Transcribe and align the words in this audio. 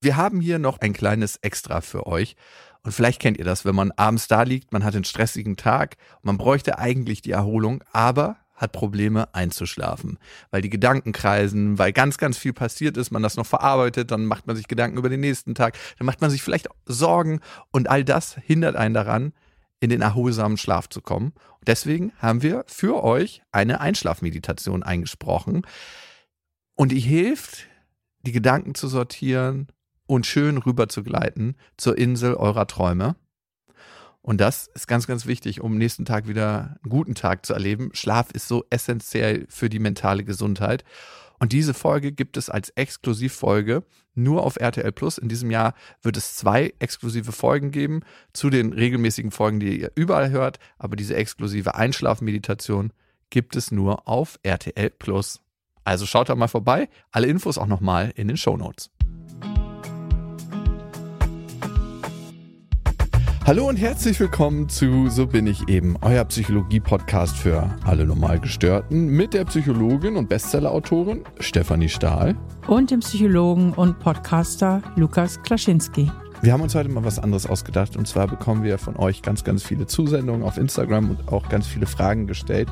Wir 0.00 0.16
haben 0.16 0.40
hier 0.40 0.58
noch 0.58 0.78
ein 0.80 0.92
kleines 0.92 1.36
Extra 1.36 1.80
für 1.80 2.06
euch. 2.06 2.36
Und 2.82 2.92
vielleicht 2.92 3.20
kennt 3.20 3.36
ihr 3.36 3.44
das, 3.44 3.64
wenn 3.64 3.74
man 3.74 3.90
abends 3.92 4.28
da 4.28 4.42
liegt, 4.42 4.72
man 4.72 4.84
hat 4.84 4.94
einen 4.94 5.04
stressigen 5.04 5.56
Tag, 5.56 5.96
man 6.22 6.38
bräuchte 6.38 6.78
eigentlich 6.78 7.22
die 7.22 7.32
Erholung, 7.32 7.82
aber 7.92 8.36
hat 8.54 8.72
Probleme 8.72 9.32
einzuschlafen, 9.34 10.18
weil 10.50 10.62
die 10.62 10.70
Gedanken 10.70 11.12
kreisen, 11.12 11.78
weil 11.78 11.92
ganz, 11.92 12.18
ganz 12.18 12.38
viel 12.38 12.52
passiert 12.52 12.96
ist, 12.96 13.10
man 13.10 13.22
das 13.22 13.36
noch 13.36 13.46
verarbeitet, 13.46 14.10
dann 14.10 14.26
macht 14.26 14.46
man 14.46 14.56
sich 14.56 14.68
Gedanken 14.68 14.98
über 14.98 15.08
den 15.08 15.20
nächsten 15.20 15.54
Tag, 15.54 15.76
dann 15.98 16.06
macht 16.06 16.20
man 16.20 16.30
sich 16.30 16.42
vielleicht 16.42 16.68
Sorgen 16.86 17.40
und 17.70 17.88
all 17.88 18.04
das 18.04 18.36
hindert 18.36 18.74
einen 18.74 18.94
daran, 18.94 19.32
in 19.80 19.90
den 19.90 20.00
erholsamen 20.00 20.56
Schlaf 20.56 20.88
zu 20.88 21.00
kommen. 21.00 21.32
Und 21.58 21.68
deswegen 21.68 22.12
haben 22.18 22.42
wir 22.42 22.64
für 22.66 23.04
euch 23.04 23.42
eine 23.52 23.80
Einschlafmeditation 23.80 24.82
eingesprochen 24.82 25.62
und 26.74 26.90
die 26.90 27.00
hilft, 27.00 27.66
die 28.22 28.32
Gedanken 28.32 28.74
zu 28.74 28.88
sortieren 28.88 29.68
und 30.08 30.26
schön 30.26 30.58
rüber 30.58 30.88
zu 30.88 31.04
gleiten 31.04 31.54
zur 31.76 31.96
Insel 31.96 32.34
eurer 32.34 32.66
Träume. 32.66 33.14
Und 34.22 34.40
das 34.40 34.68
ist 34.74 34.88
ganz, 34.88 35.06
ganz 35.06 35.26
wichtig, 35.26 35.60
um 35.60 35.78
nächsten 35.78 36.04
Tag 36.04 36.26
wieder 36.26 36.78
einen 36.82 36.90
guten 36.90 37.14
Tag 37.14 37.46
zu 37.46 37.54
erleben. 37.54 37.90
Schlaf 37.92 38.30
ist 38.32 38.48
so 38.48 38.64
essentiell 38.70 39.46
für 39.48 39.68
die 39.68 39.78
mentale 39.78 40.24
Gesundheit. 40.24 40.84
Und 41.38 41.52
diese 41.52 41.72
Folge 41.72 42.10
gibt 42.10 42.36
es 42.36 42.50
als 42.50 42.70
Exklusivfolge 42.70 43.84
nur 44.14 44.42
auf 44.42 44.56
RTL 44.56 44.90
Plus. 44.90 45.18
In 45.18 45.28
diesem 45.28 45.50
Jahr 45.50 45.74
wird 46.02 46.16
es 46.16 46.36
zwei 46.36 46.74
exklusive 46.80 47.30
Folgen 47.30 47.70
geben 47.70 48.00
zu 48.32 48.50
den 48.50 48.72
regelmäßigen 48.72 49.30
Folgen, 49.30 49.60
die 49.60 49.80
ihr 49.80 49.92
überall 49.94 50.30
hört. 50.30 50.58
Aber 50.78 50.96
diese 50.96 51.14
exklusive 51.14 51.76
Einschlafmeditation 51.76 52.92
gibt 53.30 53.56
es 53.56 53.70
nur 53.70 54.08
auf 54.08 54.40
RTL 54.42 54.90
Plus. 54.90 55.40
Also 55.84 56.06
schaut 56.06 56.28
da 56.28 56.34
mal 56.34 56.48
vorbei. 56.48 56.88
Alle 57.12 57.28
Infos 57.28 57.56
auch 57.56 57.66
nochmal 57.66 58.12
in 58.16 58.26
den 58.28 58.36
Show 58.36 58.56
Notes. 58.56 58.90
Hallo 63.48 63.66
und 63.66 63.76
herzlich 63.76 64.20
willkommen 64.20 64.68
zu 64.68 65.08
So 65.08 65.26
bin 65.26 65.46
ich 65.46 65.70
eben, 65.70 65.96
euer 66.02 66.22
Psychologie-Podcast 66.22 67.34
für 67.34 67.74
alle 67.82 68.04
Normalgestörten 68.04 69.06
mit 69.06 69.32
der 69.32 69.46
Psychologin 69.46 70.16
und 70.16 70.28
Bestsellerautorin 70.28 71.24
Stefanie 71.40 71.88
Stahl 71.88 72.36
und 72.66 72.90
dem 72.90 73.00
Psychologen 73.00 73.72
und 73.72 74.00
Podcaster 74.00 74.82
Lukas 74.96 75.42
Klaschinski. 75.42 76.12
Wir 76.42 76.52
haben 76.52 76.60
uns 76.60 76.74
heute 76.74 76.90
mal 76.90 77.06
was 77.06 77.18
anderes 77.18 77.46
ausgedacht 77.46 77.96
und 77.96 78.06
zwar 78.06 78.26
bekommen 78.26 78.64
wir 78.64 78.76
von 78.76 78.96
euch 78.96 79.22
ganz, 79.22 79.44
ganz 79.44 79.62
viele 79.62 79.86
Zusendungen 79.86 80.42
auf 80.42 80.58
Instagram 80.58 81.08
und 81.08 81.32
auch 81.32 81.48
ganz 81.48 81.66
viele 81.66 81.86
Fragen 81.86 82.26
gestellt. 82.26 82.68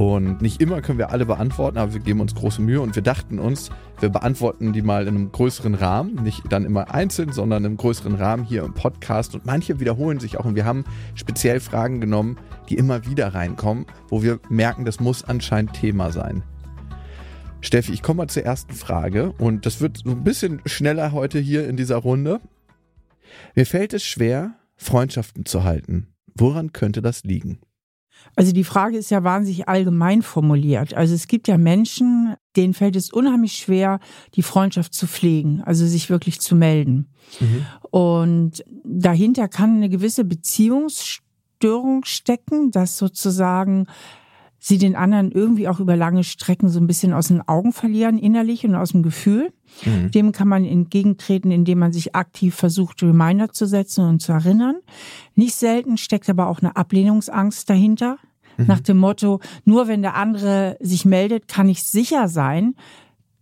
Und 0.00 0.40
nicht 0.40 0.62
immer 0.62 0.80
können 0.80 0.96
wir 0.96 1.10
alle 1.10 1.26
beantworten, 1.26 1.76
aber 1.76 1.92
wir 1.92 2.00
geben 2.00 2.22
uns 2.22 2.34
große 2.34 2.62
Mühe 2.62 2.80
und 2.80 2.94
wir 2.94 3.02
dachten 3.02 3.38
uns, 3.38 3.68
wir 3.98 4.08
beantworten 4.08 4.72
die 4.72 4.80
mal 4.80 5.02
in 5.02 5.14
einem 5.14 5.30
größeren 5.30 5.74
Rahmen, 5.74 6.14
nicht 6.22 6.50
dann 6.50 6.64
immer 6.64 6.94
einzeln, 6.94 7.32
sondern 7.32 7.66
im 7.66 7.76
größeren 7.76 8.14
Rahmen 8.14 8.42
hier 8.42 8.62
im 8.64 8.72
Podcast. 8.72 9.34
Und 9.34 9.44
manche 9.44 9.78
wiederholen 9.78 10.18
sich 10.18 10.38
auch 10.38 10.46
und 10.46 10.54
wir 10.54 10.64
haben 10.64 10.86
speziell 11.14 11.60
Fragen 11.60 12.00
genommen, 12.00 12.38
die 12.70 12.76
immer 12.76 13.04
wieder 13.04 13.34
reinkommen, 13.34 13.84
wo 14.08 14.22
wir 14.22 14.40
merken, 14.48 14.86
das 14.86 15.00
muss 15.00 15.22
anscheinend 15.22 15.74
Thema 15.74 16.10
sein. 16.12 16.44
Steffi, 17.60 17.92
ich 17.92 18.02
komme 18.02 18.22
mal 18.22 18.28
zur 18.28 18.44
ersten 18.44 18.72
Frage 18.72 19.32
und 19.32 19.66
das 19.66 19.82
wird 19.82 19.98
so 19.98 20.12
ein 20.12 20.24
bisschen 20.24 20.62
schneller 20.64 21.12
heute 21.12 21.38
hier 21.38 21.68
in 21.68 21.76
dieser 21.76 21.96
Runde. 21.96 22.40
Mir 23.54 23.66
fällt 23.66 23.92
es 23.92 24.02
schwer, 24.02 24.54
Freundschaften 24.76 25.44
zu 25.44 25.62
halten. 25.62 26.06
Woran 26.34 26.72
könnte 26.72 27.02
das 27.02 27.22
liegen? 27.22 27.60
Also 28.36 28.52
die 28.52 28.64
Frage 28.64 28.96
ist 28.96 29.10
ja 29.10 29.24
wahnsinnig 29.24 29.68
allgemein 29.68 30.22
formuliert. 30.22 30.94
Also 30.94 31.14
es 31.14 31.26
gibt 31.26 31.48
ja 31.48 31.58
Menschen, 31.58 32.34
denen 32.56 32.74
fällt 32.74 32.96
es 32.96 33.12
unheimlich 33.12 33.54
schwer, 33.54 34.00
die 34.34 34.42
Freundschaft 34.42 34.94
zu 34.94 35.06
pflegen, 35.06 35.62
also 35.64 35.86
sich 35.86 36.10
wirklich 36.10 36.40
zu 36.40 36.54
melden. 36.54 37.08
Mhm. 37.38 37.66
Und 37.90 38.64
dahinter 38.84 39.48
kann 39.48 39.76
eine 39.76 39.88
gewisse 39.88 40.24
Beziehungsstörung 40.24 42.04
stecken, 42.04 42.70
dass 42.70 42.96
sozusagen 42.96 43.86
sie 44.60 44.76
den 44.76 44.94
anderen 44.94 45.32
irgendwie 45.32 45.66
auch 45.68 45.80
über 45.80 45.96
lange 45.96 46.22
Strecken 46.22 46.68
so 46.68 46.78
ein 46.78 46.86
bisschen 46.86 47.14
aus 47.14 47.28
den 47.28 47.40
Augen 47.48 47.72
verlieren, 47.72 48.18
innerlich 48.18 48.64
und 48.64 48.74
aus 48.74 48.90
dem 48.90 49.02
Gefühl. 49.02 49.52
Mhm. 49.84 50.10
Dem 50.10 50.32
kann 50.32 50.48
man 50.48 50.64
entgegentreten, 50.64 51.50
indem 51.50 51.78
man 51.78 51.92
sich 51.92 52.14
aktiv 52.14 52.54
versucht, 52.54 53.02
Reminder 53.02 53.50
zu 53.50 53.66
setzen 53.66 54.06
und 54.06 54.20
zu 54.20 54.32
erinnern. 54.32 54.76
Nicht 55.34 55.54
selten 55.54 55.96
steckt 55.96 56.28
aber 56.28 56.48
auch 56.48 56.60
eine 56.60 56.76
Ablehnungsangst 56.76 57.68
dahinter. 57.68 58.18
Mhm. 58.58 58.66
Nach 58.66 58.80
dem 58.80 58.98
Motto, 58.98 59.40
nur 59.64 59.88
wenn 59.88 60.02
der 60.02 60.14
andere 60.14 60.76
sich 60.80 61.06
meldet, 61.06 61.48
kann 61.48 61.68
ich 61.68 61.82
sicher 61.82 62.28
sein, 62.28 62.74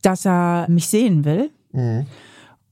dass 0.03 0.25
er 0.25 0.67
mich 0.71 0.87
sehen 0.87 1.25
will. 1.25 1.51
Mhm 1.73 2.07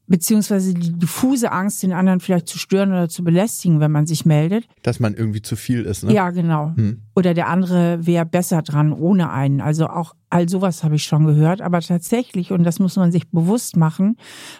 beziehungsweise 0.07 0.75
die 0.75 0.93
diffuse 0.93 1.51
Angst, 1.53 1.83
den 1.83 1.93
anderen 1.93 2.21
vielleicht 2.21 2.49
zu 2.49 2.59
stören 2.59 2.91
oder 2.91 3.09
zu 3.09 3.25
belästigen, 3.25 3.81
wenn 3.81 3.91
man 3.91 4.07
sich 4.07 4.25
meldet. 4.25 4.67
Dass 4.83 5.01
man 5.01 5.15
irgendwie 5.15 5.43
zu 5.43 5.57
viel 5.57 5.83
ist, 5.83 6.05
ne? 6.05 6.13
Ja, 6.13 6.31
genau. 6.31 6.73
Hm. 6.77 7.03
Oder 7.15 7.35
der 7.35 7.49
andere 7.49 8.07
wäre 8.07 8.27
besser 8.27 8.63
dran 8.63 8.93
ohne 8.93 9.31
einen. 9.31 9.61
Also 9.61 9.89
auch 9.89 10.15
all 10.31 10.49
sowas 10.49 10.85
habe 10.85 10.97
ich 10.97 11.05
schon 11.05 11.25
gehört. 11.25 11.61
Aber 11.61 11.81
tatsächlich, 11.81 12.53
und 12.53 12.65
das 12.65 12.79
muss 12.79 12.97
man 12.97 13.11
sich 13.11 13.29
bewusst 13.31 13.77
machen, 13.77 14.17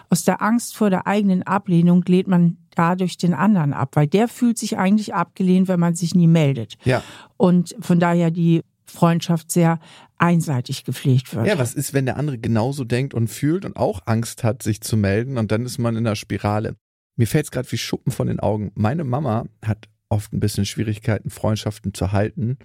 aus 0.09 0.23
der 0.23 0.41
Angst 0.41 0.75
vor 0.75 0.89
der 0.89 1.07
eigenen 1.07 1.43
Ablehnung 1.43 2.03
lädt 2.07 2.27
man 2.27 2.57
dadurch 2.75 3.17
den 3.17 3.33
anderen 3.33 3.73
ab, 3.73 3.95
weil 3.95 4.07
der 4.07 4.27
fühlt 4.27 4.57
sich 4.57 4.77
eigentlich 4.77 5.13
abgelehnt, 5.13 5.67
wenn 5.67 5.79
man 5.79 5.95
sich 5.95 6.13
nie 6.13 6.27
meldet. 6.27 6.75
Ja. 6.83 7.01
Und 7.37 7.75
von 7.79 7.99
daher 7.99 8.31
die 8.31 8.63
Freundschaft 8.89 9.51
sehr 9.51 9.79
einseitig 10.17 10.83
gepflegt 10.83 11.35
wird. 11.35 11.45
Ja, 11.47 11.57
was 11.57 11.73
ist, 11.73 11.93
wenn 11.93 12.05
der 12.05 12.17
andere 12.17 12.37
genauso 12.37 12.83
denkt 12.83 13.13
und 13.13 13.27
fühlt 13.27 13.65
und 13.65 13.75
auch 13.77 14.01
Angst 14.05 14.43
hat, 14.43 14.63
sich 14.63 14.81
zu 14.81 14.97
melden 14.97 15.37
und 15.37 15.51
dann 15.51 15.65
ist 15.65 15.77
man 15.77 15.95
in 15.95 16.03
der 16.03 16.15
Spirale. 16.15 16.75
Mir 17.15 17.27
fällt 17.27 17.45
es 17.45 17.51
gerade 17.51 17.71
wie 17.71 17.77
Schuppen 17.77 18.11
von 18.11 18.27
den 18.27 18.39
Augen. 18.39 18.71
Meine 18.75 19.03
Mama 19.03 19.45
hat 19.63 19.89
oft 20.09 20.33
ein 20.33 20.39
bisschen 20.39 20.65
Schwierigkeiten, 20.65 21.29
Freundschaften 21.29 21.93
zu 21.93 22.11
halten 22.11 22.57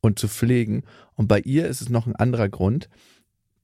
und 0.00 0.18
zu 0.18 0.28
pflegen. 0.28 0.82
Und 1.14 1.28
bei 1.28 1.40
ihr 1.40 1.66
ist 1.66 1.80
es 1.80 1.88
noch 1.88 2.06
ein 2.06 2.16
anderer 2.16 2.48
Grund. 2.48 2.88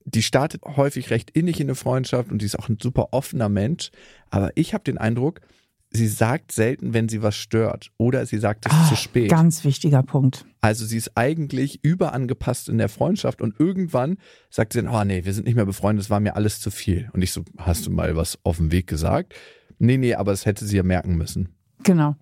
Die 0.05 0.23
startet 0.23 0.63
häufig 0.65 1.11
recht 1.11 1.31
innig 1.31 1.61
in 1.61 1.67
eine 1.67 1.75
Freundschaft 1.75 2.31
und 2.31 2.41
die 2.41 2.47
ist 2.47 2.59
auch 2.59 2.69
ein 2.69 2.79
super 2.81 3.09
offener 3.13 3.49
Mensch. 3.49 3.91
Aber 4.31 4.53
ich 4.55 4.73
habe 4.73 4.85
den 4.85 4.99
Eindruck, 4.99 5.41
sie 5.97 6.07
sagt 6.07 6.53
selten, 6.53 6.95
wenn 6.95 7.09
sie 7.09 7.23
was 7.23 7.37
stört 7.37 7.91
oder 7.97 8.25
sie 8.27 8.39
sagt 8.39 8.67
es 8.67 8.73
ah, 8.73 8.89
zu 8.89 8.97
spät. 8.97 9.31
Ganz 9.31 9.65
wichtiger 9.65 10.03
Punkt. 10.03 10.47
Also 10.61 10.85
sie 10.85 10.97
ist 10.97 11.13
eigentlich 11.17 11.83
überangepasst 11.83 12.69
in 12.69 12.79
der 12.79 12.89
Freundschaft 12.89 13.41
und 13.41 13.59
irgendwann 13.59 14.19
sagt 14.51 14.73
sie 14.73 14.83
dann, 14.83 14.93
oh 14.93 15.05
nee, 15.05 15.25
wir 15.25 15.33
sind 15.33 15.47
nicht 15.47 15.57
mehr 15.57 15.67
befreundet, 15.67 16.05
das 16.05 16.11
war 16.11 16.21
mir 16.21 16.37
alles 16.37 16.61
zu 16.61 16.71
viel. 16.71 17.11
Und 17.13 17.23
ich 17.23 17.33
so, 17.33 17.43
hast 17.59 17.87
du 17.87 17.91
mal 17.91 18.17
was 18.17 18.39
auf 18.45 18.59
dem 18.59 18.71
Weg 18.71 18.87
gesagt? 18.87 19.35
Nee, 19.79 19.97
nee, 19.97 20.15
aber 20.15 20.33
das 20.33 20.47
hätte 20.47 20.65
sie 20.65 20.77
ja 20.77 20.83
merken 20.83 21.17
müssen. 21.17 21.49
Genau. 21.83 22.17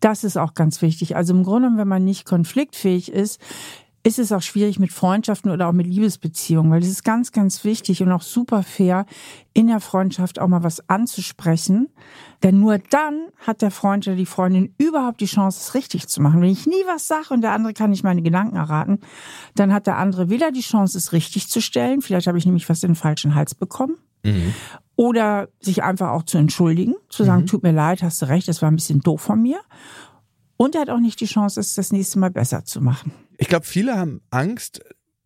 Das 0.00 0.22
ist 0.22 0.36
auch 0.36 0.54
ganz 0.54 0.82
wichtig. 0.82 1.16
Also 1.16 1.32
im 1.32 1.44
Grunde, 1.44 1.70
wenn 1.76 1.88
man 1.88 2.04
nicht 2.04 2.26
konfliktfähig 2.26 3.10
ist, 3.10 3.40
ist 4.06 4.18
es 4.18 4.32
auch 4.32 4.42
schwierig 4.42 4.78
mit 4.78 4.92
Freundschaften 4.92 5.50
oder 5.50 5.66
auch 5.66 5.72
mit 5.72 5.86
Liebesbeziehungen, 5.86 6.70
weil 6.70 6.82
es 6.82 6.90
ist 6.90 7.04
ganz, 7.04 7.32
ganz 7.32 7.64
wichtig 7.64 8.02
und 8.02 8.12
auch 8.12 8.20
super 8.20 8.62
fair, 8.62 9.06
in 9.54 9.66
der 9.66 9.80
Freundschaft 9.80 10.38
auch 10.38 10.46
mal 10.46 10.62
was 10.62 10.88
anzusprechen. 10.90 11.88
Denn 12.42 12.60
nur 12.60 12.78
dann 12.90 13.28
hat 13.38 13.62
der 13.62 13.70
Freund 13.70 14.06
oder 14.06 14.16
die 14.16 14.26
Freundin 14.26 14.74
überhaupt 14.76 15.22
die 15.22 15.26
Chance, 15.26 15.58
es 15.58 15.74
richtig 15.74 16.06
zu 16.08 16.20
machen. 16.20 16.42
Wenn 16.42 16.50
ich 16.50 16.66
nie 16.66 16.84
was 16.86 17.08
sage 17.08 17.32
und 17.32 17.40
der 17.40 17.52
andere 17.52 17.72
kann 17.72 17.90
nicht 17.90 18.04
meine 18.04 18.20
Gedanken 18.20 18.56
erraten, 18.56 19.00
dann 19.54 19.72
hat 19.72 19.86
der 19.86 19.96
andere 19.96 20.28
weder 20.28 20.52
die 20.52 20.60
Chance, 20.60 20.98
es 20.98 21.12
richtig 21.12 21.48
zu 21.48 21.62
stellen, 21.62 22.02
vielleicht 22.02 22.26
habe 22.26 22.36
ich 22.36 22.44
nämlich 22.44 22.68
was 22.68 22.82
in 22.82 22.90
den 22.90 22.96
falschen 22.96 23.34
Hals 23.34 23.54
bekommen, 23.54 23.96
mhm. 24.22 24.52
oder 24.96 25.48
sich 25.60 25.82
einfach 25.82 26.10
auch 26.10 26.24
zu 26.24 26.36
entschuldigen, 26.36 26.94
zu 27.08 27.24
sagen, 27.24 27.42
mhm. 27.42 27.46
tut 27.46 27.62
mir 27.62 27.72
leid, 27.72 28.02
hast 28.02 28.20
du 28.20 28.26
recht, 28.26 28.48
das 28.48 28.60
war 28.60 28.70
ein 28.70 28.76
bisschen 28.76 29.00
doof 29.00 29.22
von 29.22 29.40
mir. 29.40 29.60
Und 30.58 30.74
er 30.74 30.82
hat 30.82 30.90
auch 30.90 31.00
nicht 31.00 31.20
die 31.20 31.26
Chance, 31.26 31.58
es 31.58 31.74
das 31.74 31.90
nächste 31.90 32.18
Mal 32.18 32.30
besser 32.30 32.64
zu 32.66 32.82
machen. 32.82 33.12
Ich 33.38 33.48
glaube, 33.48 33.66
viele 33.66 33.96
haben 33.96 34.20
Angst 34.30 34.80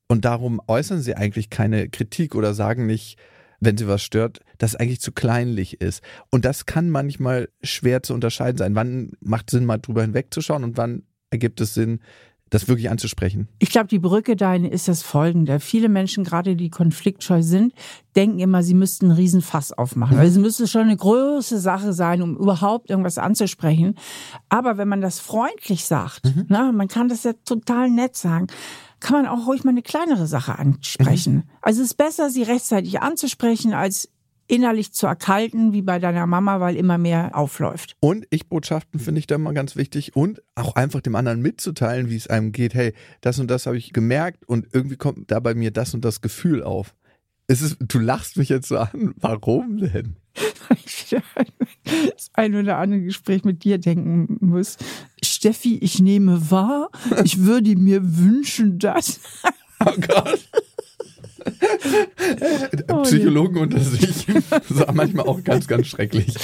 und 0.09 0.25
darum 0.25 0.61
äußern 0.67 1.01
sie 1.01 1.15
eigentlich 1.15 1.51
keine 1.51 1.89
Kritik 1.89 2.35
oder 2.35 2.55
sagen 2.55 2.87
nicht, 2.87 3.19
wenn 3.61 3.77
sie 3.77 3.89
was 3.89 4.03
stört, 4.03 4.41
dass 4.59 4.73
es 4.73 4.77
eigentlich 4.77 5.01
zu 5.01 5.13
kleinlich 5.13 5.81
ist. 5.81 6.03
Und 6.31 6.45
das 6.45 6.67
kann 6.67 6.91
manchmal 6.91 7.49
schwer 7.63 8.03
zu 8.03 8.15
unterscheiden 8.15 8.57
sein. 8.57 8.75
Wann 8.75 9.13
macht 9.21 9.51
Sinn, 9.51 9.65
mal 9.65 9.79
drüber 9.79 10.03
hinwegzuschauen 10.03 10.65
und 10.65 10.77
wann 10.77 11.03
ergibt 11.31 11.61
es 11.61 11.75
Sinn, 11.75 12.01
das 12.51 12.69
wirklich 12.69 12.91
anzusprechen? 12.91 13.49
Ich 13.59 13.71
glaube, 13.71 13.89
die 13.89 13.99
Brücke 13.99 14.37
dahin 14.37 14.65
ist 14.65 14.89
das 14.89 15.03
folgende. 15.03 15.61
Viele 15.61 15.89
Menschen, 15.89 16.25
gerade 16.25 16.57
die 16.57 16.71
konfliktscheu 16.71 17.43
sind, 17.43 17.73
denken 18.17 18.39
immer, 18.39 18.63
sie 18.63 18.75
müssten 18.75 19.07
einen 19.07 19.17
Riesenfass 19.17 19.73
aufmachen. 19.73 20.17
Mhm. 20.17 20.21
Also 20.21 20.39
es 20.39 20.45
müsste 20.45 20.67
schon 20.67 20.83
eine 20.83 20.97
große 20.97 21.59
Sache 21.59 21.93
sein, 21.93 22.23
um 22.23 22.37
überhaupt 22.37 22.91
irgendwas 22.91 23.19
anzusprechen. 23.19 23.95
Aber 24.49 24.79
wenn 24.79 24.89
man 24.89 25.01
das 25.01 25.21
freundlich 25.21 25.85
sagt, 25.85 26.25
mhm. 26.25 26.47
na, 26.49 26.73
man 26.73 26.89
kann 26.89 27.09
das 27.09 27.25
ja 27.25 27.33
total 27.45 27.91
nett 27.91 28.17
sagen, 28.17 28.49
kann 29.01 29.23
man 29.23 29.27
auch 29.27 29.47
ruhig 29.47 29.65
mal 29.65 29.71
eine 29.71 29.83
kleinere 29.83 30.27
Sache 30.27 30.59
ansprechen. 30.59 31.35
Mhm. 31.35 31.43
Also 31.63 31.83
es 31.83 31.89
ist 31.89 31.97
besser, 31.97 32.31
sie 32.31 32.43
rechtzeitig 32.43 33.01
anzusprechen, 33.01 33.73
als 33.73 34.09
innerlich 34.49 34.93
zu 34.93 35.07
erkalten, 35.07 35.73
wie 35.73 35.83
bei 35.83 35.99
deiner 35.99 36.27
Mama, 36.27 36.59
weil 36.61 36.77
immer 36.77 36.99
mehr 36.99 37.37
aufläuft. 37.37 37.97
Und 38.01 38.27
Ich-Botschaften 38.31 38.99
finde 38.99 39.21
ich 39.21 39.27
da 39.27 39.39
mal 39.39 39.55
ganz 39.55 39.77
wichtig 39.77 40.17
und 40.17 40.43
auch 40.55 40.75
einfach 40.75 41.01
dem 41.01 41.15
anderen 41.15 41.41
mitzuteilen, 41.41 42.11
wie 42.11 42.17
es 42.17 42.27
einem 42.27 42.53
geht. 42.53 42.75
Hey, 42.75 42.95
das 43.21 43.39
und 43.39 43.49
das 43.51 43.67
habe 43.67 43.77
ich 43.77 43.93
gemerkt 43.93 44.49
und 44.49 44.67
irgendwie 44.73 44.97
kommt 44.97 45.31
da 45.31 45.39
bei 45.39 45.55
mir 45.55 45.71
das 45.71 45.95
und 45.95 46.05
das 46.05 46.21
Gefühl 46.21 46.63
auf. 46.63 46.95
Es 47.47 47.63
ist, 47.63 47.77
du 47.81 47.99
lachst 47.99 48.37
mich 48.37 48.49
jetzt 48.49 48.69
so 48.69 48.79
an. 48.79 49.15
Warum 49.17 49.79
denn? 49.79 50.17
ich 50.85 51.17
das 51.85 52.31
ein 52.35 52.55
oder 52.55 52.79
andere 52.79 53.01
Gespräch 53.01 53.45
mit 53.45 53.65
dir 53.65 53.79
denken 53.79 54.37
muss. 54.41 54.77
Steffi, 55.23 55.79
ich 55.79 55.99
nehme 55.99 56.51
wahr, 56.51 56.91
ich 57.25 57.45
würde 57.45 57.75
mir 57.77 58.19
wünschen, 58.19 58.79
dass. 58.79 59.21
Oh 59.85 59.93
Gott. 60.01 60.49
Oh, 62.91 63.03
Psychologen 63.03 63.59
unter 63.59 63.81
sich. 63.81 64.27
Das 64.51 64.71
ist 64.71 64.95
manchmal 64.95 65.27
auch 65.27 65.43
ganz, 65.45 65.67
ganz 65.67 65.87
schrecklich. 65.87 66.35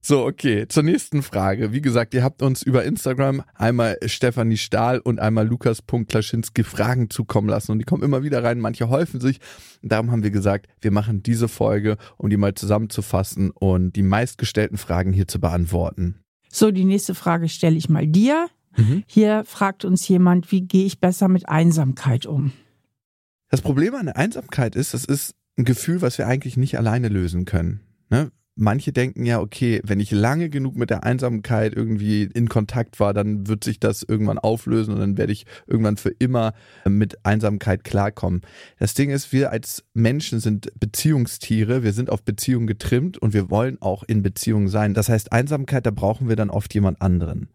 So, 0.00 0.24
okay. 0.24 0.66
Zur 0.68 0.82
nächsten 0.82 1.22
Frage. 1.22 1.72
Wie 1.72 1.80
gesagt, 1.80 2.14
ihr 2.14 2.22
habt 2.22 2.42
uns 2.42 2.62
über 2.62 2.84
Instagram 2.84 3.42
einmal 3.54 3.98
Stefanie 4.06 4.56
Stahl 4.56 4.98
und 4.98 5.18
einmal 5.18 5.46
Lukas.Klaschinski 5.46 6.64
Fragen 6.64 7.10
zukommen 7.10 7.48
lassen. 7.48 7.72
Und 7.72 7.78
die 7.78 7.84
kommen 7.84 8.02
immer 8.02 8.22
wieder 8.22 8.42
rein. 8.42 8.60
Manche 8.60 8.88
häufen 8.88 9.20
sich. 9.20 9.40
Darum 9.82 10.10
haben 10.10 10.22
wir 10.22 10.30
gesagt, 10.30 10.66
wir 10.80 10.90
machen 10.90 11.22
diese 11.22 11.48
Folge, 11.48 11.96
um 12.16 12.30
die 12.30 12.36
mal 12.36 12.54
zusammenzufassen 12.54 13.50
und 13.50 13.94
die 13.96 14.02
meistgestellten 14.02 14.78
Fragen 14.78 15.12
hier 15.12 15.28
zu 15.28 15.40
beantworten. 15.40 16.20
So, 16.50 16.70
die 16.70 16.84
nächste 16.84 17.14
Frage 17.14 17.48
stelle 17.48 17.76
ich 17.76 17.88
mal 17.88 18.06
dir. 18.06 18.48
Mhm. 18.76 19.04
Hier 19.06 19.44
fragt 19.44 19.84
uns 19.84 20.06
jemand, 20.08 20.50
wie 20.52 20.62
gehe 20.62 20.86
ich 20.86 21.00
besser 21.00 21.28
mit 21.28 21.48
Einsamkeit 21.48 22.26
um? 22.26 22.52
Das 23.48 23.62
Problem 23.62 23.94
an 23.94 24.06
der 24.06 24.16
Einsamkeit 24.16 24.76
ist, 24.76 24.94
das 24.94 25.04
ist 25.04 25.34
ein 25.56 25.64
Gefühl, 25.64 26.02
was 26.02 26.18
wir 26.18 26.26
eigentlich 26.26 26.56
nicht 26.56 26.78
alleine 26.78 27.08
lösen 27.08 27.44
können. 27.44 27.80
Ne? 28.10 28.30
Manche 28.60 28.92
denken 28.92 29.24
ja, 29.24 29.40
okay, 29.40 29.80
wenn 29.84 30.00
ich 30.00 30.10
lange 30.10 30.50
genug 30.50 30.76
mit 30.76 30.90
der 30.90 31.04
Einsamkeit 31.04 31.74
irgendwie 31.74 32.24
in 32.24 32.48
Kontakt 32.48 32.98
war, 32.98 33.14
dann 33.14 33.46
wird 33.46 33.62
sich 33.62 33.78
das 33.78 34.02
irgendwann 34.02 34.38
auflösen 34.38 34.92
und 34.92 35.00
dann 35.00 35.16
werde 35.16 35.32
ich 35.32 35.46
irgendwann 35.68 35.96
für 35.96 36.10
immer 36.18 36.54
mit 36.84 37.24
Einsamkeit 37.24 37.84
klarkommen. 37.84 38.42
Das 38.78 38.94
Ding 38.94 39.10
ist, 39.10 39.32
wir 39.32 39.52
als 39.52 39.84
Menschen 39.94 40.40
sind 40.40 40.72
Beziehungstiere, 40.78 41.84
wir 41.84 41.92
sind 41.92 42.10
auf 42.10 42.24
Beziehung 42.24 42.66
getrimmt 42.66 43.16
und 43.16 43.32
wir 43.32 43.48
wollen 43.48 43.80
auch 43.80 44.02
in 44.02 44.22
Beziehung 44.22 44.68
sein. 44.68 44.92
Das 44.92 45.08
heißt, 45.08 45.32
Einsamkeit, 45.32 45.86
da 45.86 45.92
brauchen 45.92 46.28
wir 46.28 46.36
dann 46.36 46.50
oft 46.50 46.74
jemand 46.74 47.00
anderen. 47.00 47.48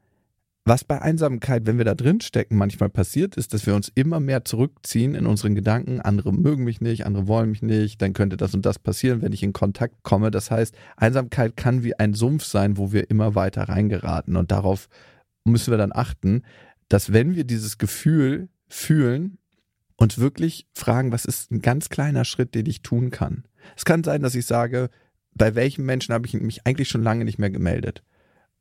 Was 0.66 0.86
bei 0.86 1.02
Einsamkeit, 1.02 1.66
wenn 1.66 1.78
wir 1.78 1.84
da 1.84 1.94
drin 1.94 2.22
stecken, 2.22 2.56
manchmal 2.56 2.88
passiert, 2.88 3.36
ist, 3.36 3.54
dass 3.54 3.66
wir 3.66 3.76
uns 3.76 3.92
immer 3.96 4.22
mehr 4.22 4.46
zurückziehen 4.46 5.14
in 5.14 5.26
unseren 5.26 5.56
Gedanken. 5.56 6.00
Andere 6.00 6.32
mögen 6.32 6.64
mich 6.64 6.80
nicht, 6.80 7.06
andere 7.06 7.28
wollen 7.28 7.50
mich 7.50 7.62
nicht, 7.62 8.02
dann 8.02 8.14
könnte 8.14 8.38
das 8.38 8.54
und 8.54 8.66
das 8.66 8.80
passieren, 8.80 9.22
wenn 9.22 9.34
ich 9.34 9.44
in 9.44 9.52
Kontakt 9.52 10.04
komme. 10.04 10.32
Das 10.32 10.52
heißt, 10.52 10.74
Einsamkeit 10.96 11.58
kann 11.58 11.84
wie 11.84 12.00
ein 12.00 12.14
Sumpf 12.14 12.46
sein, 12.46 12.78
wo 12.78 12.94
wir 12.94 13.10
immer 13.10 13.36
weiter 13.36 13.64
reingeraten. 13.64 14.38
Und 14.38 14.52
darauf 14.52 14.88
müssen 15.44 15.72
wir 15.72 15.78
dann 15.78 15.92
achten, 15.94 16.44
dass 16.88 17.12
wenn 17.12 17.36
wir 17.36 17.44
dieses 17.44 17.78
Gefühl 17.78 18.48
fühlen, 18.70 19.40
uns 19.98 20.18
wirklich 20.18 20.66
fragen, 20.74 21.12
was 21.12 21.26
ist 21.26 21.52
ein 21.52 21.62
ganz 21.62 21.90
kleiner 21.90 22.24
Schritt, 22.24 22.56
den 22.56 22.68
ich 22.68 22.82
tun 22.82 23.12
kann. 23.12 23.44
Es 23.76 23.84
kann 23.84 24.04
sein, 24.06 24.22
dass 24.22 24.34
ich 24.34 24.46
sage, 24.46 24.90
bei 25.34 25.56
welchem 25.56 25.86
Menschen 25.86 26.14
habe 26.14 26.26
ich 26.26 26.34
mich 26.36 26.66
eigentlich 26.66 26.88
schon 26.88 27.04
lange 27.04 27.26
nicht 27.26 27.38
mehr 27.38 27.50
gemeldet 27.50 28.02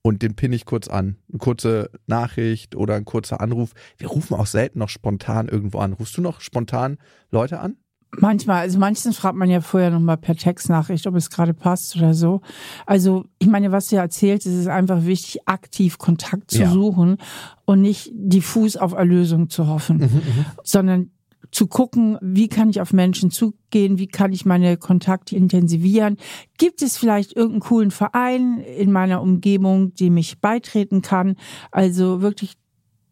und 0.03 0.23
den 0.23 0.35
pinne 0.35 0.57
ich 0.57 0.65
kurz 0.65 0.89
an. 0.89 1.17
Eine 1.29 1.39
kurze 1.39 1.91
Nachricht 2.07 2.75
oder 2.75 2.95
ein 2.95 3.05
kurzer 3.05 3.41
Anruf. 3.41 3.73
Wir 3.97 4.09
rufen 4.09 4.35
auch 4.35 4.47
selten 4.47 4.81
noch 4.81 4.89
spontan 4.89 5.49
irgendwo 5.49 5.79
an. 5.79 5.93
Rufst 5.93 6.17
du 6.17 6.21
noch 6.23 6.41
spontan 6.41 6.99
Leute 7.31 7.61
an? 7.61 7.77
Manchmal, 8.19 8.61
also 8.61 8.79
meistens 8.79 9.17
fragt 9.17 9.37
man 9.37 9.49
ja 9.49 9.63
vorher 9.63 9.91
nochmal 9.91 10.19
per 10.19 10.37
Textnachricht, 10.37 11.07
ob 11.07 11.15
es 11.15 11.31
gerade 11.31 11.55
passt 11.55 11.97
oder 11.97 12.13
so. 12.13 12.43
Also 12.85 13.25
ich 13.39 13.49
meine, 13.49 13.73
was 13.73 13.89
du 13.89 13.97
erzählst, 13.97 14.47
ist 14.47 14.55
es 14.55 14.67
einfach 14.67 15.07
wichtig, 15.07 15.49
aktiv 15.49 15.97
Kontakt 15.97 16.51
zu 16.51 16.61
ja. 16.61 16.71
suchen 16.71 17.17
und 17.65 17.81
nicht 17.81 18.11
diffus 18.13 18.77
auf 18.77 18.93
Erlösung 18.93 19.49
zu 19.49 19.67
hoffen, 19.67 19.97
mhm, 19.97 20.03
mhm. 20.03 20.45
sondern 20.63 21.11
zu 21.53 21.67
gucken, 21.67 22.19
wie 22.21 22.49
kann 22.49 22.71
ich 22.71 22.81
auf 22.81 22.93
Menschen 22.93 23.31
zugehen, 23.31 23.99
wie 23.99 24.09
kann 24.09 24.33
ich 24.33 24.45
meine 24.45 24.79
Kontakte 24.79 25.37
intensivieren. 25.37 26.17
Gibt 26.59 26.83
es 26.83 26.97
vielleicht 26.97 27.37
irgendeinen 27.37 27.61
coolen 27.61 27.91
Verein 27.91 28.59
in 28.59 28.91
meiner 28.91 29.23
Umgebung, 29.23 29.95
dem 29.95 30.17
ich 30.17 30.41
beitreten 30.41 31.03
kann? 31.03 31.37
Also 31.71 32.23
wirklich, 32.23 32.55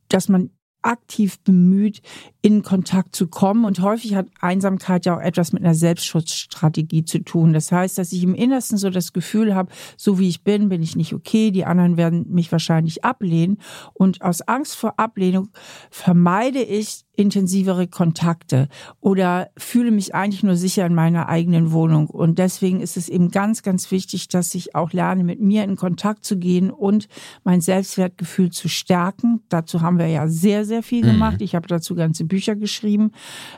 dass 0.08 0.28
man 0.28 0.50
aktiv 0.82 1.38
bemüht, 1.40 2.00
in 2.42 2.62
Kontakt 2.62 3.14
zu 3.14 3.28
kommen. 3.28 3.64
Und 3.64 3.80
häufig 3.80 4.14
hat 4.14 4.28
Einsamkeit 4.40 5.04
ja 5.04 5.16
auch 5.16 5.20
etwas 5.20 5.52
mit 5.52 5.62
einer 5.62 5.74
Selbstschutzstrategie 5.74 7.04
zu 7.04 7.18
tun. 7.18 7.52
Das 7.52 7.70
heißt, 7.70 7.98
dass 7.98 8.12
ich 8.12 8.22
im 8.22 8.34
Innersten 8.34 8.78
so 8.78 8.90
das 8.90 9.12
Gefühl 9.12 9.54
habe, 9.54 9.70
so 9.96 10.18
wie 10.18 10.28
ich 10.28 10.42
bin, 10.42 10.68
bin 10.68 10.82
ich 10.82 10.96
nicht 10.96 11.12
okay. 11.12 11.50
Die 11.50 11.64
anderen 11.64 11.96
werden 11.96 12.26
mich 12.30 12.50
wahrscheinlich 12.50 13.04
ablehnen. 13.04 13.58
Und 13.92 14.22
aus 14.22 14.40
Angst 14.42 14.76
vor 14.76 14.98
Ablehnung 14.98 15.50
vermeide 15.90 16.62
ich 16.62 17.04
intensivere 17.20 17.86
Kontakte 17.86 18.68
oder 19.00 19.50
fühle 19.56 19.90
mich 19.90 20.14
eigentlich 20.14 20.42
nur 20.42 20.56
sicher 20.56 20.86
in 20.86 20.94
meiner 20.94 21.28
eigenen 21.28 21.70
Wohnung. 21.72 22.06
Und 22.06 22.38
deswegen 22.38 22.80
ist 22.80 22.96
es 22.96 23.08
eben 23.08 23.30
ganz, 23.30 23.62
ganz 23.62 23.90
wichtig, 23.90 24.28
dass 24.28 24.54
ich 24.54 24.74
auch 24.74 24.92
lerne, 24.92 25.22
mit 25.22 25.40
mir 25.40 25.64
in 25.64 25.76
Kontakt 25.76 26.24
zu 26.24 26.38
gehen 26.38 26.70
und 26.70 27.08
mein 27.44 27.60
Selbstwertgefühl 27.60 28.50
zu 28.50 28.68
stärken. 28.68 29.42
Dazu 29.50 29.82
haben 29.82 29.98
wir 29.98 30.06
ja 30.06 30.28
sehr, 30.28 30.64
sehr 30.64 30.82
viel 30.82 31.04
mhm. 31.04 31.12
gemacht. 31.12 31.42
Ich 31.42 31.54
habe 31.54 31.68
dazu 31.68 31.94
ganze 31.94 32.24
Bücher 32.24 32.56
geschrieben, 32.56 33.12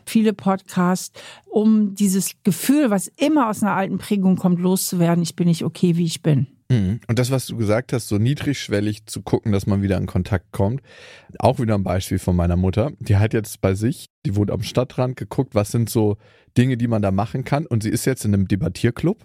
viele 0.05 0.33
Podcasts, 0.33 1.13
um 1.51 1.95
dieses 1.95 2.33
Gefühl, 2.43 2.91
was 2.91 3.07
immer 3.17 3.49
aus 3.49 3.63
einer 3.63 3.77
alten 3.77 3.99
Prägung 3.99 4.37
kommt, 4.37 4.59
loszuwerden. 4.59 5.23
Ich 5.23 5.37
bin 5.37 5.47
nicht 5.47 5.65
okay, 5.65 5.97
wie 5.97 6.05
ich 6.05 6.23
bin. 6.23 6.49
Mhm. 6.73 7.01
Und 7.07 7.19
das, 7.19 7.31
was 7.31 7.47
du 7.47 7.57
gesagt 7.57 7.93
hast, 7.93 8.09
so 8.09 8.19
niedrigschwellig 8.19 9.07
zu 9.07 9.23
gucken, 9.23 9.53
dass 9.53 9.67
man 9.67 9.83
wieder 9.83 9.99
in 9.99 10.07
Kontakt 10.07 10.53
kommt, 10.53 10.81
auch 11.39 11.59
wieder 11.59 11.75
ein 11.75 11.85
Beispiel 11.85 12.19
von 12.19 12.35
meiner 12.35 12.57
Mutter. 12.57 12.93
Die 12.99 13.17
hat 13.17 13.35
jetzt 13.35 13.61
bei 13.61 13.75
sich, 13.75 14.07
die 14.25 14.37
wohnt 14.37 14.51
am 14.51 14.63
Stadtrand, 14.63 15.17
geguckt, 15.17 15.55
was 15.55 15.71
sind 15.71 15.91
so 15.91 16.17
Dinge, 16.57 16.77
die 16.77 16.89
man 16.89 17.03
da 17.03 17.11
machen 17.11 17.45
kann. 17.45 17.67
Und 17.67 17.83
sie 17.83 17.91
ist 17.91 18.07
jetzt 18.07 18.25
in 18.25 18.33
einem 18.33 18.49
Debattierclub. 18.49 19.19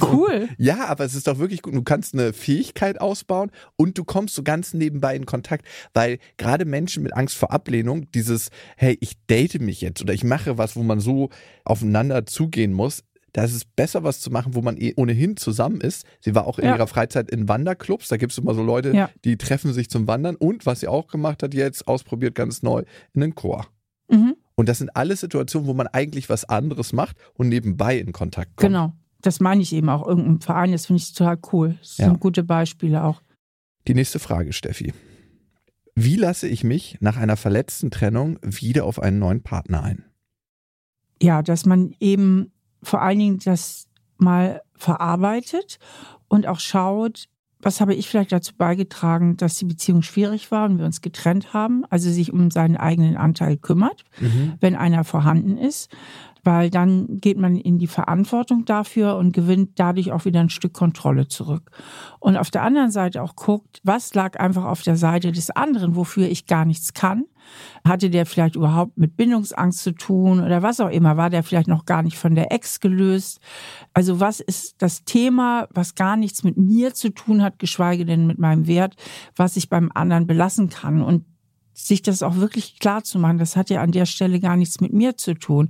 Cool. 0.00 0.48
ja, 0.58 0.86
aber 0.86 1.04
es 1.04 1.14
ist 1.14 1.26
doch 1.26 1.38
wirklich 1.38 1.62
gut. 1.62 1.74
Du 1.74 1.82
kannst 1.82 2.14
eine 2.14 2.32
Fähigkeit 2.32 3.00
ausbauen 3.00 3.50
und 3.76 3.98
du 3.98 4.04
kommst 4.04 4.34
so 4.34 4.42
ganz 4.42 4.74
nebenbei 4.74 5.14
in 5.14 5.26
Kontakt, 5.26 5.66
weil 5.94 6.18
gerade 6.36 6.64
Menschen 6.64 7.02
mit 7.02 7.14
Angst 7.14 7.36
vor 7.36 7.52
Ablehnung, 7.52 8.10
dieses, 8.12 8.50
hey, 8.76 8.96
ich 9.00 9.14
date 9.26 9.60
mich 9.60 9.80
jetzt 9.80 10.00
oder 10.02 10.14
ich 10.14 10.24
mache 10.24 10.58
was, 10.58 10.76
wo 10.76 10.82
man 10.82 11.00
so 11.00 11.30
aufeinander 11.64 12.26
zugehen 12.26 12.72
muss, 12.72 13.02
da 13.36 13.44
ist 13.44 13.54
es 13.54 13.64
besser, 13.64 14.02
was 14.02 14.20
zu 14.20 14.30
machen, 14.30 14.54
wo 14.54 14.62
man 14.62 14.76
eh 14.76 14.94
ohnehin 14.96 15.36
zusammen 15.36 15.80
ist. 15.80 16.06
Sie 16.20 16.34
war 16.34 16.46
auch 16.46 16.58
in 16.58 16.64
ja. 16.64 16.74
ihrer 16.74 16.86
Freizeit 16.86 17.30
in 17.30 17.48
Wanderclubs. 17.48 18.08
Da 18.08 18.16
gibt 18.16 18.32
es 18.32 18.38
immer 18.38 18.54
so 18.54 18.62
Leute, 18.62 18.94
ja. 18.94 19.10
die 19.24 19.36
treffen 19.36 19.72
sich 19.72 19.90
zum 19.90 20.06
Wandern. 20.06 20.36
Und 20.36 20.66
was 20.66 20.80
sie 20.80 20.88
auch 20.88 21.06
gemacht 21.06 21.42
hat, 21.42 21.54
jetzt 21.54 21.86
ausprobiert 21.86 22.34
ganz 22.34 22.62
neu, 22.62 22.82
in 23.12 23.20
den 23.20 23.34
Chor. 23.34 23.66
Mhm. 24.10 24.36
Und 24.54 24.68
das 24.68 24.78
sind 24.78 24.96
alles 24.96 25.20
Situationen, 25.20 25.68
wo 25.68 25.74
man 25.74 25.86
eigentlich 25.86 26.30
was 26.30 26.44
anderes 26.44 26.92
macht 26.92 27.16
und 27.34 27.48
nebenbei 27.48 27.98
in 27.98 28.12
Kontakt 28.12 28.56
kommt. 28.56 28.72
Genau 28.72 28.92
das 29.26 29.40
meine 29.40 29.62
ich 29.62 29.72
eben 29.72 29.88
auch, 29.88 30.06
irgendein 30.06 30.40
Verein, 30.40 30.72
das 30.72 30.86
finde 30.86 31.02
ich 31.02 31.12
total 31.12 31.38
cool. 31.52 31.76
Das 31.80 31.98
ja. 31.98 32.06
sind 32.06 32.20
gute 32.20 32.44
Beispiele 32.44 33.02
auch. 33.02 33.22
Die 33.88 33.94
nächste 33.94 34.18
Frage, 34.18 34.52
Steffi. 34.52 34.92
Wie 35.94 36.16
lasse 36.16 36.46
ich 36.46 36.62
mich 36.62 36.98
nach 37.00 37.16
einer 37.16 37.36
verletzten 37.36 37.90
Trennung 37.90 38.38
wieder 38.42 38.84
auf 38.84 39.00
einen 39.00 39.18
neuen 39.18 39.42
Partner 39.42 39.82
ein? 39.82 40.04
Ja, 41.22 41.42
dass 41.42 41.64
man 41.64 41.94
eben 41.98 42.52
vor 42.86 43.02
allen 43.02 43.18
Dingen 43.18 43.38
das 43.44 43.88
mal 44.18 44.62
verarbeitet 44.74 45.78
und 46.28 46.46
auch 46.46 46.60
schaut, 46.60 47.24
was 47.60 47.80
habe 47.80 47.94
ich 47.94 48.08
vielleicht 48.08 48.32
dazu 48.32 48.54
beigetragen, 48.56 49.36
dass 49.36 49.56
die 49.56 49.64
Beziehung 49.64 50.02
schwierig 50.02 50.50
war 50.50 50.66
und 50.68 50.78
wir 50.78 50.84
uns 50.84 51.00
getrennt 51.00 51.52
haben, 51.52 51.84
also 51.90 52.10
sich 52.10 52.32
um 52.32 52.50
seinen 52.50 52.76
eigenen 52.76 53.16
Anteil 53.16 53.56
kümmert, 53.56 54.04
mhm. 54.20 54.54
wenn 54.60 54.76
einer 54.76 55.04
vorhanden 55.04 55.58
ist 55.58 55.90
weil 56.46 56.70
dann 56.70 57.20
geht 57.20 57.38
man 57.38 57.56
in 57.56 57.78
die 57.78 57.88
Verantwortung 57.88 58.64
dafür 58.64 59.16
und 59.16 59.32
gewinnt 59.32 59.72
dadurch 59.80 60.12
auch 60.12 60.24
wieder 60.24 60.40
ein 60.40 60.48
Stück 60.48 60.72
Kontrolle 60.72 61.26
zurück. 61.26 61.72
Und 62.20 62.36
auf 62.36 62.52
der 62.52 62.62
anderen 62.62 62.92
Seite 62.92 63.20
auch 63.20 63.34
guckt, 63.34 63.80
was 63.82 64.14
lag 64.14 64.38
einfach 64.38 64.64
auf 64.64 64.82
der 64.82 64.96
Seite 64.96 65.32
des 65.32 65.50
anderen, 65.50 65.96
wofür 65.96 66.28
ich 66.28 66.46
gar 66.46 66.64
nichts 66.64 66.94
kann. 66.94 67.24
Hatte 67.86 68.10
der 68.10 68.26
vielleicht 68.26 68.56
überhaupt 68.56 68.96
mit 68.98 69.16
Bindungsangst 69.16 69.82
zu 69.82 69.92
tun 69.92 70.42
oder 70.42 70.62
was 70.62 70.80
auch 70.80 70.90
immer? 70.90 71.16
War 71.16 71.30
der 71.30 71.42
vielleicht 71.42 71.68
noch 71.68 71.84
gar 71.84 72.02
nicht 72.02 72.18
von 72.18 72.34
der 72.34 72.52
Ex 72.52 72.80
gelöst? 72.80 73.40
Also 73.94 74.20
was 74.20 74.40
ist 74.40 74.76
das 74.78 75.04
Thema, 75.04 75.68
was 75.70 75.94
gar 75.94 76.16
nichts 76.16 76.44
mit 76.44 76.56
mir 76.56 76.94
zu 76.94 77.10
tun 77.10 77.42
hat, 77.42 77.58
geschweige 77.58 78.04
denn 78.04 78.26
mit 78.26 78.38
meinem 78.38 78.66
Wert, 78.66 78.96
was 79.34 79.56
ich 79.56 79.68
beim 79.68 79.90
anderen 79.94 80.26
belassen 80.26 80.68
kann? 80.68 81.02
Und 81.02 81.24
sich 81.76 82.02
das 82.02 82.22
auch 82.22 82.36
wirklich 82.36 82.78
klar 82.78 83.04
zu 83.04 83.18
machen, 83.18 83.38
das 83.38 83.54
hat 83.54 83.68
ja 83.68 83.82
an 83.82 83.92
der 83.92 84.06
Stelle 84.06 84.40
gar 84.40 84.56
nichts 84.56 84.80
mit 84.80 84.92
mir 84.92 85.16
zu 85.16 85.34
tun. 85.34 85.68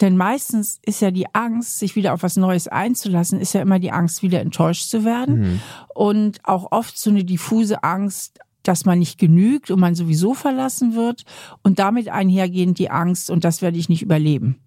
Denn 0.00 0.16
meistens 0.16 0.78
ist 0.84 1.00
ja 1.00 1.10
die 1.10 1.34
Angst, 1.34 1.78
sich 1.78 1.96
wieder 1.96 2.12
auf 2.12 2.22
was 2.22 2.36
Neues 2.36 2.68
einzulassen, 2.68 3.40
ist 3.40 3.54
ja 3.54 3.62
immer 3.62 3.78
die 3.78 3.90
Angst, 3.90 4.22
wieder 4.22 4.40
enttäuscht 4.40 4.90
zu 4.90 5.04
werden. 5.04 5.40
Mhm. 5.40 5.60
Und 5.94 6.44
auch 6.44 6.70
oft 6.70 6.98
so 6.98 7.08
eine 7.10 7.24
diffuse 7.24 7.82
Angst, 7.82 8.40
dass 8.68 8.84
man 8.84 8.98
nicht 8.98 9.18
genügt 9.18 9.70
und 9.70 9.80
man 9.80 9.94
sowieso 9.94 10.34
verlassen 10.34 10.94
wird. 10.94 11.22
Und 11.62 11.78
damit 11.78 12.08
einhergehend 12.08 12.78
die 12.78 12.90
Angst, 12.90 13.30
und 13.30 13.44
das 13.44 13.62
werde 13.62 13.78
ich 13.78 13.88
nicht 13.88 14.02
überleben. 14.02 14.58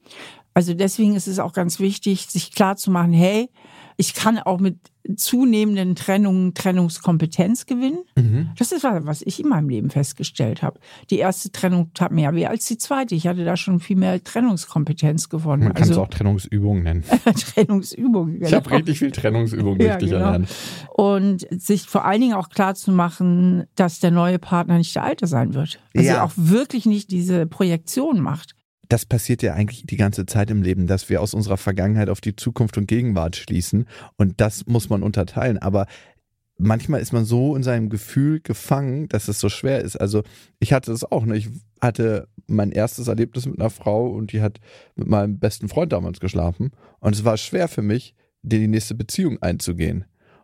Also 0.53 0.74
deswegen 0.74 1.15
ist 1.15 1.27
es 1.27 1.39
auch 1.39 1.53
ganz 1.53 1.79
wichtig, 1.79 2.25
sich 2.27 2.51
klar 2.51 2.75
zu 2.75 2.91
machen, 2.91 3.13
hey, 3.13 3.50
Ich 3.98 4.13
kann 4.13 4.39
auch 4.39 4.60
mit 4.60 4.77
zunehmenden 5.15 5.95
Trennungen 5.95 6.53
Trennungskompetenz 6.53 7.65
gewinnen. 7.65 8.03
Mhm. 8.15 8.50
Das 8.57 8.71
ist 8.71 8.83
was, 8.83 9.05
was 9.05 9.21
ich 9.21 9.39
in 9.39 9.50
meinem 9.50 9.69
Leben 9.69 9.89
festgestellt 9.89 10.62
habe. 10.62 10.79
Die 11.10 11.17
erste 11.17 11.51
Trennung 11.51 11.91
tat 11.93 12.12
mehr 12.12 12.33
weh 12.36 12.45
als 12.45 12.65
die 12.67 12.77
zweite. 12.77 13.15
Ich 13.15 13.27
hatte 13.27 13.43
da 13.43 13.57
schon 13.57 13.79
viel 13.79 13.95
mehr 13.95 14.24
Trennungskompetenz 14.24 15.29
gewonnen. 15.29 15.63
Man 15.63 15.74
kann 15.74 15.83
also, 15.83 15.93
es 15.93 15.98
auch 16.00 16.10
Trennungsübungen 16.10 16.83
nennen. 16.83 17.03
Trennungsübungen. 17.53 18.36
Genau. 18.36 18.48
Ich 18.48 18.53
habe 18.53 18.71
richtig 18.71 19.00
viel 19.00 19.12
Trennungsübungen 19.12 19.81
ja, 19.81 19.93
richtig 19.95 20.12
genau. 20.12 20.25
erlernt. 20.25 20.50
Und 20.93 21.48
sich 21.50 21.83
vor 21.83 22.05
allen 22.05 22.21
Dingen 22.21 22.33
auch 22.33 22.50
klar 22.50 22.75
zu 22.75 22.91
machen, 22.91 23.65
dass 23.75 24.00
der 24.00 24.12
neue 24.12 24.39
Partner 24.39 24.77
nicht 24.77 24.95
der 24.95 25.03
alte 25.03 25.27
sein 25.27 25.53
wird. 25.53 25.79
Also 25.95 26.10
ja. 26.10 26.24
auch 26.24 26.31
wirklich 26.36 26.86
nicht 26.86 27.12
diese 27.12 27.48
Projektion 27.48 28.19
macht 28.19 28.55
das 28.91 29.05
passiert 29.05 29.41
ja 29.41 29.53
eigentlich 29.53 29.86
die 29.86 29.95
ganze 29.95 30.25
Zeit 30.25 30.51
im 30.51 30.62
Leben, 30.62 30.86
dass 30.86 31.10
wir 31.10 31.21
aus 31.21 31.33
unserer 31.33 31.55
Vergangenheit 31.55 32.10
auf 32.10 32.19
die 32.19 32.36
Zukunft 32.36 32.77
und 32.77 32.88
Gegenwart 32.88 33.38
schließen. 33.38 33.88
Und 34.17 34.41
das 34.41 34.65
muss 34.65 34.89
man 34.89 35.01
unterteilen. 35.01 35.57
Aber 35.60 35.86
manchmal 36.57 37.00
ist 37.00 37.13
man 37.13 37.24
so 37.24 37.55
in 37.55 37.63
seinem 37.63 37.89
Gefühl 37.89 38.41
gefangen, 38.41 39.07
dass 39.07 39.29
es 39.29 39.39
so 39.39 39.48
schwer 39.48 39.79
ist. 39.79 39.95
Also 39.95 40.24
ich 40.60 40.74
hatte 40.74 40.91
es 40.91 41.10
auch. 41.10 41.25
Ne? 41.25 41.38
Ich 41.38 41.48
hatte 41.79 42.27
mein 42.48 42.74
erstes 42.74 43.07
Erlebnis 43.07 43.45
mit 43.45 43.62
einer 43.62 43.69
Frau 43.69 44.10
und 44.10 44.33
die 44.33 44.41
hat 44.41 44.60
mit 44.95 45.07
meinem 45.07 45.39
besten 45.39 45.69
Freund 45.69 45.93
damals 45.93 46.19
geschlafen. 46.19 46.71
Und 47.00 47.15
es 47.15 47.24
war 47.24 47.38
schwer 47.38 47.69
für 47.69 47.81
mich, 47.81 48.13
die 48.41 48.67
nächste 48.67 48.93
Beziehung 48.93 49.41
einzugehen 49.41 50.03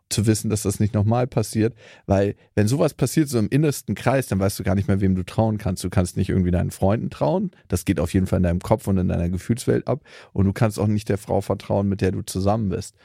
zu 0.09 0.25
wissen, 0.25 0.49
dass 0.49 0.63
das 0.63 0.79
nicht 0.79 0.93
nochmal 0.93 1.27
passiert, 1.27 1.75
weil 2.05 2.35
wenn 2.55 2.67
sowas 2.67 2.93
passiert 2.93 3.29
so 3.29 3.39
im 3.39 3.49
innersten 3.49 3.95
Kreis, 3.95 4.27
dann 4.27 4.39
weißt 4.39 4.57
du 4.57 4.63
gar 4.63 4.75
nicht 4.75 4.87
mehr, 4.87 5.01
wem 5.01 5.15
du 5.15 5.23
trauen 5.23 5.57
kannst. 5.57 5.83
Du 5.83 5.89
kannst 5.89 6.17
nicht 6.17 6.29
irgendwie 6.29 6.51
deinen 6.51 6.71
Freunden 6.71 7.09
trauen, 7.09 7.51
das 7.67 7.85
geht 7.85 7.99
auf 7.99 8.13
jeden 8.13 8.27
Fall 8.27 8.37
in 8.37 8.43
deinem 8.43 8.59
Kopf 8.61 8.87
und 8.87 8.97
in 8.97 9.09
deiner 9.09 9.29
Gefühlswelt 9.29 9.87
ab 9.87 10.01
und 10.33 10.45
du 10.45 10.53
kannst 10.53 10.79
auch 10.79 10.87
nicht 10.87 11.09
der 11.09 11.17
Frau 11.17 11.41
vertrauen, 11.41 11.89
mit 11.89 12.01
der 12.01 12.11
du 12.11 12.21
zusammen 12.21 12.69
bist. 12.69 12.95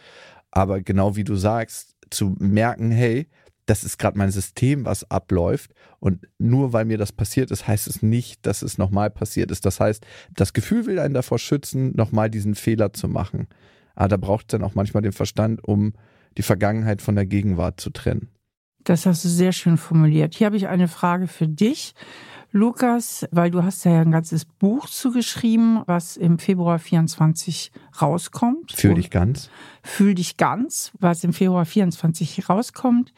Aber 0.50 0.80
genau 0.80 1.16
wie 1.16 1.24
du 1.24 1.34
sagst, 1.34 1.96
zu 2.10 2.36
merken, 2.38 2.90
hey, 2.90 3.26
das 3.66 3.84
ist 3.84 3.98
gerade 3.98 4.18
mein 4.18 4.30
System, 4.30 4.84
was 4.84 5.10
abläuft. 5.10 5.72
Und 6.00 6.26
nur 6.38 6.72
weil 6.72 6.84
mir 6.84 6.98
das 6.98 7.12
passiert 7.12 7.50
ist, 7.50 7.66
heißt 7.66 7.86
es 7.86 8.02
nicht, 8.02 8.44
dass 8.46 8.62
es 8.62 8.76
nochmal 8.76 9.10
passiert 9.10 9.50
ist. 9.50 9.64
Das 9.64 9.80
heißt, 9.80 10.04
das 10.34 10.52
Gefühl 10.52 10.86
will 10.86 10.98
einen 10.98 11.14
davor 11.14 11.38
schützen, 11.38 11.92
nochmal 11.96 12.28
diesen 12.28 12.54
Fehler 12.54 12.92
zu 12.92 13.08
machen. 13.08 13.46
Aber 13.94 14.08
da 14.08 14.16
braucht 14.16 14.46
es 14.46 14.48
dann 14.48 14.64
auch 14.64 14.74
manchmal 14.74 15.02
den 15.02 15.12
Verstand, 15.12 15.62
um 15.64 15.94
die 16.36 16.42
Vergangenheit 16.42 17.02
von 17.02 17.14
der 17.14 17.26
Gegenwart 17.26 17.80
zu 17.80 17.90
trennen. 17.90 18.28
Das 18.84 19.06
hast 19.06 19.24
du 19.24 19.28
sehr 19.28 19.52
schön 19.52 19.76
formuliert. 19.76 20.34
Hier 20.34 20.46
habe 20.46 20.56
ich 20.56 20.66
eine 20.66 20.88
Frage 20.88 21.28
für 21.28 21.46
dich, 21.46 21.94
Lukas, 22.50 23.26
weil 23.30 23.50
du 23.50 23.62
hast 23.62 23.84
ja 23.84 24.02
ein 24.02 24.10
ganzes 24.10 24.44
Buch 24.44 24.86
zugeschrieben, 24.86 25.82
was 25.86 26.18
im 26.18 26.38
Februar 26.38 26.78
24 26.78 27.72
rauskommt. 28.00 28.72
Fühl 28.72 28.94
dich 28.94 29.10
ganz. 29.10 29.48
Fühl 29.82 30.14
dich 30.14 30.36
ganz, 30.36 30.92
was 30.98 31.24
im 31.24 31.32
Februar 31.32 31.64
24 31.64 32.50
rauskommt. 32.50 33.14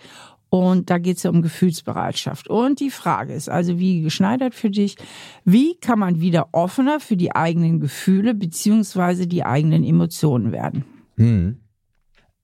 Und 0.51 0.89
da 0.89 0.99
geht 0.99 1.17
es 1.17 1.25
ja 1.25 1.31
um 1.31 1.43
Gefühlsbereitschaft. 1.43 2.47
Und 2.47 2.79
die 2.79 2.91
Frage 2.91 3.33
ist 3.33 3.49
also, 3.49 3.81
wie 3.81 4.03
geschneidert 4.03 4.55
für 4.55 4.71
dich, 4.71 4.95
wie 5.45 5.75
kann 5.81 5.99
man 5.99 6.21
wieder 6.21 6.51
offener 6.53 7.01
für 7.01 7.17
die 7.17 7.35
eigenen 7.35 7.81
Gefühle 7.81 8.35
beziehungsweise 8.35 9.27
die 9.27 9.45
eigenen 9.45 9.83
Emotionen 9.83 10.53
werden? 10.53 10.85
Hm. 11.17 11.59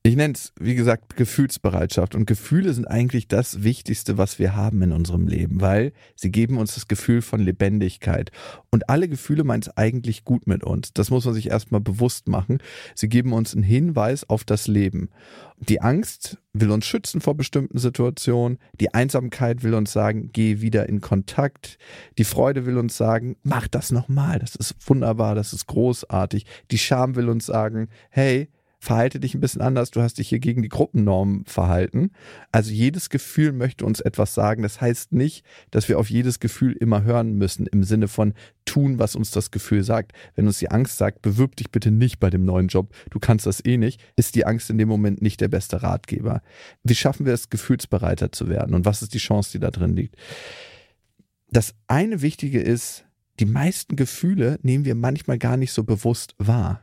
Ich 0.03 0.17
nenne 0.17 0.33
es, 0.33 0.55
wie 0.59 0.75
gesagt, 0.75 1.15
Gefühlsbereitschaft. 1.17 2.15
Und 2.15 2.25
Gefühle 2.25 2.73
sind 2.73 2.87
eigentlich 2.87 3.29
das 3.29 3.63
Wichtigste, 3.63 4.17
was 4.17 4.39
wir 4.39 4.57
haben 4.57 4.81
in 4.81 4.93
unserem 4.93 5.29
Leben, 5.29 5.61
weil 5.61 5.93
sie 6.17 6.31
geben 6.31 6.57
uns 6.57 6.75
das 6.75 6.89
Gefühl 6.89 7.21
von 7.21 7.39
Lebendigkeit. 7.39 8.31
Und 8.71 8.89
alle 8.89 9.09
Gefühle 9.09 9.45
meinen 9.45 9.61
es 9.61 9.77
eigentlich 9.77 10.25
gut 10.25 10.47
mit 10.47 10.65
uns. 10.65 10.95
Das 10.95 11.11
muss 11.11 11.27
man 11.27 11.35
sich 11.35 11.51
erstmal 11.51 11.83
bewusst 11.83 12.29
machen. 12.29 12.63
Sie 12.95 13.11
geben 13.11 13.35
uns 13.35 13.53
einen 13.53 13.63
Hinweis 13.63 14.27
auf 14.27 14.45
das 14.45 14.69
Leben. 14.69 15.11
Die 15.59 15.83
Angst 15.83 16.39
will 16.55 16.71
uns 16.71 16.87
schützen 16.87 17.21
vor 17.21 17.37
bestimmten 17.37 17.77
Situationen. 17.77 18.57
Die 18.81 18.95
Einsamkeit 18.95 19.63
will 19.63 19.75
uns 19.75 19.93
sagen, 19.93 20.31
geh 20.33 20.63
wieder 20.63 20.89
in 20.89 21.03
Kontakt. 21.03 21.77
Die 22.17 22.25
Freude 22.25 22.65
will 22.65 22.79
uns 22.79 22.97
sagen, 22.97 23.37
mach 23.43 23.69
das 23.69 23.93
nochmal. 23.93 24.39
Das 24.39 24.57
ist 24.57 24.77
wunderbar. 24.89 25.35
Das 25.35 25.53
ist 25.53 25.67
großartig. 25.67 26.47
Die 26.71 26.79
Scham 26.79 27.17
will 27.17 27.29
uns 27.29 27.45
sagen, 27.45 27.91
hey, 28.09 28.49
verhalte 28.81 29.21
dich 29.21 29.35
ein 29.35 29.41
bisschen 29.41 29.61
anders, 29.61 29.91
du 29.91 30.01
hast 30.01 30.17
dich 30.19 30.31
hier 30.31 30.39
gegen 30.39 30.63
die 30.63 30.71
Gruppennorm 30.71 31.45
verhalten. 31.45 32.13
Also 32.51 32.73
jedes 32.73 33.11
Gefühl 33.11 33.53
möchte 33.53 33.85
uns 33.85 34.01
etwas 34.01 34.35
sagen. 34.35 34.63
Das 34.63 34.81
heißt 34.81 35.13
nicht, 35.13 35.45
dass 35.71 35.89
wir 35.91 35.99
auf 35.99 36.09
jedes 36.09 36.41
Gefühl 36.41 36.73
immer 36.73 37.03
hören 37.05 37.35
müssen, 37.35 37.67
im 37.67 37.85
Sinne 37.85 38.09
von 38.09 38.33
tun, 38.65 38.99
was 38.99 39.17
uns 39.17 39.31
das 39.31 39.51
Gefühl 39.51 39.85
sagt. 39.85 40.13
Wenn 40.35 40.47
uns 40.47 40.59
die 40.59 40.71
Angst 40.71 40.97
sagt, 40.97 41.21
bewirb 41.21 41.57
dich 41.57 41.71
bitte 41.71 41.91
nicht 41.91 42.21
bei 42.21 42.31
dem 42.31 42.47
neuen 42.47 42.69
Job, 42.69 42.95
du 43.11 43.19
kannst 43.19 43.45
das 43.45 43.63
eh 43.65 43.77
nicht, 43.77 44.01
ist 44.17 44.35
die 44.35 44.47
Angst 44.47 44.71
in 44.71 44.79
dem 44.79 44.89
Moment 44.89 45.21
nicht 45.21 45.43
der 45.43 45.49
beste 45.49 45.83
Ratgeber. 45.83 46.41
Wie 46.83 46.95
schaffen 46.95 47.27
wir 47.27 47.35
es, 47.35 47.51
gefühlsbereiter 47.51 48.33
zu 48.33 48.49
werden? 48.49 48.75
Und 48.75 48.87
was 48.87 49.03
ist 49.03 49.13
die 49.13 49.19
Chance, 49.19 49.53
die 49.53 49.61
da 49.61 49.71
drin 49.71 49.95
liegt? 49.95 50.17
Das 51.51 51.75
eine 51.87 52.23
Wichtige 52.23 52.63
ist, 52.63 53.05
die 53.41 53.47
meisten 53.47 53.97
Gefühle 53.97 54.59
nehmen 54.63 54.87
wir 54.87 54.95
manchmal 54.95 55.39
gar 55.39 55.59
nicht 55.59 55.73
so 55.73 55.85
bewusst 55.85 56.35
wahr 56.39 56.81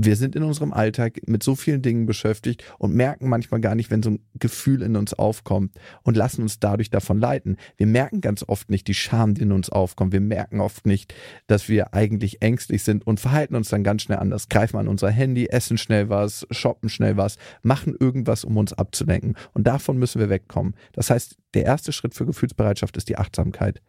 wir 0.00 0.14
sind 0.14 0.36
in 0.36 0.44
unserem 0.44 0.72
Alltag 0.72 1.20
mit 1.26 1.42
so 1.42 1.56
vielen 1.56 1.82
Dingen 1.82 2.06
beschäftigt 2.06 2.64
und 2.78 2.94
merken 2.94 3.28
manchmal 3.28 3.60
gar 3.60 3.74
nicht, 3.74 3.90
wenn 3.90 4.02
so 4.02 4.10
ein 4.10 4.20
Gefühl 4.38 4.82
in 4.82 4.94
uns 4.94 5.12
aufkommt 5.12 5.74
und 6.04 6.16
lassen 6.16 6.42
uns 6.42 6.60
dadurch 6.60 6.88
davon 6.88 7.18
leiten. 7.18 7.56
Wir 7.76 7.88
merken 7.88 8.20
ganz 8.20 8.44
oft 8.46 8.70
nicht 8.70 8.86
die 8.86 8.94
Scham, 8.94 9.34
die 9.34 9.42
in 9.42 9.50
uns 9.50 9.70
aufkommt. 9.70 10.12
Wir 10.12 10.20
merken 10.20 10.60
oft 10.60 10.86
nicht, 10.86 11.14
dass 11.48 11.68
wir 11.68 11.94
eigentlich 11.94 12.42
ängstlich 12.42 12.84
sind 12.84 13.04
und 13.08 13.18
verhalten 13.18 13.56
uns 13.56 13.70
dann 13.70 13.82
ganz 13.82 14.02
schnell 14.02 14.18
anders. 14.18 14.48
Greifen 14.48 14.78
an 14.78 14.86
unser 14.86 15.10
Handy, 15.10 15.46
essen 15.46 15.78
schnell 15.78 16.08
was, 16.08 16.46
shoppen 16.52 16.88
schnell 16.88 17.16
was, 17.16 17.36
machen 17.62 17.96
irgendwas, 17.98 18.44
um 18.44 18.56
uns 18.56 18.72
abzulenken. 18.72 19.34
Und 19.52 19.66
davon 19.66 19.98
müssen 19.98 20.20
wir 20.20 20.30
wegkommen. 20.30 20.76
Das 20.92 21.10
heißt, 21.10 21.36
der 21.54 21.64
erste 21.64 21.90
Schritt 21.90 22.14
für 22.14 22.24
Gefühlsbereitschaft 22.24 22.96
ist 22.96 23.08
die 23.08 23.18
Achtsamkeit. 23.18 23.82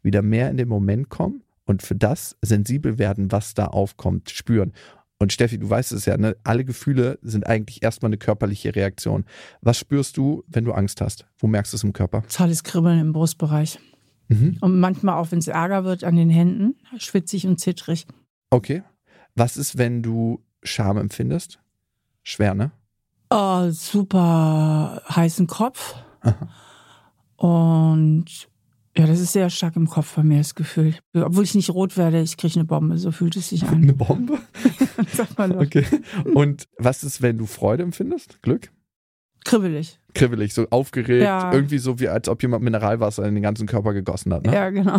Wieder 0.00 0.22
mehr 0.22 0.48
in 0.48 0.58
den 0.58 0.68
Moment 0.68 1.08
kommen 1.08 1.42
und 1.64 1.82
für 1.82 1.96
das 1.96 2.36
sensibel 2.40 2.98
werden, 2.98 3.32
was 3.32 3.54
da 3.54 3.66
aufkommt, 3.66 4.30
spüren. 4.30 4.72
Und 5.18 5.32
Steffi, 5.32 5.58
du 5.58 5.70
weißt 5.70 5.92
es 5.92 6.04
ja, 6.04 6.16
ne? 6.18 6.36
alle 6.44 6.64
Gefühle 6.64 7.18
sind 7.22 7.46
eigentlich 7.46 7.82
erstmal 7.82 8.10
eine 8.10 8.18
körperliche 8.18 8.74
Reaktion. 8.74 9.24
Was 9.62 9.78
spürst 9.78 10.16
du, 10.16 10.44
wenn 10.46 10.64
du 10.64 10.72
Angst 10.72 11.00
hast? 11.00 11.26
Wo 11.38 11.46
merkst 11.46 11.72
du 11.72 11.76
es 11.76 11.84
im 11.84 11.94
Körper? 11.94 12.24
Zahles 12.28 12.64
Kribbeln 12.64 13.00
im 13.00 13.12
Brustbereich. 13.12 13.78
Mhm. 14.28 14.58
Und 14.60 14.78
manchmal 14.78 15.16
auch, 15.16 15.30
wenn 15.30 15.38
es 15.38 15.48
Ärger 15.48 15.84
wird, 15.84 16.04
an 16.04 16.16
den 16.16 16.28
Händen, 16.28 16.76
schwitzig 16.98 17.46
und 17.46 17.58
zittrig. 17.58 18.06
Okay. 18.50 18.82
Was 19.34 19.56
ist, 19.56 19.78
wenn 19.78 20.02
du 20.02 20.42
Scham 20.62 20.98
empfindest? 20.98 21.60
Schwer, 22.22 22.54
ne? 22.54 22.72
Oh, 23.30 23.70
super 23.70 25.02
heißen 25.08 25.46
Kopf. 25.46 25.94
Aha. 26.20 26.48
Und 27.36 28.48
ja, 28.98 29.06
das 29.06 29.20
ist 29.20 29.32
sehr 29.32 29.50
stark 29.50 29.76
im 29.76 29.88
Kopf 29.88 30.16
bei 30.16 30.22
mir, 30.22 30.38
das 30.38 30.54
Gefühl. 30.54 30.94
Obwohl 31.14 31.44
ich 31.44 31.54
nicht 31.54 31.70
rot 31.70 31.96
werde, 31.96 32.22
ich 32.22 32.36
kriege 32.36 32.54
eine 32.54 32.64
Bombe, 32.64 32.96
so 32.96 33.12
fühlt 33.12 33.36
es 33.36 33.50
sich 33.50 33.64
an. 33.64 33.82
Eine 33.82 33.92
Bombe? 33.92 34.38
Sag 35.12 35.36
mal 35.36 35.50
doch. 35.50 35.60
Okay. 35.60 35.84
Und 36.34 36.66
was 36.78 37.04
ist, 37.04 37.20
wenn 37.20 37.36
du 37.36 37.46
Freude 37.46 37.82
empfindest? 37.82 38.40
Glück? 38.42 38.70
Kribbelig. 39.44 40.00
Kribbelig, 40.14 40.54
so 40.54 40.66
aufgeregt, 40.70 41.22
ja. 41.22 41.52
irgendwie 41.52 41.78
so 41.78 42.00
wie 42.00 42.08
als 42.08 42.28
ob 42.28 42.42
jemand 42.42 42.64
Mineralwasser 42.64 43.24
in 43.26 43.34
den 43.34 43.42
ganzen 43.42 43.66
Körper 43.66 43.92
gegossen 43.92 44.32
hat. 44.32 44.46
Ne? 44.46 44.52
Ja, 44.52 44.70
genau. 44.70 44.98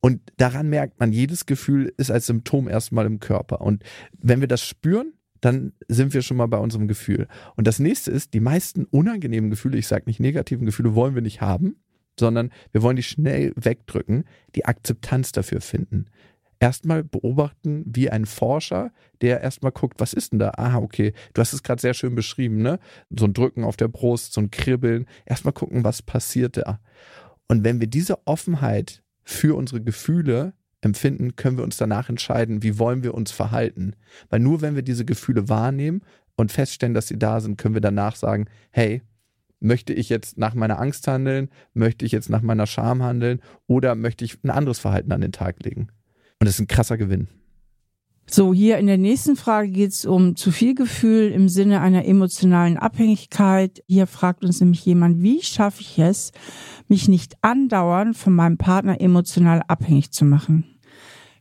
Und 0.00 0.20
daran 0.38 0.68
merkt 0.68 0.98
man, 0.98 1.12
jedes 1.12 1.46
Gefühl 1.46 1.92
ist 1.96 2.10
als 2.10 2.26
Symptom 2.26 2.68
erstmal 2.68 3.06
im 3.06 3.20
Körper. 3.20 3.60
Und 3.60 3.82
wenn 4.16 4.40
wir 4.40 4.48
das 4.48 4.62
spüren, 4.62 5.12
dann 5.40 5.72
sind 5.88 6.14
wir 6.14 6.22
schon 6.22 6.36
mal 6.36 6.46
bei 6.46 6.58
unserem 6.58 6.88
Gefühl. 6.88 7.28
Und 7.54 7.66
das 7.66 7.78
nächste 7.78 8.10
ist, 8.10 8.34
die 8.34 8.40
meisten 8.40 8.86
unangenehmen 8.86 9.50
Gefühle, 9.50 9.78
ich 9.78 9.86
sage 9.86 10.04
nicht 10.06 10.20
negativen 10.20 10.64
Gefühle, 10.64 10.94
wollen 10.94 11.14
wir 11.14 11.22
nicht 11.22 11.40
haben 11.40 11.76
sondern 12.18 12.50
wir 12.72 12.82
wollen 12.82 12.96
die 12.96 13.02
schnell 13.02 13.52
wegdrücken, 13.56 14.24
die 14.54 14.64
Akzeptanz 14.64 15.32
dafür 15.32 15.60
finden. 15.60 16.06
Erstmal 16.58 17.04
beobachten 17.04 17.84
wie 17.86 18.08
ein 18.08 18.24
Forscher, 18.24 18.90
der 19.20 19.42
erstmal 19.42 19.72
guckt, 19.72 20.00
was 20.00 20.14
ist 20.14 20.32
denn 20.32 20.38
da? 20.38 20.52
Aha, 20.56 20.78
okay, 20.78 21.12
du 21.34 21.40
hast 21.40 21.52
es 21.52 21.62
gerade 21.62 21.82
sehr 21.82 21.92
schön 21.92 22.14
beschrieben, 22.14 22.62
ne? 22.62 22.78
So 23.10 23.26
ein 23.26 23.34
Drücken 23.34 23.62
auf 23.62 23.76
der 23.76 23.88
Brust, 23.88 24.32
so 24.32 24.40
ein 24.40 24.50
Kribbeln. 24.50 25.06
Erstmal 25.26 25.52
gucken, 25.52 25.84
was 25.84 26.00
passiert 26.00 26.56
da. 26.56 26.80
Und 27.48 27.62
wenn 27.62 27.80
wir 27.80 27.86
diese 27.88 28.26
Offenheit 28.26 29.02
für 29.22 29.54
unsere 29.54 29.82
Gefühle 29.82 30.54
empfinden, 30.80 31.36
können 31.36 31.58
wir 31.58 31.64
uns 31.64 31.76
danach 31.76 32.08
entscheiden, 32.08 32.62
wie 32.62 32.78
wollen 32.78 33.02
wir 33.02 33.12
uns 33.14 33.32
verhalten. 33.32 33.94
Weil 34.30 34.40
nur 34.40 34.62
wenn 34.62 34.76
wir 34.76 34.82
diese 34.82 35.04
Gefühle 35.04 35.48
wahrnehmen 35.50 36.02
und 36.36 36.52
feststellen, 36.52 36.94
dass 36.94 37.08
sie 37.08 37.18
da 37.18 37.40
sind, 37.40 37.58
können 37.58 37.74
wir 37.74 37.80
danach 37.80 38.16
sagen, 38.16 38.46
hey, 38.70 39.02
Möchte 39.60 39.92
ich 39.92 40.08
jetzt 40.08 40.38
nach 40.38 40.54
meiner 40.54 40.78
Angst 40.78 41.08
handeln? 41.08 41.48
Möchte 41.72 42.04
ich 42.04 42.12
jetzt 42.12 42.28
nach 42.28 42.42
meiner 42.42 42.66
Scham 42.66 43.02
handeln? 43.02 43.40
Oder 43.66 43.94
möchte 43.94 44.24
ich 44.24 44.42
ein 44.44 44.50
anderes 44.50 44.78
Verhalten 44.78 45.12
an 45.12 45.20
den 45.20 45.32
Tag 45.32 45.62
legen? 45.64 45.88
Und 46.38 46.46
das 46.46 46.54
ist 46.54 46.60
ein 46.60 46.66
krasser 46.66 46.98
Gewinn. 46.98 47.28
So, 48.28 48.52
hier 48.52 48.78
in 48.78 48.88
der 48.88 48.98
nächsten 48.98 49.36
Frage 49.36 49.68
geht 49.68 49.92
es 49.92 50.04
um 50.04 50.34
zu 50.34 50.50
viel 50.50 50.74
Gefühl 50.74 51.30
im 51.30 51.48
Sinne 51.48 51.80
einer 51.80 52.04
emotionalen 52.04 52.76
Abhängigkeit. 52.76 53.84
Hier 53.86 54.08
fragt 54.08 54.44
uns 54.44 54.60
nämlich 54.60 54.84
jemand, 54.84 55.22
wie 55.22 55.42
schaffe 55.42 55.80
ich 55.80 55.98
es, 56.00 56.32
mich 56.88 57.06
nicht 57.06 57.36
andauernd 57.42 58.16
von 58.16 58.34
meinem 58.34 58.58
Partner 58.58 59.00
emotional 59.00 59.62
abhängig 59.68 60.10
zu 60.10 60.24
machen? 60.24 60.75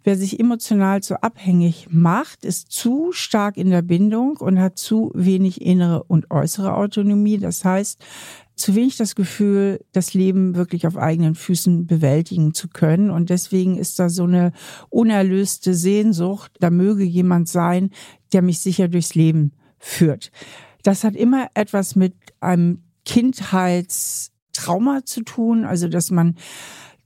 Wer 0.06 0.16
sich 0.16 0.40
emotional 0.40 1.04
zu 1.04 1.22
abhängig 1.22 1.88
macht, 1.90 2.46
ist 2.46 2.72
zu 2.72 3.12
stark 3.12 3.58
in 3.58 3.72
der 3.72 3.82
Bindung 3.82 4.38
und 4.38 4.60
hat 4.60 4.78
zu 4.78 5.12
wenig 5.16 5.62
innere 5.62 6.04
und 6.04 6.32
äußere 6.32 6.76
Autonomie. 6.76 7.40
Das 7.40 7.66
heißt, 7.66 8.00
zu 8.56 8.76
wenig 8.76 8.96
das 8.98 9.16
Gefühl, 9.16 9.84
das 9.92 10.14
Leben 10.14 10.56
wirklich 10.56 10.88
auf 10.88 10.96
eigenen 10.96 11.36
Füßen 11.36 11.88
bewältigen 11.88 12.54
zu 12.54 12.70
können. 12.70 13.10
Und 13.10 13.30
deswegen 13.30 13.78
ist 13.78 14.00
da 14.00 14.08
so 14.10 14.24
eine 14.24 14.54
unerlöste 14.90 15.74
Sehnsucht, 15.74 16.54
da 16.60 16.70
möge 16.70 17.04
jemand 17.04 17.50
sein, 17.50 17.90
der 18.32 18.42
mich 18.42 18.60
sicher 18.60 18.88
durchs 18.88 19.16
Leben 19.16 19.52
führt. 19.78 20.32
Das 20.84 21.04
hat 21.04 21.16
immer 21.16 21.48
etwas 21.56 21.96
mit 21.96 22.14
einem 22.40 22.84
Kindheitstrauma 23.06 25.04
zu 25.04 25.24
tun, 25.24 25.66
also 25.66 25.88
dass 25.88 26.12
man 26.12 26.36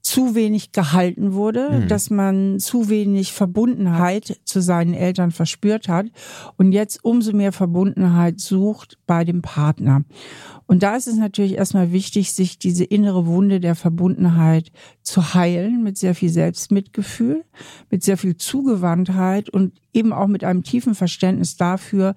zu 0.02 0.34
wenig 0.34 0.72
gehalten 0.72 1.34
wurde, 1.34 1.70
mhm. 1.70 1.88
dass 1.88 2.10
man 2.10 2.58
zu 2.58 2.88
wenig 2.88 3.32
Verbundenheit 3.32 4.40
zu 4.44 4.60
seinen 4.60 4.94
Eltern 4.94 5.30
verspürt 5.30 5.88
hat 5.88 6.06
und 6.56 6.72
jetzt 6.72 7.04
umso 7.04 7.32
mehr 7.32 7.52
Verbundenheit 7.52 8.40
sucht 8.40 8.98
bei 9.06 9.24
dem 9.24 9.42
Partner. 9.42 10.02
Und 10.66 10.82
da 10.82 10.94
ist 10.96 11.08
es 11.08 11.16
natürlich 11.16 11.54
erstmal 11.54 11.92
wichtig, 11.92 12.32
sich 12.32 12.58
diese 12.58 12.84
innere 12.84 13.26
Wunde 13.26 13.60
der 13.60 13.74
Verbundenheit 13.74 14.70
zu 15.02 15.34
heilen 15.34 15.82
mit 15.82 15.98
sehr 15.98 16.14
viel 16.14 16.30
Selbstmitgefühl, 16.30 17.44
mit 17.90 18.04
sehr 18.04 18.16
viel 18.16 18.36
Zugewandtheit 18.36 19.50
und 19.50 19.80
eben 19.92 20.12
auch 20.12 20.28
mit 20.28 20.44
einem 20.44 20.62
tiefen 20.62 20.94
Verständnis 20.94 21.56
dafür, 21.56 22.14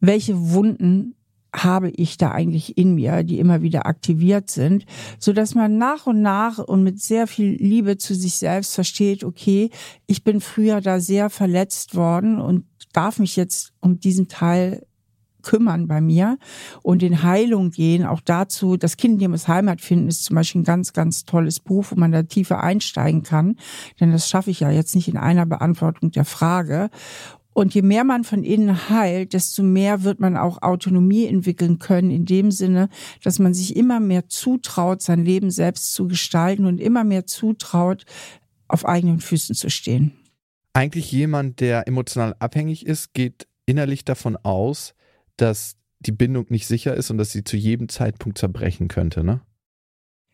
welche 0.00 0.52
Wunden 0.52 1.14
habe 1.54 1.90
ich 1.90 2.16
da 2.16 2.30
eigentlich 2.30 2.78
in 2.78 2.94
mir, 2.94 3.22
die 3.24 3.38
immer 3.38 3.62
wieder 3.62 3.86
aktiviert 3.86 4.50
sind, 4.50 4.86
so 5.18 5.32
dass 5.32 5.54
man 5.54 5.76
nach 5.76 6.06
und 6.06 6.22
nach 6.22 6.58
und 6.58 6.82
mit 6.82 7.00
sehr 7.00 7.26
viel 7.26 7.56
Liebe 7.56 7.98
zu 7.98 8.14
sich 8.14 8.36
selbst 8.36 8.74
versteht, 8.74 9.22
okay, 9.22 9.70
ich 10.06 10.24
bin 10.24 10.40
früher 10.40 10.80
da 10.80 11.00
sehr 11.00 11.28
verletzt 11.30 11.94
worden 11.94 12.40
und 12.40 12.64
darf 12.92 13.18
mich 13.18 13.36
jetzt 13.36 13.72
um 13.80 14.00
diesen 14.00 14.28
Teil 14.28 14.86
kümmern 15.42 15.88
bei 15.88 16.00
mir 16.00 16.38
und 16.82 17.02
in 17.02 17.22
Heilung 17.22 17.70
gehen. 17.70 18.06
Auch 18.06 18.20
dazu, 18.20 18.76
das 18.76 18.96
Kind, 18.96 19.20
dem 19.20 19.34
es 19.34 19.48
Heimat 19.48 19.80
finden, 19.80 20.08
ist 20.08 20.24
zum 20.24 20.36
Beispiel 20.36 20.62
ein 20.62 20.64
ganz, 20.64 20.92
ganz 20.92 21.24
tolles 21.24 21.60
Buch, 21.60 21.86
wo 21.90 21.96
man 21.96 22.12
da 22.12 22.22
tiefer 22.22 22.62
einsteigen 22.62 23.22
kann. 23.22 23.56
Denn 24.00 24.12
das 24.12 24.28
schaffe 24.28 24.50
ich 24.50 24.60
ja 24.60 24.70
jetzt 24.70 24.94
nicht 24.94 25.08
in 25.08 25.16
einer 25.16 25.44
Beantwortung 25.44 26.12
der 26.12 26.24
Frage. 26.24 26.90
Und 27.54 27.74
je 27.74 27.82
mehr 27.82 28.04
man 28.04 28.24
von 28.24 28.44
innen 28.44 28.88
heilt, 28.88 29.34
desto 29.34 29.62
mehr 29.62 30.04
wird 30.04 30.20
man 30.20 30.36
auch 30.36 30.62
Autonomie 30.62 31.26
entwickeln 31.26 31.78
können, 31.78 32.10
in 32.10 32.24
dem 32.24 32.50
Sinne, 32.50 32.88
dass 33.22 33.38
man 33.38 33.52
sich 33.52 33.76
immer 33.76 34.00
mehr 34.00 34.28
zutraut, 34.28 35.02
sein 35.02 35.24
Leben 35.24 35.50
selbst 35.50 35.92
zu 35.92 36.08
gestalten 36.08 36.64
und 36.64 36.80
immer 36.80 37.04
mehr 37.04 37.26
zutraut, 37.26 38.04
auf 38.68 38.86
eigenen 38.86 39.20
Füßen 39.20 39.54
zu 39.54 39.68
stehen. 39.68 40.12
Eigentlich 40.72 41.12
jemand, 41.12 41.60
der 41.60 41.86
emotional 41.86 42.34
abhängig 42.38 42.86
ist, 42.86 43.12
geht 43.12 43.46
innerlich 43.66 44.04
davon 44.04 44.36
aus, 44.36 44.94
dass 45.36 45.76
die 46.00 46.12
Bindung 46.12 46.46
nicht 46.48 46.66
sicher 46.66 46.94
ist 46.94 47.10
und 47.10 47.18
dass 47.18 47.32
sie 47.32 47.44
zu 47.44 47.56
jedem 47.56 47.88
Zeitpunkt 47.88 48.38
zerbrechen 48.38 48.88
könnte, 48.88 49.22
ne? 49.22 49.42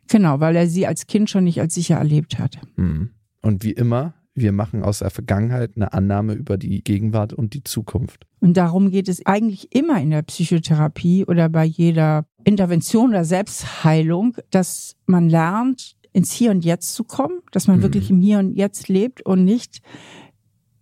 Genau, 0.06 0.40
weil 0.40 0.56
er 0.56 0.66
sie 0.68 0.86
als 0.86 1.06
Kind 1.06 1.28
schon 1.28 1.44
nicht 1.44 1.60
als 1.60 1.74
sicher 1.74 1.96
erlebt 1.96 2.38
hat. 2.38 2.58
Hm. 2.76 3.10
Und 3.42 3.62
wie 3.64 3.72
immer 3.72 4.14
wir 4.40 4.52
machen 4.52 4.82
aus 4.82 5.00
der 5.00 5.10
Vergangenheit 5.10 5.72
eine 5.76 5.92
Annahme 5.92 6.34
über 6.34 6.56
die 6.56 6.82
Gegenwart 6.82 7.32
und 7.32 7.54
die 7.54 7.64
Zukunft. 7.64 8.26
Und 8.40 8.56
darum 8.56 8.90
geht 8.90 9.08
es 9.08 9.24
eigentlich 9.26 9.74
immer 9.74 10.00
in 10.00 10.10
der 10.10 10.22
Psychotherapie 10.22 11.24
oder 11.24 11.48
bei 11.48 11.64
jeder 11.64 12.26
Intervention 12.44 13.10
oder 13.10 13.24
Selbstheilung, 13.24 14.36
dass 14.50 14.96
man 15.06 15.28
lernt, 15.28 15.96
ins 16.12 16.32
Hier 16.32 16.50
und 16.50 16.64
Jetzt 16.64 16.94
zu 16.94 17.04
kommen, 17.04 17.40
dass 17.52 17.66
man 17.66 17.78
mhm. 17.78 17.82
wirklich 17.82 18.10
im 18.10 18.20
Hier 18.20 18.38
und 18.38 18.54
Jetzt 18.54 18.88
lebt 18.88 19.22
und 19.22 19.44
nicht 19.44 19.80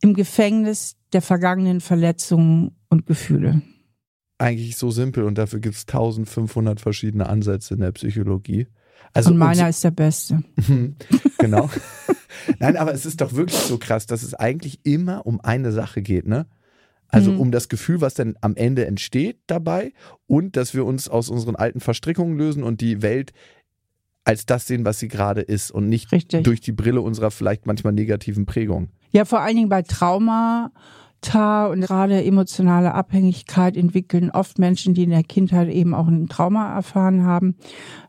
im 0.00 0.14
Gefängnis 0.14 0.96
der 1.12 1.22
vergangenen 1.22 1.80
Verletzungen 1.80 2.76
und 2.88 3.06
Gefühle. 3.06 3.62
Eigentlich 4.38 4.76
so 4.76 4.90
simpel 4.90 5.24
und 5.24 5.38
dafür 5.38 5.60
gibt 5.60 5.76
es 5.76 5.82
1500 5.82 6.80
verschiedene 6.80 7.28
Ansätze 7.28 7.74
in 7.74 7.80
der 7.80 7.92
Psychologie. 7.92 8.66
Also 9.12 9.30
und 9.30 9.38
meiner 9.38 9.68
ist 9.68 9.82
der 9.82 9.90
beste. 9.90 10.42
genau. 11.38 11.70
Nein, 12.58 12.76
aber 12.76 12.92
es 12.92 13.06
ist 13.06 13.20
doch 13.20 13.34
wirklich 13.34 13.60
so 13.60 13.78
krass, 13.78 14.06
dass 14.06 14.22
es 14.22 14.34
eigentlich 14.34 14.80
immer 14.84 15.26
um 15.26 15.40
eine 15.40 15.72
Sache 15.72 16.02
geht, 16.02 16.26
ne? 16.26 16.46
Also 17.08 17.32
mhm. 17.32 17.40
um 17.40 17.52
das 17.52 17.68
Gefühl, 17.68 18.00
was 18.00 18.14
dann 18.14 18.34
am 18.40 18.56
Ende 18.56 18.84
entsteht 18.86 19.38
dabei 19.46 19.92
und 20.26 20.56
dass 20.56 20.74
wir 20.74 20.84
uns 20.84 21.08
aus 21.08 21.28
unseren 21.28 21.54
alten 21.54 21.80
Verstrickungen 21.80 22.36
lösen 22.36 22.64
und 22.64 22.80
die 22.80 23.00
Welt 23.00 23.32
als 24.24 24.44
das 24.44 24.66
sehen, 24.66 24.84
was 24.84 24.98
sie 24.98 25.06
gerade 25.06 25.40
ist 25.40 25.70
und 25.70 25.88
nicht 25.88 26.10
Richtig. 26.10 26.42
durch 26.42 26.60
die 26.60 26.72
Brille 26.72 27.00
unserer 27.00 27.30
vielleicht 27.30 27.64
manchmal 27.64 27.92
negativen 27.92 28.44
Prägung. 28.44 28.88
Ja, 29.12 29.24
vor 29.24 29.40
allen 29.40 29.54
Dingen 29.54 29.68
bei 29.68 29.82
Trauma 29.82 30.72
Traumata 31.20 31.66
und 31.66 31.80
gerade 31.80 32.24
emotionale 32.24 32.94
Abhängigkeit 32.94 33.76
entwickeln 33.76 34.30
oft 34.30 34.58
Menschen, 34.58 34.94
die 34.94 35.04
in 35.04 35.10
der 35.10 35.22
Kindheit 35.22 35.68
eben 35.68 35.94
auch 35.94 36.06
ein 36.06 36.28
Trauma 36.28 36.74
erfahren 36.74 37.24
haben, 37.24 37.56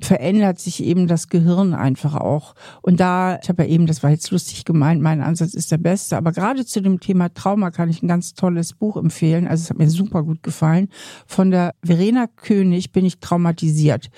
verändert 0.02 0.60
sich 0.60 0.84
eben 0.84 1.08
das 1.08 1.30
Gehirn 1.30 1.74
einfach 1.74 2.16
auch. 2.16 2.56
Und 2.82 3.00
da, 3.00 3.40
ich 3.42 3.50
habe 3.50 3.64
ja 3.64 3.70
eben, 3.70 3.88
das 3.88 4.04
war 4.04 4.10
jetzt 4.10 4.32
lustig 4.32 4.66
gemeint, 4.66 5.02
mein 5.02 5.22
Ansatz 5.22 5.54
ist 5.54 5.72
der 5.72 5.78
beste, 5.78 6.18
aber 6.18 6.32
gerade 6.32 6.66
zu 6.66 6.82
dem 6.82 7.00
Thema 7.00 7.34
Trauma 7.34 7.72
kann 7.72 7.90
ich 7.90 8.02
ein 8.02 8.08
ganz 8.08 8.34
tolles 8.34 8.74
Buch 8.74 8.98
empfehlen. 8.98 9.48
Also 9.48 9.64
es 9.64 9.70
hat 9.70 9.78
mir 9.78 9.90
super 9.90 10.24
gut 10.24 10.44
gefallen. 10.44 10.90
Von 11.26 11.52
der 11.52 11.74
Verena 11.84 12.28
König 12.28 12.92
bin 12.92 13.06
ich 13.06 13.20
traumatisiert. 13.20 14.10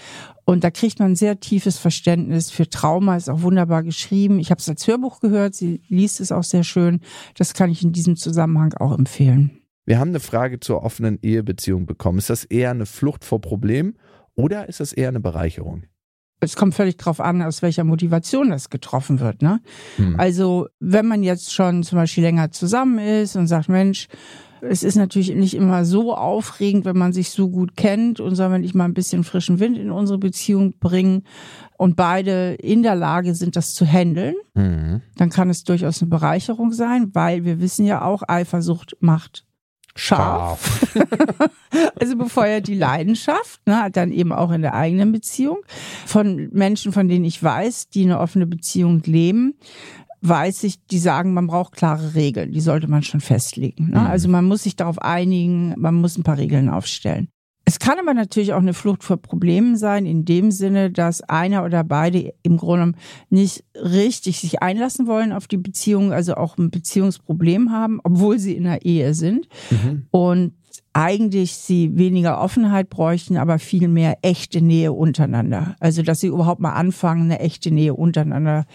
Und 0.49 0.63
da 0.63 0.71
kriegt 0.71 0.97
man 0.97 1.11
ein 1.11 1.15
sehr 1.15 1.39
tiefes 1.39 1.77
Verständnis 1.77 2.49
für 2.49 2.67
Trauma, 2.67 3.15
ist 3.15 3.29
auch 3.29 3.43
wunderbar 3.43 3.83
geschrieben. 3.83 4.39
Ich 4.39 4.49
habe 4.49 4.59
es 4.59 4.67
als 4.67 4.87
Hörbuch 4.87 5.19
gehört, 5.19 5.53
sie 5.53 5.83
liest 5.89 6.19
es 6.19 6.31
auch 6.31 6.43
sehr 6.43 6.63
schön. 6.63 7.01
Das 7.37 7.53
kann 7.53 7.69
ich 7.69 7.83
in 7.83 7.91
diesem 7.91 8.15
Zusammenhang 8.15 8.73
auch 8.73 8.97
empfehlen. 8.97 9.61
Wir 9.85 9.99
haben 9.99 10.09
eine 10.09 10.19
Frage 10.19 10.59
zur 10.59 10.81
offenen 10.81 11.19
Ehebeziehung 11.21 11.85
bekommen. 11.85 12.17
Ist 12.17 12.31
das 12.31 12.45
eher 12.45 12.71
eine 12.71 12.87
Flucht 12.87 13.25
vor 13.25 13.41
Problemen 13.41 13.99
oder 14.33 14.67
ist 14.67 14.79
das 14.79 14.91
eher 14.91 15.09
eine 15.09 15.19
Bereicherung? 15.19 15.83
Es 16.41 16.55
kommt 16.55 16.73
völlig 16.73 16.97
drauf 16.97 17.19
an, 17.19 17.41
aus 17.41 17.61
welcher 17.61 17.83
Motivation 17.83 18.49
das 18.49 18.69
getroffen 18.69 19.19
wird. 19.19 19.41
Ne? 19.41 19.59
Hm. 19.97 20.15
Also 20.17 20.67
wenn 20.79 21.05
man 21.05 21.23
jetzt 21.23 21.53
schon 21.53 21.83
zum 21.83 21.97
Beispiel 21.97 22.23
länger 22.23 22.51
zusammen 22.51 22.99
ist 22.99 23.35
und 23.35 23.47
sagt, 23.47 23.69
Mensch, 23.69 24.07
es 24.61 24.83
ist 24.83 24.95
natürlich 24.95 25.33
nicht 25.35 25.53
immer 25.53 25.85
so 25.85 26.13
aufregend, 26.15 26.85
wenn 26.85 26.97
man 26.97 27.13
sich 27.13 27.29
so 27.29 27.49
gut 27.49 27.75
kennt 27.75 28.19
und 28.19 28.35
soll 28.35 28.49
man 28.49 28.61
nicht 28.61 28.75
mal 28.75 28.85
ein 28.85 28.93
bisschen 28.93 29.23
frischen 29.23 29.59
Wind 29.59 29.77
in 29.77 29.91
unsere 29.91 30.17
Beziehung 30.17 30.73
bringen 30.79 31.23
und 31.77 31.95
beide 31.95 32.55
in 32.55 32.83
der 32.83 32.95
Lage 32.95 33.35
sind, 33.35 33.55
das 33.55 33.73
zu 33.73 33.85
handeln, 33.85 34.35
mhm. 34.55 35.01
dann 35.15 35.29
kann 35.29 35.49
es 35.49 35.63
durchaus 35.63 36.01
eine 36.01 36.09
Bereicherung 36.09 36.73
sein, 36.73 37.11
weil 37.13 37.45
wir 37.45 37.61
wissen 37.61 37.85
ja 37.85 38.03
auch, 38.03 38.23
Eifersucht 38.27 38.97
macht 38.99 39.45
scharf. 39.99 40.87
also 41.99 42.17
befeuert 42.17 42.67
die 42.67 42.75
Leidenschaft, 42.75 43.59
ne, 43.67 43.89
dann 43.91 44.11
eben 44.11 44.31
auch 44.31 44.51
in 44.51 44.61
der 44.61 44.73
eigenen 44.73 45.11
Beziehung. 45.11 45.59
Von 46.05 46.49
Menschen, 46.51 46.91
von 46.91 47.07
denen 47.07 47.25
ich 47.25 47.41
weiß, 47.41 47.89
die 47.89 48.03
eine 48.03 48.19
offene 48.19 48.47
Beziehung 48.47 49.01
leben, 49.05 49.55
weiß 50.21 50.63
ich, 50.63 50.85
die 50.87 50.99
sagen, 50.99 51.33
man 51.33 51.47
braucht 51.47 51.73
klare 51.73 52.15
Regeln. 52.15 52.51
Die 52.51 52.61
sollte 52.61 52.87
man 52.87 53.03
schon 53.03 53.21
festlegen. 53.21 53.91
Ne? 53.91 53.99
Mhm. 53.99 54.07
Also 54.07 54.29
man 54.29 54.45
muss 54.45 54.63
sich 54.63 54.75
darauf 54.75 54.99
einigen, 54.99 55.75
man 55.77 55.95
muss 55.95 56.17
ein 56.17 56.23
paar 56.23 56.37
Regeln 56.37 56.69
aufstellen. 56.69 57.29
Es 57.69 57.77
kann 57.77 57.99
aber 57.99 58.15
natürlich 58.15 58.53
auch 58.53 58.61
eine 58.61 58.73
Flucht 58.73 59.03
vor 59.03 59.17
Problemen 59.17 59.77
sein, 59.77 60.07
in 60.07 60.25
dem 60.25 60.49
Sinne, 60.49 60.89
dass 60.89 61.21
einer 61.21 61.63
oder 61.63 61.83
beide 61.83 62.33
im 62.41 62.57
Grunde 62.57 62.97
nicht 63.29 63.63
richtig 63.75 64.39
sich 64.39 64.63
einlassen 64.63 65.05
wollen 65.05 65.31
auf 65.31 65.45
die 65.45 65.57
Beziehung, 65.57 66.11
also 66.11 66.33
auch 66.33 66.57
ein 66.57 66.71
Beziehungsproblem 66.71 67.71
haben, 67.71 67.99
obwohl 68.03 68.39
sie 68.39 68.55
in 68.55 68.65
einer 68.65 68.81
Ehe 68.81 69.13
sind. 69.13 69.47
Mhm. 69.69 70.07
Und 70.09 70.53
eigentlich 70.93 71.57
sie 71.57 71.95
weniger 71.95 72.41
Offenheit 72.41 72.89
bräuchten, 72.89 73.37
aber 73.37 73.59
viel 73.59 73.87
mehr 73.87 74.17
echte 74.23 74.63
Nähe 74.63 74.91
untereinander. 74.91 75.75
Also, 75.79 76.01
dass 76.01 76.21
sie 76.21 76.27
überhaupt 76.27 76.61
mal 76.61 76.73
anfangen, 76.73 77.25
eine 77.25 77.39
echte 77.39 77.69
Nähe 77.69 77.93
untereinander 77.93 78.65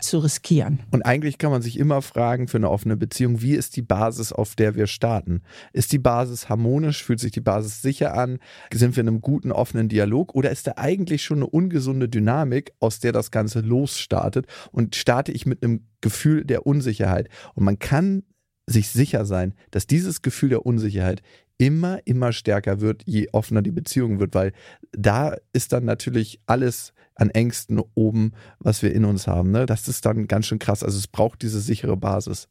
zu 0.00 0.18
riskieren. 0.18 0.80
Und 0.90 1.02
eigentlich 1.02 1.38
kann 1.38 1.50
man 1.50 1.62
sich 1.62 1.78
immer 1.78 2.02
fragen 2.02 2.48
für 2.48 2.56
eine 2.56 2.70
offene 2.70 2.96
Beziehung, 2.96 3.42
wie 3.42 3.54
ist 3.54 3.76
die 3.76 3.82
Basis, 3.82 4.32
auf 4.32 4.54
der 4.54 4.74
wir 4.74 4.86
starten? 4.86 5.42
Ist 5.72 5.92
die 5.92 5.98
Basis 5.98 6.48
harmonisch? 6.48 7.04
Fühlt 7.04 7.20
sich 7.20 7.32
die 7.32 7.40
Basis 7.40 7.82
sicher 7.82 8.14
an? 8.14 8.38
Sind 8.72 8.96
wir 8.96 9.02
in 9.02 9.08
einem 9.08 9.20
guten, 9.20 9.52
offenen 9.52 9.88
Dialog? 9.88 10.34
Oder 10.34 10.50
ist 10.50 10.66
da 10.66 10.74
eigentlich 10.76 11.22
schon 11.22 11.38
eine 11.38 11.46
ungesunde 11.46 12.08
Dynamik, 12.08 12.72
aus 12.80 13.00
der 13.00 13.12
das 13.12 13.30
Ganze 13.30 13.60
losstartet? 13.60 14.46
Und 14.72 14.96
starte 14.96 15.32
ich 15.32 15.46
mit 15.46 15.62
einem 15.62 15.86
Gefühl 16.00 16.44
der 16.44 16.66
Unsicherheit? 16.66 17.28
Und 17.54 17.64
man 17.64 17.78
kann 17.78 18.22
sich 18.66 18.88
sicher 18.88 19.24
sein, 19.24 19.54
dass 19.70 19.86
dieses 19.86 20.22
Gefühl 20.22 20.50
der 20.50 20.64
Unsicherheit 20.64 21.22
immer, 21.60 22.00
immer 22.06 22.32
stärker 22.32 22.80
wird, 22.80 23.02
je 23.04 23.28
offener 23.32 23.60
die 23.60 23.70
Beziehung 23.70 24.18
wird, 24.18 24.34
weil 24.34 24.52
da 24.92 25.36
ist 25.52 25.74
dann 25.74 25.84
natürlich 25.84 26.40
alles 26.46 26.94
an 27.14 27.28
Ängsten 27.28 27.82
oben, 27.94 28.32
was 28.60 28.82
wir 28.82 28.94
in 28.94 29.04
uns 29.04 29.26
haben. 29.26 29.50
Ne? 29.50 29.66
Das 29.66 29.86
ist 29.86 30.06
dann 30.06 30.26
ganz 30.26 30.46
schön 30.46 30.58
krass. 30.58 30.82
Also 30.82 30.96
es 30.96 31.06
braucht 31.06 31.42
diese 31.42 31.60
sichere 31.60 31.98
Basis. 31.98 32.48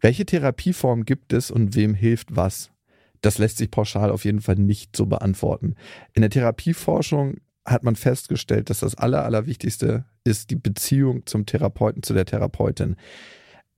Welche 0.00 0.24
Therapieform 0.24 1.04
gibt 1.04 1.34
es 1.34 1.50
und 1.50 1.76
wem 1.76 1.92
hilft 1.92 2.34
was? 2.34 2.70
Das 3.20 3.36
lässt 3.36 3.58
sich 3.58 3.70
pauschal 3.70 4.10
auf 4.10 4.24
jeden 4.24 4.40
Fall 4.40 4.56
nicht 4.56 4.96
so 4.96 5.04
beantworten. 5.04 5.74
In 6.14 6.22
der 6.22 6.30
Therapieforschung 6.30 7.40
hat 7.66 7.84
man 7.84 7.94
festgestellt, 7.94 8.70
dass 8.70 8.80
das 8.80 8.94
Aller, 8.94 9.24
Allerwichtigste 9.24 10.06
ist 10.24 10.48
die 10.48 10.56
Beziehung 10.56 11.26
zum 11.26 11.44
Therapeuten, 11.44 12.02
zu 12.02 12.14
der 12.14 12.24
Therapeutin. 12.24 12.96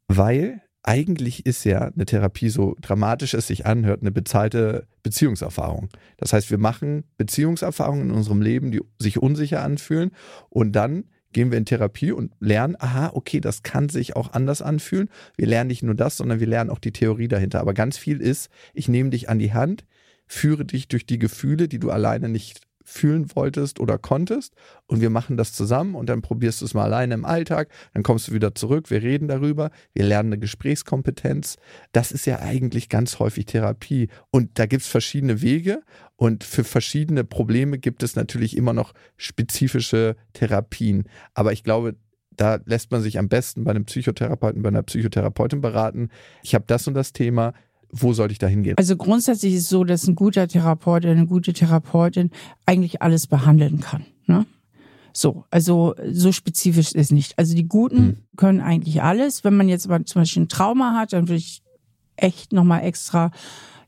Weil 0.06 0.62
eigentlich 0.86 1.44
ist 1.44 1.64
ja 1.64 1.80
eine 1.80 2.06
Therapie, 2.06 2.48
so 2.48 2.76
dramatisch 2.80 3.34
es 3.34 3.48
sich 3.48 3.66
anhört, 3.66 4.00
eine 4.00 4.12
bezahlte 4.12 4.86
Beziehungserfahrung. 5.02 5.88
Das 6.16 6.32
heißt, 6.32 6.50
wir 6.50 6.58
machen 6.58 7.04
Beziehungserfahrungen 7.18 8.10
in 8.10 8.14
unserem 8.14 8.40
Leben, 8.40 8.70
die 8.70 8.80
sich 8.98 9.20
unsicher 9.20 9.62
anfühlen 9.62 10.12
und 10.48 10.72
dann 10.72 11.04
gehen 11.32 11.50
wir 11.50 11.58
in 11.58 11.66
Therapie 11.66 12.12
und 12.12 12.32
lernen, 12.40 12.76
aha, 12.78 13.10
okay, 13.12 13.40
das 13.40 13.62
kann 13.62 13.90
sich 13.90 14.16
auch 14.16 14.32
anders 14.32 14.62
anfühlen. 14.62 15.10
Wir 15.36 15.46
lernen 15.46 15.68
nicht 15.68 15.82
nur 15.82 15.94
das, 15.94 16.16
sondern 16.16 16.40
wir 16.40 16.46
lernen 16.46 16.70
auch 16.70 16.78
die 16.78 16.92
Theorie 16.92 17.28
dahinter. 17.28 17.60
Aber 17.60 17.74
ganz 17.74 17.98
viel 17.98 18.22
ist, 18.22 18.48
ich 18.72 18.88
nehme 18.88 19.10
dich 19.10 19.28
an 19.28 19.38
die 19.38 19.52
Hand, 19.52 19.84
führe 20.26 20.64
dich 20.64 20.88
durch 20.88 21.04
die 21.04 21.18
Gefühle, 21.18 21.68
die 21.68 21.78
du 21.78 21.90
alleine 21.90 22.30
nicht 22.30 22.65
fühlen 22.86 23.34
wolltest 23.34 23.80
oder 23.80 23.98
konntest. 23.98 24.54
Und 24.86 25.00
wir 25.00 25.10
machen 25.10 25.36
das 25.36 25.52
zusammen 25.52 25.94
und 25.94 26.08
dann 26.08 26.22
probierst 26.22 26.60
du 26.60 26.64
es 26.64 26.74
mal 26.74 26.84
alleine 26.84 27.14
im 27.14 27.24
Alltag, 27.24 27.68
dann 27.92 28.02
kommst 28.02 28.28
du 28.28 28.32
wieder 28.32 28.54
zurück, 28.54 28.90
wir 28.90 29.02
reden 29.02 29.28
darüber, 29.28 29.70
wir 29.92 30.04
lernen 30.04 30.32
eine 30.32 30.38
Gesprächskompetenz. 30.38 31.56
Das 31.92 32.12
ist 32.12 32.26
ja 32.26 32.38
eigentlich 32.38 32.88
ganz 32.88 33.18
häufig 33.18 33.46
Therapie. 33.46 34.08
Und 34.30 34.58
da 34.58 34.66
gibt 34.66 34.82
es 34.82 34.88
verschiedene 34.88 35.42
Wege. 35.42 35.82
Und 36.14 36.44
für 36.44 36.64
verschiedene 36.64 37.24
Probleme 37.24 37.78
gibt 37.78 38.02
es 38.02 38.16
natürlich 38.16 38.56
immer 38.56 38.72
noch 38.72 38.94
spezifische 39.18 40.16
Therapien, 40.32 41.04
aber 41.34 41.52
ich 41.52 41.62
glaube, 41.62 41.96
da 42.36 42.58
lässt 42.64 42.90
man 42.90 43.00
sich 43.00 43.18
am 43.18 43.28
besten 43.28 43.64
bei 43.64 43.70
einem 43.70 43.84
Psychotherapeuten, 43.84 44.62
bei 44.62 44.68
einer 44.68 44.82
Psychotherapeutin 44.82 45.60
beraten. 45.60 46.10
Ich 46.42 46.54
habe 46.54 46.64
das 46.66 46.86
und 46.86 46.94
das 46.94 47.12
Thema, 47.12 47.54
wo 47.90 48.12
sollte 48.12 48.32
ich 48.32 48.38
da 48.38 48.46
hingehen? 48.46 48.76
Also 48.78 48.96
grundsätzlich 48.96 49.54
ist 49.54 49.62
es 49.62 49.68
so, 49.68 49.84
dass 49.84 50.06
ein 50.06 50.14
guter 50.14 50.48
Therapeut 50.48 51.04
oder 51.04 51.12
eine 51.12 51.26
gute 51.26 51.52
Therapeutin 51.52 52.30
eigentlich 52.66 53.02
alles 53.02 53.26
behandeln 53.26 53.80
kann. 53.80 54.04
Ne? 54.26 54.46
So, 55.12 55.44
also 55.50 55.94
so 56.10 56.32
spezifisch 56.32 56.88
ist 56.88 56.96
es 56.96 57.10
nicht. 57.10 57.38
Also 57.38 57.54
die 57.54 57.66
Guten 57.66 57.96
hm. 57.96 58.16
können 58.36 58.60
eigentlich 58.60 59.02
alles. 59.02 59.44
Wenn 59.44 59.56
man 59.56 59.68
jetzt 59.68 59.86
aber 59.86 60.04
zum 60.04 60.22
Beispiel 60.22 60.42
ein 60.42 60.48
Trauma 60.48 60.94
hat, 60.94 61.12
dann 61.12 61.28
würde 61.28 61.38
ich 61.38 61.62
echt 62.16 62.52
nochmal 62.52 62.82
extra 62.84 63.30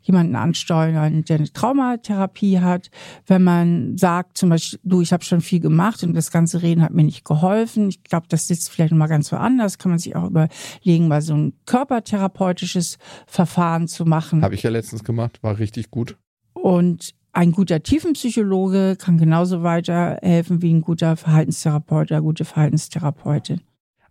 jemanden 0.09 0.35
ansteuern, 0.35 1.25
der 1.25 1.37
eine 1.37 1.53
Traumatherapie 1.53 2.61
hat. 2.61 2.91
Wenn 3.27 3.45
man 3.45 3.97
sagt 3.97 4.37
zum 4.37 4.49
Beispiel, 4.49 4.81
du, 4.83 5.01
ich 5.01 5.13
habe 5.13 5.25
schon 5.25 5.41
viel 5.41 5.61
gemacht 5.61 6.03
und 6.03 6.15
das 6.15 6.31
ganze 6.31 6.63
Reden 6.63 6.83
hat 6.83 6.93
mir 6.93 7.05
nicht 7.05 7.25
geholfen. 7.25 7.89
Ich 7.89 8.03
glaube, 8.03 8.27
das 8.29 8.49
sitzt 8.49 8.71
vielleicht 8.71 8.91
nochmal 8.91 9.09
ganz 9.09 9.31
woanders. 9.31 9.79
Kann 9.79 9.91
man 9.91 9.99
sich 9.99 10.17
auch 10.17 10.27
überlegen, 10.27 11.09
mal 11.09 11.23
so 11.23 11.35
ein 11.35 11.53
körpertherapeutisches 11.67 12.99
Verfahren 13.27 13.87
zu 13.87 14.05
machen. 14.05 14.43
Habe 14.43 14.55
ich 14.57 14.63
ja 14.63 14.71
letztens 14.71 15.05
gemacht, 15.05 15.43
war 15.43 15.59
richtig 15.59 15.91
gut. 15.91 16.17
Und 16.55 17.15
ein 17.33 17.53
guter 17.53 17.83
Tiefenpsychologe 17.83 18.97
kann 18.99 19.19
genauso 19.19 19.63
weiterhelfen 19.63 20.63
wie 20.63 20.73
ein 20.73 20.81
guter 20.81 21.17
Verhaltenstherapeut 21.17 22.11
oder 22.11 22.21
gute 22.21 22.45
Verhaltenstherapeutin. 22.45 23.61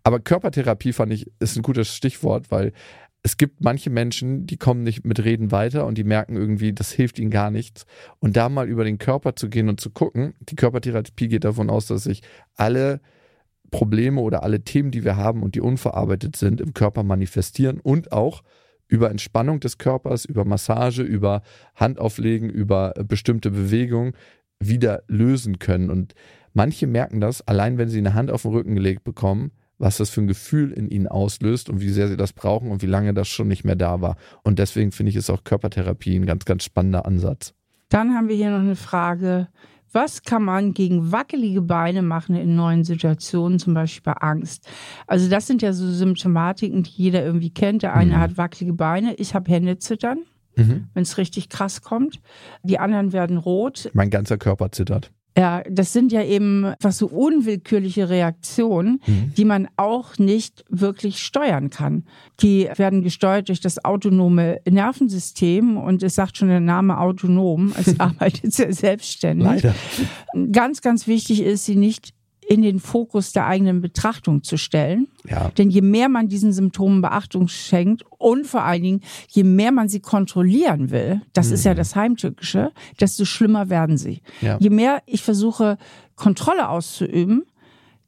Aber 0.02 0.20
Körpertherapie 0.20 0.94
fand 0.94 1.12
ich 1.12 1.30
ist 1.38 1.56
ein 1.56 1.62
gutes 1.62 1.94
Stichwort, 1.94 2.50
weil 2.50 2.72
es 3.22 3.36
gibt 3.36 3.62
manche 3.62 3.90
Menschen, 3.90 4.46
die 4.46 4.56
kommen 4.56 4.84
nicht 4.84 5.04
mit 5.04 5.22
Reden 5.24 5.50
weiter 5.50 5.86
und 5.86 5.98
die 5.98 6.04
merken 6.04 6.36
irgendwie, 6.36 6.72
das 6.72 6.92
hilft 6.92 7.18
ihnen 7.18 7.30
gar 7.30 7.50
nichts. 7.50 7.84
Und 8.20 8.36
da 8.36 8.48
mal 8.48 8.68
über 8.68 8.84
den 8.84 8.98
Körper 8.98 9.34
zu 9.34 9.48
gehen 9.48 9.68
und 9.68 9.80
zu 9.80 9.90
gucken, 9.90 10.34
die 10.40 10.56
Körpertherapie 10.56 11.28
geht 11.28 11.44
davon 11.44 11.68
aus, 11.68 11.86
dass 11.86 12.04
sich 12.04 12.22
alle 12.54 13.00
Probleme 13.70 14.20
oder 14.20 14.42
alle 14.42 14.62
Themen, 14.62 14.90
die 14.90 15.04
wir 15.04 15.16
haben 15.16 15.42
und 15.42 15.54
die 15.54 15.60
unverarbeitet 15.60 16.36
sind, 16.36 16.60
im 16.60 16.74
Körper 16.74 17.02
manifestieren 17.02 17.80
und 17.80 18.12
auch 18.12 18.42
über 18.86 19.10
Entspannung 19.10 19.60
des 19.60 19.78
Körpers, 19.78 20.24
über 20.24 20.44
Massage, 20.44 21.02
über 21.02 21.42
Handauflegen, 21.74 22.48
über 22.48 22.94
bestimmte 23.06 23.50
Bewegungen 23.50 24.14
wieder 24.58 25.02
lösen 25.08 25.58
können. 25.58 25.90
Und 25.90 26.14
manche 26.54 26.86
merken 26.86 27.20
das, 27.20 27.46
allein 27.46 27.76
wenn 27.78 27.88
sie 27.88 27.98
eine 27.98 28.14
Hand 28.14 28.30
auf 28.30 28.42
den 28.42 28.52
Rücken 28.52 28.74
gelegt 28.74 29.04
bekommen, 29.04 29.52
was 29.78 29.98
das 29.98 30.10
für 30.10 30.20
ein 30.20 30.26
Gefühl 30.26 30.72
in 30.72 30.88
ihnen 30.88 31.06
auslöst 31.06 31.68
und 31.70 31.80
wie 31.80 31.90
sehr 31.90 32.08
sie 32.08 32.16
das 32.16 32.32
brauchen 32.32 32.70
und 32.70 32.82
wie 32.82 32.86
lange 32.86 33.14
das 33.14 33.28
schon 33.28 33.48
nicht 33.48 33.64
mehr 33.64 33.76
da 33.76 34.00
war. 34.00 34.16
Und 34.42 34.58
deswegen 34.58 34.92
finde 34.92 35.10
ich 35.10 35.16
es 35.16 35.30
auch 35.30 35.44
Körpertherapie 35.44 36.16
ein 36.16 36.26
ganz, 36.26 36.44
ganz 36.44 36.64
spannender 36.64 37.06
Ansatz. 37.06 37.54
Dann 37.88 38.14
haben 38.14 38.28
wir 38.28 38.36
hier 38.36 38.50
noch 38.50 38.58
eine 38.58 38.76
Frage. 38.76 39.48
Was 39.92 40.22
kann 40.22 40.42
man 40.42 40.74
gegen 40.74 41.12
wackelige 41.12 41.62
Beine 41.62 42.02
machen 42.02 42.36
in 42.36 42.54
neuen 42.54 42.84
Situationen, 42.84 43.58
zum 43.58 43.72
Beispiel 43.72 44.12
bei 44.12 44.20
Angst? 44.20 44.68
Also 45.06 45.30
das 45.30 45.46
sind 45.46 45.62
ja 45.62 45.72
so 45.72 45.90
Symptomatiken, 45.90 46.82
die 46.82 46.90
jeder 46.90 47.24
irgendwie 47.24 47.50
kennt. 47.50 47.82
Der 47.82 47.94
eine 47.94 48.16
mhm. 48.16 48.18
hat 48.18 48.36
wackelige 48.36 48.74
Beine, 48.74 49.14
ich 49.14 49.34
habe 49.34 49.50
Hände 49.50 49.78
zittern, 49.78 50.18
mhm. 50.56 50.88
wenn 50.92 51.02
es 51.02 51.16
richtig 51.16 51.48
krass 51.48 51.80
kommt. 51.80 52.20
Die 52.62 52.78
anderen 52.78 53.14
werden 53.14 53.38
rot. 53.38 53.90
Mein 53.94 54.10
ganzer 54.10 54.36
Körper 54.36 54.72
zittert. 54.72 55.10
Ja, 55.38 55.62
das 55.70 55.92
sind 55.92 56.10
ja 56.10 56.22
eben 56.24 56.74
was 56.80 56.98
so 56.98 57.06
unwillkürliche 57.06 58.08
Reaktionen, 58.08 59.00
mhm. 59.06 59.32
die 59.36 59.44
man 59.44 59.68
auch 59.76 60.18
nicht 60.18 60.64
wirklich 60.68 61.22
steuern 61.22 61.70
kann. 61.70 62.04
Die 62.40 62.68
werden 62.76 63.02
gesteuert 63.02 63.48
durch 63.48 63.60
das 63.60 63.84
autonome 63.84 64.58
Nervensystem 64.68 65.76
und 65.76 66.02
es 66.02 66.16
sagt 66.16 66.38
schon 66.38 66.48
der 66.48 66.60
Name 66.60 66.98
autonom, 66.98 67.72
es 67.78 68.00
arbeitet 68.00 68.52
sehr 68.52 68.72
selbstständig. 68.72 69.46
Leider. 69.46 69.74
Ganz, 70.50 70.80
ganz 70.80 71.06
wichtig 71.06 71.42
ist, 71.42 71.66
sie 71.66 71.76
nicht 71.76 72.14
in 72.48 72.62
den 72.62 72.80
Fokus 72.80 73.32
der 73.32 73.46
eigenen 73.46 73.82
Betrachtung 73.82 74.42
zu 74.42 74.56
stellen. 74.56 75.06
Ja. 75.28 75.50
Denn 75.58 75.68
je 75.68 75.82
mehr 75.82 76.08
man 76.08 76.28
diesen 76.28 76.54
Symptomen 76.54 77.02
Beachtung 77.02 77.46
schenkt 77.46 78.04
und 78.16 78.46
vor 78.46 78.62
allen 78.62 78.82
Dingen, 78.82 79.00
je 79.28 79.44
mehr 79.44 79.70
man 79.70 79.90
sie 79.90 80.00
kontrollieren 80.00 80.90
will, 80.90 81.20
das 81.34 81.48
mhm. 81.48 81.54
ist 81.54 81.64
ja 81.64 81.72
mhm. 81.72 81.76
das 81.76 81.94
Heimtückische, 81.94 82.72
desto 83.00 83.26
schlimmer 83.26 83.68
werden 83.68 83.98
sie. 83.98 84.22
Ja. 84.40 84.56
Je 84.60 84.70
mehr 84.70 85.02
ich 85.04 85.22
versuche, 85.22 85.76
Kontrolle 86.16 86.70
auszuüben, 86.70 87.44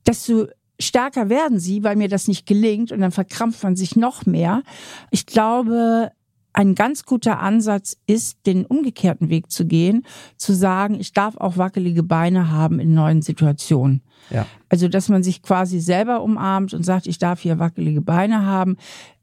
desto 0.06 0.46
stärker 0.78 1.28
werden 1.28 1.60
sie, 1.60 1.84
weil 1.84 1.96
mir 1.96 2.08
das 2.08 2.26
nicht 2.26 2.46
gelingt 2.46 2.92
und 2.92 3.00
dann 3.00 3.12
verkrampft 3.12 3.62
man 3.62 3.76
sich 3.76 3.94
noch 3.94 4.24
mehr. 4.24 4.62
Ich 5.10 5.26
glaube, 5.26 6.12
ein 6.60 6.74
ganz 6.74 7.04
guter 7.04 7.40
Ansatz 7.40 7.96
ist, 8.06 8.46
den 8.46 8.66
umgekehrten 8.66 9.30
Weg 9.30 9.50
zu 9.50 9.64
gehen, 9.64 10.04
zu 10.36 10.52
sagen, 10.52 11.00
ich 11.00 11.14
darf 11.14 11.38
auch 11.38 11.56
wackelige 11.56 12.02
Beine 12.02 12.50
haben 12.50 12.80
in 12.80 12.92
neuen 12.92 13.22
Situationen. 13.22 14.02
Ja. 14.28 14.46
Also, 14.68 14.86
dass 14.86 15.08
man 15.08 15.22
sich 15.22 15.40
quasi 15.40 15.80
selber 15.80 16.22
umarmt 16.22 16.74
und 16.74 16.84
sagt, 16.84 17.06
ich 17.06 17.16
darf 17.16 17.40
hier 17.40 17.58
wackelige 17.58 18.02
Beine 18.02 18.44
haben. 18.44 18.76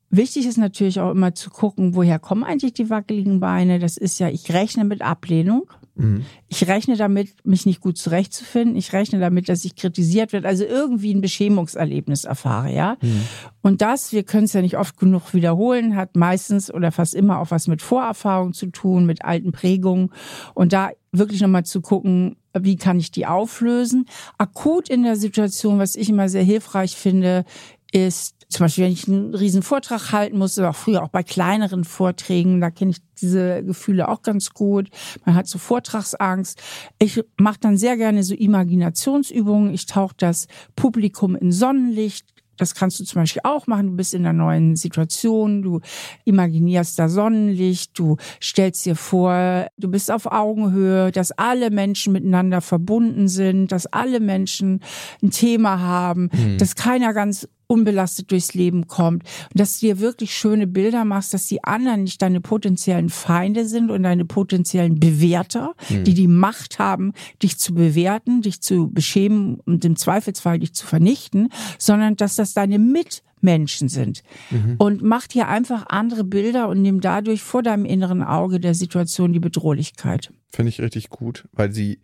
Wichtig 0.09 0.47
ist 0.47 0.57
natürlich 0.57 0.99
auch 0.99 1.11
immer 1.11 1.35
zu 1.35 1.51
gucken, 1.51 1.93
woher 1.93 2.17
kommen 2.17 2.43
eigentlich 2.43 2.73
die 2.73 2.89
wackeligen 2.89 3.39
Beine. 3.39 3.77
Das 3.77 3.97
ist 3.97 4.17
ja, 4.17 4.29
ich 4.29 4.51
rechne 4.51 4.83
mit 4.83 5.03
Ablehnung. 5.03 5.69
Mhm. 5.97 6.25
Ich 6.47 6.67
rechne 6.67 6.95
damit, 6.95 7.45
mich 7.45 7.65
nicht 7.65 7.81
gut 7.81 7.97
zurechtzufinden. 7.97 8.75
Ich 8.75 8.93
rechne 8.93 9.19
damit, 9.19 9.49
dass 9.49 9.65
ich 9.65 9.75
kritisiert 9.75 10.33
werde, 10.33 10.47
also 10.47 10.63
irgendwie 10.63 11.13
ein 11.13 11.21
Beschämungserlebnis 11.21 12.23
erfahre, 12.23 12.73
ja. 12.73 12.97
Mhm. 13.01 13.21
Und 13.61 13.81
das, 13.81 14.13
wir 14.13 14.23
können 14.23 14.45
es 14.45 14.53
ja 14.53 14.61
nicht 14.61 14.77
oft 14.77 14.97
genug 14.97 15.33
wiederholen, 15.33 15.95
hat 15.95 16.15
meistens 16.15 16.73
oder 16.73 16.91
fast 16.91 17.15
immer 17.15 17.39
auch 17.39 17.51
was 17.51 17.67
mit 17.67 17.81
Vorerfahrung 17.81 18.53
zu 18.53 18.67
tun, 18.67 19.05
mit 19.05 19.25
alten 19.25 19.51
Prägungen. 19.51 20.11
Und 20.53 20.73
da 20.73 20.91
wirklich 21.11 21.41
nochmal 21.41 21.65
zu 21.65 21.81
gucken, 21.81 22.37
wie 22.57 22.75
kann 22.75 22.99
ich 22.99 23.11
die 23.11 23.25
auflösen. 23.25 24.05
Akut 24.37 24.89
in 24.89 25.03
der 25.03 25.15
Situation, 25.15 25.79
was 25.79 25.95
ich 25.95 26.09
immer 26.09 26.29
sehr 26.29 26.43
hilfreich 26.43 26.95
finde, 26.95 27.45
ist 27.91 28.36
zum 28.49 28.63
Beispiel, 28.63 28.85
wenn 28.85 28.91
ich 28.93 29.07
einen 29.07 29.35
riesen 29.35 29.61
Vortrag 29.61 30.13
halten 30.13 30.37
musste, 30.37 30.69
auch 30.69 30.75
früher 30.75 31.03
auch 31.03 31.09
bei 31.09 31.23
kleineren 31.23 31.83
Vorträgen, 31.83 32.61
da 32.61 32.71
kenne 32.71 32.91
ich 32.91 32.97
diese 33.19 33.63
Gefühle 33.63 34.07
auch 34.07 34.21
ganz 34.21 34.51
gut. 34.51 34.89
Man 35.25 35.35
hat 35.35 35.47
so 35.47 35.57
Vortragsangst. 35.57 36.61
Ich 36.99 37.21
mache 37.37 37.59
dann 37.59 37.77
sehr 37.77 37.97
gerne 37.97 38.23
so 38.23 38.33
Imaginationsübungen. 38.33 39.73
Ich 39.73 39.85
tauche 39.85 40.15
das 40.17 40.47
Publikum 40.75 41.35
in 41.35 41.51
Sonnenlicht. 41.51 42.25
Das 42.57 42.73
kannst 42.73 42.99
du 42.99 43.03
zum 43.03 43.21
Beispiel 43.21 43.41
auch 43.43 43.67
machen. 43.67 43.87
Du 43.87 43.95
bist 43.95 44.13
in 44.13 44.25
einer 44.25 44.33
neuen 44.33 44.75
Situation, 44.75 45.61
du 45.61 45.81
imaginierst 46.25 46.97
da 46.97 47.07
Sonnenlicht, 47.07 47.97
du 47.99 48.17
stellst 48.41 48.85
dir 48.85 48.95
vor, 48.95 49.67
du 49.77 49.89
bist 49.89 50.09
auf 50.11 50.25
Augenhöhe, 50.25 51.11
dass 51.11 51.31
alle 51.31 51.69
Menschen 51.69 52.13
miteinander 52.13 52.61
verbunden 52.61 53.27
sind, 53.27 53.71
dass 53.71 53.85
alle 53.85 54.19
Menschen 54.19 54.81
ein 55.21 55.31
Thema 55.31 55.79
haben, 55.79 56.29
mhm. 56.33 56.57
dass 56.57 56.75
keiner 56.75 57.13
ganz 57.13 57.47
unbelastet 57.67 58.31
durchs 58.31 58.53
Leben 58.53 58.87
kommt 58.87 59.23
und 59.23 59.59
dass 59.59 59.79
du 59.79 59.87
dir 59.87 59.99
wirklich 59.99 60.33
schöne 60.33 60.67
Bilder 60.67 61.05
machst, 61.05 61.33
dass 61.33 61.47
die 61.47 61.63
anderen 61.63 62.03
nicht 62.03 62.21
deine 62.21 62.41
potenziellen 62.41 63.09
Feinde 63.09 63.65
sind 63.65 63.91
und 63.91 64.03
deine 64.03 64.25
potenziellen 64.25 64.99
Bewerter, 64.99 65.75
mhm. 65.89 66.03
die 66.05 66.13
die 66.13 66.27
Macht 66.27 66.79
haben, 66.79 67.13
dich 67.43 67.57
zu 67.57 67.73
bewerten, 67.73 68.41
dich 68.41 68.61
zu 68.61 68.89
beschämen 68.89 69.59
und 69.65 69.83
im 69.85 69.95
Zweifelsfall 69.95 70.59
dich 70.59 70.73
zu 70.73 70.85
vernichten, 70.85 71.49
sondern 71.77 72.15
dass 72.15 72.35
das 72.35 72.53
deine 72.53 72.79
Mitmenschen 72.79 73.89
sind. 73.89 74.23
Mhm. 74.49 74.75
Und 74.77 75.01
mach 75.01 75.27
dir 75.27 75.47
einfach 75.47 75.85
andere 75.89 76.23
Bilder 76.23 76.69
und 76.69 76.81
nimm 76.81 77.01
dadurch 77.01 77.41
vor 77.41 77.63
deinem 77.63 77.85
inneren 77.85 78.23
Auge 78.23 78.59
der 78.59 78.73
Situation 78.73 79.33
die 79.33 79.39
Bedrohlichkeit. 79.39 80.31
Finde 80.49 80.69
ich 80.69 80.81
richtig 80.81 81.09
gut, 81.09 81.47
weil 81.51 81.71
sie 81.71 81.99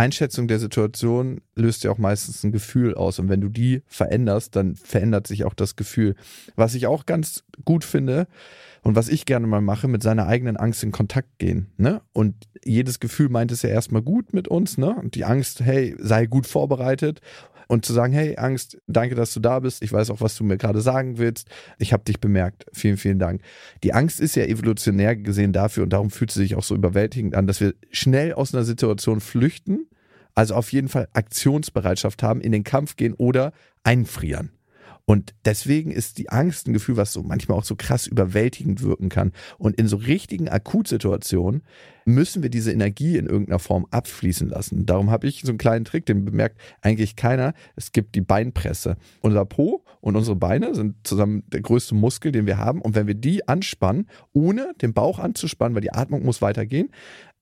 Einschätzung 0.00 0.48
der 0.48 0.58
Situation 0.58 1.42
löst 1.54 1.84
ja 1.84 1.90
auch 1.90 1.98
meistens 1.98 2.42
ein 2.42 2.52
Gefühl 2.52 2.94
aus. 2.94 3.18
Und 3.18 3.28
wenn 3.28 3.42
du 3.42 3.50
die 3.50 3.82
veränderst, 3.86 4.56
dann 4.56 4.74
verändert 4.74 5.26
sich 5.26 5.44
auch 5.44 5.52
das 5.52 5.76
Gefühl. 5.76 6.14
Was 6.56 6.74
ich 6.74 6.86
auch 6.86 7.04
ganz 7.04 7.44
gut 7.66 7.84
finde 7.84 8.26
und 8.80 8.96
was 8.96 9.10
ich 9.10 9.26
gerne 9.26 9.46
mal 9.46 9.60
mache, 9.60 9.88
mit 9.88 10.02
seiner 10.02 10.26
eigenen 10.26 10.56
Angst 10.56 10.82
in 10.82 10.90
Kontakt 10.90 11.38
gehen. 11.38 11.66
Ne? 11.76 12.00
Und 12.14 12.34
jedes 12.64 12.98
Gefühl 12.98 13.28
meint 13.28 13.52
es 13.52 13.60
ja 13.60 13.68
erstmal 13.68 14.00
gut 14.00 14.32
mit 14.32 14.48
uns. 14.48 14.78
Ne? 14.78 14.94
Und 14.94 15.16
die 15.16 15.26
Angst, 15.26 15.60
hey, 15.60 15.94
sei 15.98 16.24
gut 16.24 16.46
vorbereitet. 16.46 17.20
Und 17.70 17.84
zu 17.84 17.92
sagen, 17.92 18.12
hey 18.12 18.36
Angst, 18.36 18.78
danke, 18.88 19.14
dass 19.14 19.32
du 19.32 19.38
da 19.38 19.60
bist. 19.60 19.80
Ich 19.80 19.92
weiß 19.92 20.10
auch, 20.10 20.20
was 20.20 20.34
du 20.36 20.42
mir 20.42 20.56
gerade 20.56 20.80
sagen 20.80 21.18
willst. 21.18 21.48
Ich 21.78 21.92
habe 21.92 22.02
dich 22.02 22.18
bemerkt. 22.18 22.66
Vielen, 22.72 22.96
vielen 22.96 23.20
Dank. 23.20 23.42
Die 23.84 23.94
Angst 23.94 24.18
ist 24.18 24.34
ja 24.34 24.42
evolutionär 24.44 25.14
gesehen 25.14 25.52
dafür 25.52 25.84
und 25.84 25.92
darum 25.92 26.10
fühlt 26.10 26.32
sie 26.32 26.40
sich 26.40 26.56
auch 26.56 26.64
so 26.64 26.74
überwältigend 26.74 27.36
an, 27.36 27.46
dass 27.46 27.60
wir 27.60 27.74
schnell 27.92 28.32
aus 28.32 28.52
einer 28.52 28.64
Situation 28.64 29.20
flüchten, 29.20 29.86
also 30.34 30.56
auf 30.56 30.72
jeden 30.72 30.88
Fall 30.88 31.06
Aktionsbereitschaft 31.12 32.24
haben, 32.24 32.40
in 32.40 32.50
den 32.50 32.64
Kampf 32.64 32.96
gehen 32.96 33.14
oder 33.14 33.52
einfrieren. 33.84 34.50
Und 35.04 35.34
deswegen 35.44 35.92
ist 35.92 36.18
die 36.18 36.28
Angst 36.28 36.66
ein 36.66 36.72
Gefühl, 36.72 36.96
was 36.96 37.12
so 37.12 37.22
manchmal 37.22 37.58
auch 37.58 37.64
so 37.64 37.76
krass 37.76 38.08
überwältigend 38.08 38.82
wirken 38.82 39.08
kann. 39.08 39.32
Und 39.58 39.76
in 39.78 39.86
so 39.86 39.96
richtigen 39.96 40.48
Akutsituationen 40.48 41.62
müssen 42.14 42.42
wir 42.42 42.50
diese 42.50 42.72
Energie 42.72 43.16
in 43.16 43.26
irgendeiner 43.26 43.58
Form 43.58 43.86
abfließen 43.90 44.48
lassen. 44.48 44.86
Darum 44.86 45.10
habe 45.10 45.26
ich 45.26 45.42
so 45.42 45.48
einen 45.48 45.58
kleinen 45.58 45.84
Trick, 45.84 46.06
den 46.06 46.24
bemerkt 46.24 46.60
eigentlich 46.82 47.16
keiner. 47.16 47.54
Es 47.76 47.92
gibt 47.92 48.14
die 48.14 48.20
Beinpresse. 48.20 48.96
Unser 49.20 49.44
Po 49.44 49.84
und 50.00 50.16
unsere 50.16 50.36
Beine 50.36 50.74
sind 50.74 50.96
zusammen 51.04 51.42
der 51.48 51.60
größte 51.60 51.94
Muskel, 51.94 52.32
den 52.32 52.46
wir 52.46 52.58
haben. 52.58 52.80
Und 52.80 52.94
wenn 52.94 53.06
wir 53.06 53.14
die 53.14 53.48
anspannen, 53.48 54.08
ohne 54.32 54.72
den 54.80 54.92
Bauch 54.92 55.18
anzuspannen, 55.18 55.74
weil 55.74 55.82
die 55.82 55.92
Atmung 55.92 56.24
muss 56.24 56.42
weitergehen, 56.42 56.90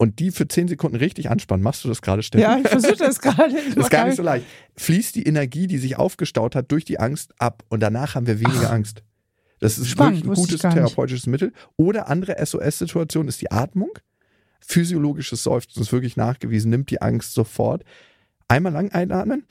und 0.01 0.21
die 0.21 0.31
für 0.31 0.47
zehn 0.47 0.69
Sekunden 0.69 0.97
richtig 0.97 1.29
anspannen, 1.29 1.63
machst 1.63 1.85
du 1.85 1.89
das 1.89 2.03
gerade, 2.03 2.23
Steffi? 2.23 2.43
Ja, 2.43 2.57
ich 2.57 2.69
versuche 2.69 2.97
das 2.97 3.21
gerade. 3.21 3.53
das 3.75 3.77
ist 3.77 3.91
gar 3.91 4.07
nicht 4.07 4.17
so 4.17 4.23
leicht. 4.23 4.47
Fließt 4.77 5.17
die 5.17 5.25
Energie, 5.25 5.67
die 5.67 5.79
sich 5.79 5.99
aufgestaut 5.99 6.55
hat, 6.55 6.71
durch 6.71 6.85
die 6.85 7.01
Angst 7.01 7.35
ab 7.39 7.65
und 7.69 7.81
danach 7.81 8.15
haben 8.15 8.29
wir 8.29 8.39
weniger 8.39 8.69
Ach. 8.69 8.75
Angst. 8.75 9.03
Das 9.59 9.77
ist 9.77 9.89
Spannend, 9.89 10.25
wirklich 10.25 10.39
ein 10.39 10.43
gutes 10.43 10.61
therapeutisches 10.61 11.27
Mittel. 11.27 11.53
Oder 11.77 12.09
andere 12.09 12.37
SOS-Situation 12.45 13.27
ist 13.27 13.43
die 13.43 13.51
Atmung 13.51 13.91
physiologisches 14.61 15.43
Seufzen 15.43 15.83
ist 15.83 15.93
wirklich 15.93 16.17
nachgewiesen, 16.17 16.71
nimmt 16.71 16.91
die 16.91 17.03
Angst 17.03 17.35
sofort. 17.35 17.85
Einmal 18.49 18.73
lang 18.73 18.93
einatmen 18.93 19.45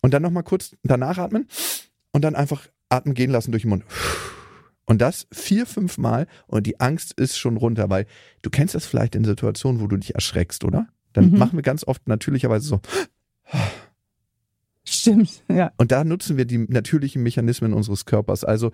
und 0.00 0.12
dann 0.14 0.22
nochmal 0.22 0.42
kurz 0.42 0.76
danach 0.82 1.18
atmen 1.18 1.46
und 2.12 2.22
dann 2.22 2.34
einfach 2.34 2.66
atmen 2.88 3.14
gehen 3.14 3.30
lassen 3.30 3.50
durch 3.52 3.62
den 3.62 3.70
Mund. 3.70 3.84
Und 4.84 5.00
das 5.00 5.26
vier, 5.32 5.66
fünf 5.66 5.98
Mal 5.98 6.26
und 6.46 6.66
die 6.66 6.80
Angst 6.80 7.12
ist 7.18 7.36
schon 7.36 7.56
runter, 7.56 7.90
weil 7.90 8.06
du 8.42 8.50
kennst 8.50 8.74
das 8.74 8.86
vielleicht 8.86 9.16
in 9.16 9.24
Situationen, 9.24 9.80
wo 9.80 9.88
du 9.88 9.96
dich 9.96 10.14
erschreckst, 10.14 10.64
oder? 10.64 10.88
Dann 11.12 11.30
mhm. 11.30 11.38
machen 11.38 11.58
wir 11.58 11.62
ganz 11.62 11.84
oft 11.84 12.06
natürlicherweise 12.06 12.68
so. 12.68 12.80
Stimmt, 14.88 15.42
ja. 15.48 15.72
Und 15.76 15.90
da 15.90 16.04
nutzen 16.04 16.36
wir 16.36 16.44
die 16.44 16.58
natürlichen 16.58 17.22
Mechanismen 17.22 17.72
unseres 17.72 18.04
Körpers. 18.04 18.44
Also 18.44 18.70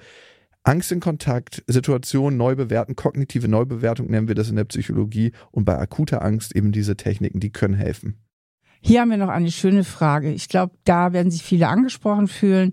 Angst 0.64 0.92
in 0.92 1.00
Kontakt, 1.00 1.64
Situation 1.66 2.36
neu 2.36 2.54
bewerten, 2.54 2.94
kognitive 2.94 3.48
Neubewertung 3.48 4.08
nennen 4.10 4.28
wir 4.28 4.36
das 4.36 4.48
in 4.48 4.56
der 4.56 4.64
Psychologie 4.64 5.32
und 5.50 5.64
bei 5.64 5.76
akuter 5.76 6.22
Angst 6.22 6.54
eben 6.54 6.70
diese 6.70 6.96
Techniken, 6.96 7.40
die 7.40 7.50
können 7.50 7.74
helfen. 7.74 8.18
Hier 8.84 9.00
haben 9.00 9.10
wir 9.10 9.16
noch 9.16 9.28
eine 9.28 9.52
schöne 9.52 9.84
Frage. 9.84 10.32
Ich 10.32 10.48
glaube, 10.48 10.74
da 10.82 11.12
werden 11.12 11.30
sich 11.30 11.44
viele 11.44 11.68
angesprochen 11.68 12.26
fühlen. 12.26 12.72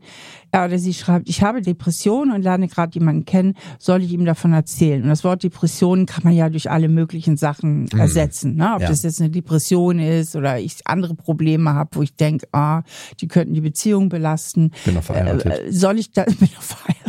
Er 0.52 0.66
oder 0.66 0.80
sie 0.80 0.96
schreibt, 0.96 1.30
ich 1.30 1.44
habe 1.44 1.62
Depressionen 1.62 2.34
und 2.34 2.42
lerne 2.42 2.68
gerade 2.68 2.98
jemanden 2.98 3.26
kennen, 3.26 3.54
soll 3.78 4.02
ich 4.02 4.12
ihm 4.12 4.26
davon 4.26 4.52
erzählen? 4.52 5.04
Und 5.04 5.10
das 5.10 5.24
Wort 5.24 5.44
Depression 5.44 6.08
kann 6.08 6.24
man 6.24 6.34
ja 6.34 6.50
durch 6.50 6.72
alle 6.72 6.90
möglichen 6.90 7.38
Sachen 7.38 7.84
mhm. 7.94 8.00
ersetzen. 8.00 8.56
Ne? 8.56 8.72
Ob 8.74 8.82
ja. 8.82 8.88
das 8.88 9.04
jetzt 9.04 9.22
eine 9.22 9.30
Depression 9.30 10.00
ist 10.00 10.36
oder 10.36 10.58
ich 10.58 10.78
andere 10.86 11.14
Probleme 11.14 11.76
habe, 11.76 11.92
wo 11.94 12.02
ich 12.02 12.16
denke, 12.16 12.48
ah, 12.54 12.82
die 13.22 13.28
könnten 13.28 13.54
die 13.54 13.62
Beziehung 13.62 14.10
belasten. 14.10 14.72
Bin 14.86 14.96
noch 14.96 15.04
verheiratet. 15.04 15.68
Äh, 15.68 15.72
soll 15.72 16.00
ich 16.00 16.12
da, 16.12 16.24
bin 16.40 16.50
noch 16.56 16.64
verheiratet. 16.64 17.09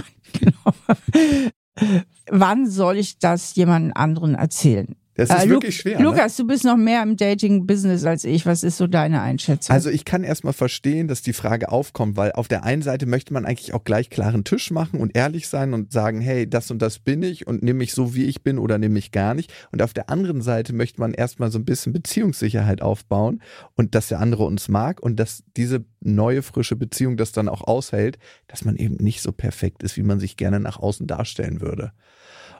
Wann 2.30 2.68
soll 2.68 2.96
ich 2.98 3.18
das 3.18 3.54
jemand 3.54 3.96
anderen 3.96 4.34
erzählen? 4.34 4.96
Das 5.20 5.28
ist 5.28 5.46
äh, 5.46 5.50
wirklich 5.50 5.76
schwer. 5.76 5.98
Ne? 5.98 6.04
Lukas, 6.04 6.38
ne? 6.38 6.44
du 6.44 6.48
bist 6.48 6.64
noch 6.64 6.78
mehr 6.78 7.02
im 7.02 7.14
Dating-Business 7.18 8.06
als 8.06 8.24
ich. 8.24 8.46
Was 8.46 8.62
ist 8.62 8.78
so 8.78 8.86
deine 8.86 9.20
Einschätzung? 9.20 9.74
Also 9.74 9.90
ich 9.90 10.06
kann 10.06 10.24
erstmal 10.24 10.54
verstehen, 10.54 11.08
dass 11.08 11.20
die 11.20 11.34
Frage 11.34 11.70
aufkommt, 11.70 12.16
weil 12.16 12.32
auf 12.32 12.48
der 12.48 12.64
einen 12.64 12.80
Seite 12.80 13.04
möchte 13.04 13.34
man 13.34 13.44
eigentlich 13.44 13.74
auch 13.74 13.84
gleich 13.84 14.08
klaren 14.08 14.44
Tisch 14.44 14.70
machen 14.70 14.98
und 14.98 15.14
ehrlich 15.14 15.48
sein 15.48 15.74
und 15.74 15.92
sagen, 15.92 16.22
hey, 16.22 16.48
das 16.48 16.70
und 16.70 16.80
das 16.80 16.98
bin 17.00 17.22
ich 17.22 17.46
und 17.46 17.62
nimm 17.62 17.76
mich 17.76 17.92
so, 17.92 18.14
wie 18.14 18.24
ich 18.24 18.42
bin 18.42 18.58
oder 18.58 18.78
nimm 18.78 18.94
mich 18.94 19.12
gar 19.12 19.34
nicht. 19.34 19.52
Und 19.72 19.82
auf 19.82 19.92
der 19.92 20.08
anderen 20.08 20.40
Seite 20.40 20.72
möchte 20.72 21.00
man 21.00 21.12
erstmal 21.12 21.50
so 21.50 21.58
ein 21.58 21.66
bisschen 21.66 21.92
Beziehungssicherheit 21.92 22.80
aufbauen 22.80 23.42
und 23.76 23.94
dass 23.94 24.08
der 24.08 24.20
andere 24.20 24.44
uns 24.44 24.68
mag 24.68 25.02
und 25.02 25.16
dass 25.20 25.44
diese 25.54 25.84
neue, 26.00 26.40
frische 26.40 26.76
Beziehung 26.76 27.18
das 27.18 27.32
dann 27.32 27.50
auch 27.50 27.60
aushält, 27.60 28.18
dass 28.48 28.64
man 28.64 28.76
eben 28.76 28.96
nicht 28.96 29.20
so 29.20 29.32
perfekt 29.32 29.82
ist, 29.82 29.98
wie 29.98 30.02
man 30.02 30.18
sich 30.18 30.38
gerne 30.38 30.60
nach 30.60 30.78
außen 30.78 31.06
darstellen 31.06 31.60
würde. 31.60 31.92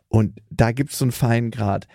Und 0.08 0.42
da 0.50 0.72
gibt 0.72 0.90
es 0.90 0.98
so 0.98 1.06
einen 1.06 1.12
feinen 1.12 1.50
Grad. 1.50 1.86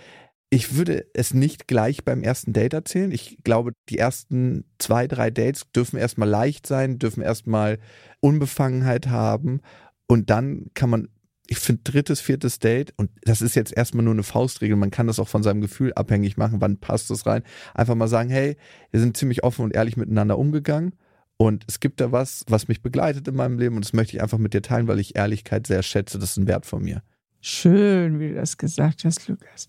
Ich 0.56 0.78
würde 0.78 1.06
es 1.14 1.34
nicht 1.34 1.68
gleich 1.68 2.06
beim 2.06 2.24
ersten 2.24 2.54
Date 2.54 2.74
erzählen. 2.74 3.12
Ich 3.12 3.40
glaube, 3.44 3.74
die 3.90 3.98
ersten 3.98 4.64
zwei, 4.80 5.06
drei 5.06 5.30
Dates 5.30 5.70
dürfen 5.76 6.00
erstmal 6.00 6.30
leicht 6.30 6.66
sein, 6.66 6.98
dürfen 6.98 7.22
erstmal 7.22 7.78
Unbefangenheit 8.22 9.08
haben. 9.08 9.60
Und 10.08 10.30
dann 10.30 10.68
kann 10.74 10.90
man, 10.90 11.10
ich 11.48 11.58
finde, 11.58 11.82
drittes, 11.84 12.22
viertes 12.22 12.60
Date, 12.60 12.94
und 12.96 13.12
das 13.24 13.42
ist 13.42 13.56
jetzt 13.56 13.76
erstmal 13.76 14.06
nur 14.06 14.14
eine 14.14 14.24
Faustregel, 14.24 14.78
man 14.78 14.92
kann 14.92 15.08
das 15.08 15.20
auch 15.20 15.28
von 15.28 15.44
seinem 15.44 15.60
Gefühl 15.60 15.92
abhängig 15.92 16.38
machen, 16.38 16.62
wann 16.62 16.78
passt 16.78 17.12
es 17.12 17.26
rein. 17.26 17.44
Einfach 17.74 17.96
mal 17.96 18.08
sagen, 18.08 18.30
hey, 18.30 18.56
wir 18.92 19.02
sind 19.02 19.18
ziemlich 19.18 19.44
offen 19.44 19.66
und 19.66 19.76
ehrlich 19.76 19.98
miteinander 19.98 20.38
umgegangen. 20.38 20.96
Und 21.36 21.66
es 21.68 21.82
gibt 21.82 22.00
da 22.00 22.14
was, 22.14 22.46
was 22.48 22.70
mich 22.70 22.82
begleitet 22.82 23.28
in 23.28 23.36
meinem 23.36 23.60
Leben 23.60 23.76
und 23.76 23.84
das 23.84 23.92
möchte 23.92 24.16
ich 24.16 24.24
einfach 24.24 24.38
mit 24.38 24.54
dir 24.54 24.62
teilen, 24.62 24.88
weil 24.88 25.02
ich 25.02 25.18
Ehrlichkeit 25.18 25.68
sehr 25.68 25.84
schätze. 25.84 26.18
Das 26.18 26.30
ist 26.30 26.38
ein 26.38 26.48
Wert 26.48 26.66
von 26.66 26.82
mir. 26.82 27.04
Schön, 27.48 28.20
wie 28.20 28.30
du 28.30 28.34
das 28.34 28.58
gesagt 28.58 29.06
hast, 29.06 29.28
Lukas. 29.28 29.68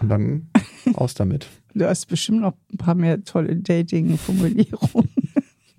Und 0.00 0.08
dann 0.08 0.50
aus 0.94 1.14
damit. 1.14 1.46
Du 1.74 1.86
hast 1.88 2.04
bestimmt 2.06 2.42
noch 2.42 2.52
ein 2.70 2.76
paar 2.76 2.94
mehr 2.94 3.24
tolle 3.24 3.56
Dating-Formulierungen. 3.56 5.08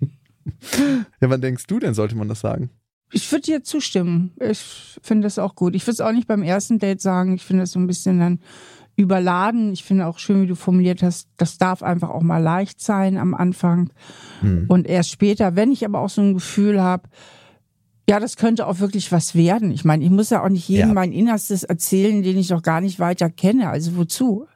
ja, 1.20 1.30
wann 1.30 1.40
denkst 1.40 1.68
du 1.68 1.78
denn, 1.78 1.94
sollte 1.94 2.16
man 2.16 2.26
das 2.26 2.40
sagen? 2.40 2.70
Ich 3.12 3.30
würde 3.30 3.42
dir 3.42 3.62
zustimmen. 3.62 4.32
Ich 4.40 4.98
finde 5.02 5.26
das 5.26 5.38
auch 5.38 5.54
gut. 5.54 5.76
Ich 5.76 5.82
würde 5.82 5.92
es 5.92 6.00
auch 6.00 6.10
nicht 6.10 6.26
beim 6.26 6.42
ersten 6.42 6.80
Date 6.80 7.00
sagen. 7.00 7.34
Ich 7.34 7.44
finde 7.44 7.62
das 7.62 7.70
so 7.70 7.78
ein 7.78 7.86
bisschen 7.86 8.18
dann 8.18 8.40
überladen. 8.96 9.72
Ich 9.72 9.84
finde 9.84 10.06
auch 10.06 10.18
schön, 10.18 10.42
wie 10.42 10.48
du 10.48 10.56
formuliert 10.56 11.00
hast, 11.02 11.28
das 11.36 11.58
darf 11.58 11.84
einfach 11.84 12.08
auch 12.08 12.22
mal 12.22 12.42
leicht 12.42 12.80
sein 12.80 13.18
am 13.18 13.34
Anfang. 13.34 13.92
Hm. 14.40 14.64
Und 14.66 14.88
erst 14.88 15.10
später, 15.10 15.54
wenn 15.54 15.70
ich 15.70 15.84
aber 15.84 16.00
auch 16.00 16.10
so 16.10 16.22
ein 16.22 16.34
Gefühl 16.34 16.82
habe, 16.82 17.08
ja, 18.08 18.20
das 18.20 18.36
könnte 18.36 18.66
auch 18.66 18.80
wirklich 18.80 19.12
was 19.12 19.34
werden. 19.34 19.70
Ich 19.70 19.84
meine, 19.84 20.04
ich 20.04 20.10
muss 20.10 20.30
ja 20.30 20.44
auch 20.44 20.48
nicht 20.48 20.68
jedem 20.68 20.88
ja. 20.88 20.94
mein 20.94 21.12
Innerstes 21.12 21.62
erzählen, 21.62 22.22
den 22.22 22.36
ich 22.36 22.50
noch 22.50 22.62
gar 22.62 22.80
nicht 22.80 22.98
weiter 22.98 23.30
kenne. 23.30 23.70
Also 23.70 23.96
wozu? 23.96 24.46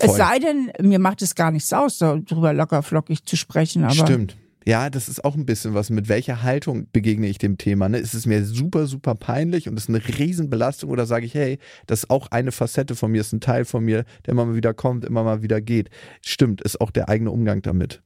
Voll. 0.00 0.10
Es 0.10 0.16
sei 0.16 0.38
denn, 0.38 0.70
mir 0.80 0.98
macht 0.98 1.22
es 1.22 1.34
gar 1.34 1.50
nichts 1.50 1.72
aus, 1.72 1.98
darüber 1.98 2.52
locker 2.52 2.82
flockig 2.82 3.24
zu 3.24 3.36
sprechen. 3.36 3.84
Aber 3.84 3.94
Stimmt. 3.94 4.36
Ja, 4.66 4.90
das 4.90 5.08
ist 5.08 5.24
auch 5.24 5.36
ein 5.36 5.46
bisschen 5.46 5.74
was. 5.74 5.90
Mit 5.90 6.08
welcher 6.08 6.42
Haltung 6.42 6.88
begegne 6.92 7.28
ich 7.28 7.38
dem 7.38 7.56
Thema? 7.56 7.88
Ne? 7.88 7.98
Ist 7.98 8.14
es 8.14 8.26
mir 8.26 8.44
super, 8.44 8.88
super 8.88 9.14
peinlich 9.14 9.68
und 9.68 9.76
ist 9.76 9.88
eine 9.88 10.02
Riesenbelastung 10.04 10.90
oder 10.90 11.06
sage 11.06 11.24
ich, 11.24 11.34
hey, 11.34 11.58
das 11.86 12.00
ist 12.00 12.10
auch 12.10 12.32
eine 12.32 12.50
Facette 12.50 12.96
von 12.96 13.12
mir, 13.12 13.20
ist 13.20 13.32
ein 13.32 13.40
Teil 13.40 13.64
von 13.64 13.84
mir, 13.84 14.04
der 14.24 14.32
immer 14.32 14.44
mal 14.44 14.56
wieder 14.56 14.74
kommt, 14.74 15.04
immer 15.04 15.22
mal 15.22 15.40
wieder 15.42 15.60
geht. 15.60 15.90
Stimmt, 16.20 16.62
ist 16.62 16.80
auch 16.80 16.90
der 16.90 17.08
eigene 17.08 17.30
Umgang 17.30 17.62
damit. 17.62 18.02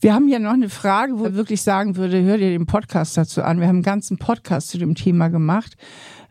Wir 0.00 0.14
haben 0.14 0.28
ja 0.28 0.38
noch 0.38 0.52
eine 0.52 0.68
Frage, 0.68 1.18
wo 1.18 1.26
ich 1.26 1.34
wirklich 1.34 1.62
sagen 1.62 1.96
würde, 1.96 2.22
hör 2.22 2.38
dir 2.38 2.50
den 2.50 2.66
Podcast 2.66 3.16
dazu 3.16 3.42
an. 3.42 3.58
Wir 3.58 3.66
haben 3.66 3.76
einen 3.76 3.82
ganzen 3.82 4.16
Podcast 4.16 4.68
zu 4.68 4.78
dem 4.78 4.94
Thema 4.94 5.28
gemacht. 5.28 5.76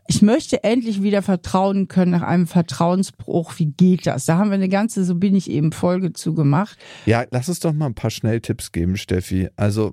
Ich 0.06 0.22
möchte 0.22 0.64
endlich 0.64 1.02
wieder 1.02 1.20
vertrauen 1.20 1.86
können 1.86 2.12
nach 2.12 2.22
einem 2.22 2.46
Vertrauensbruch. 2.46 3.52
Wie 3.58 3.66
geht 3.66 4.06
das? 4.06 4.24
Da 4.24 4.38
haben 4.38 4.48
wir 4.48 4.54
eine 4.54 4.70
ganze, 4.70 5.04
so 5.04 5.16
bin 5.16 5.36
ich 5.36 5.50
eben, 5.50 5.72
Folge 5.72 6.14
zu 6.14 6.32
gemacht. 6.32 6.78
Ja, 7.04 7.24
lass 7.30 7.50
uns 7.50 7.60
doch 7.60 7.74
mal 7.74 7.86
ein 7.86 7.94
paar 7.94 8.10
Schnelltipps 8.10 8.72
geben, 8.72 8.96
Steffi. 8.96 9.50
Also, 9.56 9.92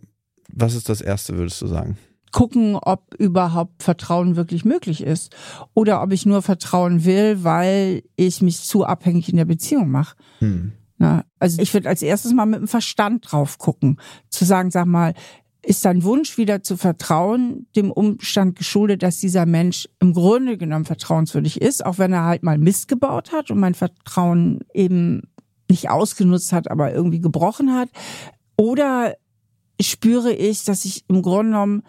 was 0.53 0.73
ist 0.73 0.87
das 0.87 1.01
Erste, 1.01 1.37
würdest 1.37 1.61
du 1.61 1.67
sagen? 1.67 1.97
gucken, 2.35 2.75
ob 2.75 3.15
überhaupt 3.17 3.81
Vertrauen 3.81 4.35
wirklich 4.35 4.65
möglich 4.65 5.01
ist 5.01 5.33
oder 5.73 6.03
ob 6.03 6.11
ich 6.11 6.25
nur 6.25 6.41
vertrauen 6.41 7.05
will, 7.05 7.45
weil 7.45 8.03
ich 8.17 8.41
mich 8.41 8.59
zu 8.59 8.83
abhängig 8.83 9.29
in 9.29 9.37
der 9.37 9.45
Beziehung 9.45 9.89
mache. 9.89 10.17
Hm. 10.39 10.73
Na, 10.97 11.25
also 11.39 11.61
ich 11.61 11.73
würde 11.73 11.89
als 11.89 12.01
erstes 12.01 12.33
mal 12.33 12.45
mit 12.45 12.59
dem 12.59 12.67
Verstand 12.67 13.29
drauf 13.29 13.57
gucken, 13.57 13.99
zu 14.29 14.45
sagen, 14.45 14.71
sag 14.71 14.85
mal, 14.85 15.13
ist 15.61 15.83
dein 15.83 16.03
Wunsch 16.03 16.37
wieder 16.37 16.63
zu 16.63 16.77
vertrauen, 16.77 17.67
dem 17.75 17.91
Umstand 17.91 18.55
geschuldet, 18.55 19.03
dass 19.03 19.17
dieser 19.17 19.45
Mensch 19.45 19.89
im 19.99 20.13
Grunde 20.13 20.57
genommen 20.57 20.85
vertrauenswürdig 20.85 21.61
ist, 21.61 21.85
auch 21.85 21.97
wenn 21.97 22.13
er 22.13 22.23
halt 22.23 22.43
mal 22.43 22.57
Mist 22.57 22.87
gebaut 22.87 23.31
hat 23.31 23.51
und 23.51 23.59
mein 23.59 23.73
Vertrauen 23.73 24.59
eben 24.73 25.23
nicht 25.69 25.89
ausgenutzt 25.89 26.53
hat, 26.53 26.69
aber 26.69 26.93
irgendwie 26.93 27.19
gebrochen 27.19 27.73
hat? 27.73 27.89
Oder 28.57 29.15
spüre 29.81 30.31
ich, 30.31 30.63
dass 30.63 30.85
ich 30.85 31.03
im 31.09 31.21
Grunde 31.21 31.51
genommen 31.51 31.83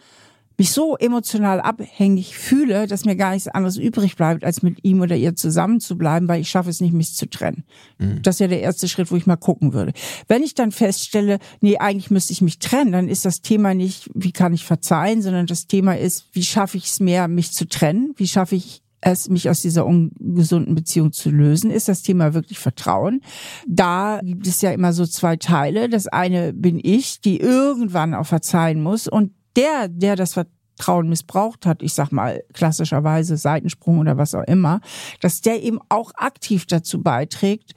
mich 0.58 0.70
so 0.70 0.96
emotional 0.96 1.60
abhängig 1.60 2.36
fühle, 2.36 2.86
dass 2.86 3.04
mir 3.04 3.16
gar 3.16 3.32
nichts 3.32 3.48
anderes 3.48 3.76
übrig 3.76 4.16
bleibt, 4.16 4.44
als 4.44 4.62
mit 4.62 4.84
ihm 4.84 5.00
oder 5.00 5.16
ihr 5.16 5.36
zusammen 5.36 5.80
zu 5.80 5.98
bleiben, 5.98 6.28
weil 6.28 6.40
ich 6.40 6.48
schaffe 6.48 6.70
es 6.70 6.80
nicht, 6.80 6.94
mich 6.94 7.14
zu 7.14 7.28
trennen. 7.28 7.64
Mhm. 7.98 8.22
Das 8.22 8.36
ist 8.36 8.40
ja 8.40 8.48
der 8.48 8.62
erste 8.62 8.88
Schritt, 8.88 9.10
wo 9.10 9.16
ich 9.16 9.26
mal 9.26 9.36
gucken 9.36 9.72
würde. 9.72 9.92
Wenn 10.28 10.42
ich 10.42 10.54
dann 10.54 10.72
feststelle, 10.72 11.38
nee, 11.60 11.78
eigentlich 11.78 12.10
müsste 12.10 12.32
ich 12.32 12.40
mich 12.40 12.58
trennen, 12.58 12.92
dann 12.92 13.08
ist 13.08 13.24
das 13.24 13.42
Thema 13.42 13.74
nicht, 13.74 14.10
wie 14.14 14.32
kann 14.32 14.54
ich 14.54 14.64
verzeihen, 14.64 15.22
sondern 15.22 15.46
das 15.46 15.66
Thema 15.66 15.96
ist, 15.96 16.26
wie 16.32 16.42
schaffe 16.42 16.76
ich 16.76 16.86
es 16.86 17.00
mehr, 17.00 17.28
mich 17.28 17.52
zu 17.52 17.68
trennen? 17.68 18.14
Wie 18.16 18.28
schaffe 18.28 18.56
ich 18.56 18.82
es, 19.00 19.28
mich 19.28 19.48
aus 19.48 19.62
dieser 19.62 19.86
ungesunden 19.86 20.74
Beziehung 20.74 21.12
zu 21.12 21.30
lösen, 21.30 21.70
ist 21.70 21.88
das 21.88 22.02
Thema 22.02 22.34
wirklich 22.34 22.58
Vertrauen. 22.58 23.20
Da 23.66 24.20
gibt 24.22 24.46
es 24.46 24.62
ja 24.62 24.72
immer 24.72 24.92
so 24.92 25.06
zwei 25.06 25.36
Teile. 25.36 25.88
Das 25.88 26.08
eine 26.08 26.52
bin 26.52 26.80
ich, 26.82 27.20
die 27.20 27.38
irgendwann 27.38 28.14
auch 28.14 28.26
verzeihen 28.26 28.82
muss 28.82 29.06
und 29.06 29.32
der, 29.56 29.88
der 29.88 30.16
das 30.16 30.34
Vertrauen 30.34 31.08
missbraucht 31.08 31.66
hat, 31.66 31.82
ich 31.82 31.94
sag 31.94 32.12
mal 32.12 32.42
klassischerweise 32.52 33.36
Seitensprung 33.36 33.98
oder 33.98 34.16
was 34.16 34.34
auch 34.34 34.44
immer, 34.44 34.80
dass 35.20 35.40
der 35.40 35.62
eben 35.62 35.78
auch 35.88 36.12
aktiv 36.16 36.66
dazu 36.66 37.02
beiträgt, 37.02 37.72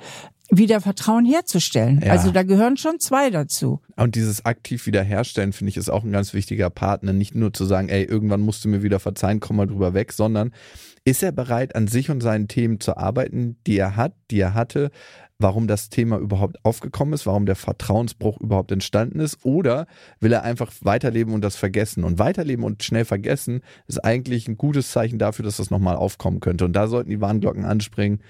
wieder 0.51 0.81
Vertrauen 0.81 1.25
herzustellen. 1.25 2.01
Ja. 2.03 2.11
Also 2.11 2.31
da 2.31 2.43
gehören 2.43 2.77
schon 2.77 2.99
zwei 2.99 3.29
dazu. 3.29 3.81
Und 3.95 4.15
dieses 4.15 4.45
aktiv 4.45 4.85
wiederherstellen, 4.87 5.53
finde 5.53 5.69
ich, 5.69 5.77
ist 5.77 5.89
auch 5.89 6.03
ein 6.03 6.11
ganz 6.11 6.33
wichtiger 6.33 6.69
Partner. 6.69 7.13
Nicht 7.13 7.35
nur 7.35 7.53
zu 7.53 7.65
sagen, 7.65 7.89
ey, 7.89 8.03
irgendwann 8.03 8.41
musst 8.41 8.65
du 8.65 8.69
mir 8.69 8.81
wieder 8.81 8.99
verzeihen, 8.99 9.39
komm 9.39 9.57
mal 9.57 9.67
drüber 9.67 9.93
weg, 9.93 10.11
sondern 10.11 10.51
ist 11.05 11.23
er 11.23 11.31
bereit, 11.31 11.75
an 11.75 11.87
sich 11.87 12.09
und 12.09 12.21
seinen 12.21 12.47
Themen 12.47 12.79
zu 12.79 12.97
arbeiten, 12.97 13.57
die 13.67 13.77
er 13.77 13.95
hat, 13.95 14.13
die 14.31 14.39
er 14.39 14.53
hatte, 14.53 14.91
warum 15.39 15.67
das 15.67 15.89
Thema 15.89 16.17
überhaupt 16.17 16.63
aufgekommen 16.63 17.13
ist, 17.13 17.25
warum 17.25 17.45
der 17.45 17.55
Vertrauensbruch 17.55 18.39
überhaupt 18.39 18.71
entstanden 18.71 19.19
ist, 19.19 19.43
oder 19.43 19.87
will 20.19 20.33
er 20.33 20.43
einfach 20.43 20.71
weiterleben 20.81 21.33
und 21.33 21.41
das 21.41 21.55
vergessen? 21.55 22.03
Und 22.03 22.19
weiterleben 22.19 22.63
und 22.65 22.83
schnell 22.83 23.05
vergessen 23.05 23.61
ist 23.87 24.03
eigentlich 24.03 24.47
ein 24.47 24.57
gutes 24.57 24.91
Zeichen 24.91 25.17
dafür, 25.17 25.45
dass 25.45 25.57
das 25.57 25.71
nochmal 25.71 25.95
aufkommen 25.95 26.41
könnte. 26.41 26.65
Und 26.65 26.73
da 26.73 26.87
sollten 26.87 27.09
die 27.09 27.21
Warnglocken 27.21 27.65
anspringen. 27.65 28.21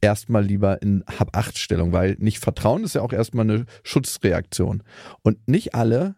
Erstmal 0.00 0.44
lieber 0.44 0.80
in 0.82 1.04
Hab-Acht-Stellung, 1.18 1.92
weil 1.92 2.16
nicht 2.18 2.38
Vertrauen 2.38 2.84
ist 2.84 2.94
ja 2.94 3.02
auch 3.02 3.12
erstmal 3.12 3.48
eine 3.48 3.66
Schutzreaktion. 3.82 4.82
Und 5.22 5.48
nicht 5.48 5.74
alle 5.74 6.14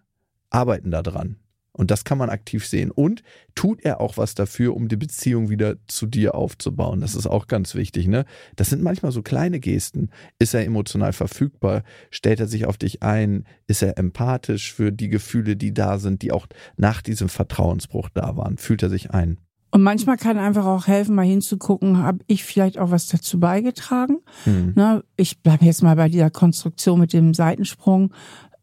arbeiten 0.51 0.91
da 0.91 1.03
dran. 1.03 1.37
Und 1.77 1.91
das 1.91 2.05
kann 2.05 2.19
man 2.19 2.31
aktiv 2.31 2.67
sehen. 2.67 2.91
Und 2.91 3.23
tut 3.55 3.85
er 3.85 4.01
auch 4.01 4.17
was 4.17 4.35
dafür, 4.35 4.75
um 4.75 4.89
die 4.89 4.97
Beziehung 4.97 5.51
wieder 5.51 5.77
zu 5.87 6.07
dir 6.07 6.35
aufzubauen? 6.35 7.01
Das 7.01 7.15
ist 7.15 7.27
auch 7.27 7.47
ganz 7.47 7.75
wichtig. 7.75 8.09
Ne? 8.09 8.25
Das 8.57 8.71
sind 8.71 8.83
manchmal 8.83 9.13
so 9.13 9.23
kleine 9.23 9.61
Gesten. 9.61 10.11
Ist 10.39 10.55
er 10.55 10.65
emotional 10.65 11.13
verfügbar? 11.13 11.83
Stellt 12.11 12.41
er 12.41 12.47
sich 12.47 12.67
auf 12.67 12.79
dich 12.79 13.03
ein? 13.03 13.45
Ist 13.67 13.83
er 13.83 13.99
empathisch 13.99 14.73
für 14.73 14.91
die 14.91 15.09
Gefühle, 15.09 15.57
die 15.57 15.75
da 15.75 15.99
sind, 15.99 16.23
die 16.23 16.33
auch 16.33 16.47
nach 16.77 17.03
diesem 17.03 17.29
Vertrauensbruch 17.29 18.09
da 18.09 18.37
waren? 18.37 18.57
Fühlt 18.57 18.83
er 18.83 18.91
sich 18.91 19.11
ein? 19.11 19.39
Und 19.71 19.83
manchmal 19.83 20.17
kann 20.17 20.39
einfach 20.39 20.65
auch 20.65 20.87
helfen, 20.87 21.15
mal 21.15 21.27
hinzugucken, 21.27 21.99
habe 21.99 22.21
ich 22.29 22.45
vielleicht 22.45 22.79
auch 22.79 22.91
was 22.91 23.09
dazu 23.09 23.39
beigetragen. 23.39 24.21
Mhm. 24.47 24.73
Ne, 24.75 25.05
ich 25.17 25.43
bleibe 25.43 25.67
jetzt 25.67 25.83
mal 25.83 25.97
bei 25.97 26.09
dieser 26.09 26.31
Konstruktion 26.31 27.01
mit 27.01 27.13
dem 27.13 27.35
Seitensprung 27.35 28.13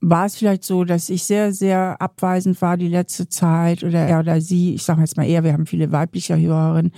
war 0.05 0.25
es 0.25 0.35
vielleicht 0.35 0.65
so, 0.65 0.83
dass 0.83 1.09
ich 1.09 1.23
sehr, 1.23 1.53
sehr 1.53 2.01
abweisend 2.01 2.61
war 2.61 2.75
die 2.75 2.89
letzte 2.89 3.29
Zeit 3.29 3.85
oder 3.85 3.99
er 3.99 4.19
oder 4.19 4.41
sie, 4.41 4.75
ich 4.75 4.83
sage 4.83 4.99
jetzt 4.99 5.15
mal 5.15 5.25
eher, 5.25 5.45
wir 5.45 5.53
haben 5.53 5.65
viele 5.65 5.93
weibliche 5.93 6.37
Hörerinnen, 6.37 6.91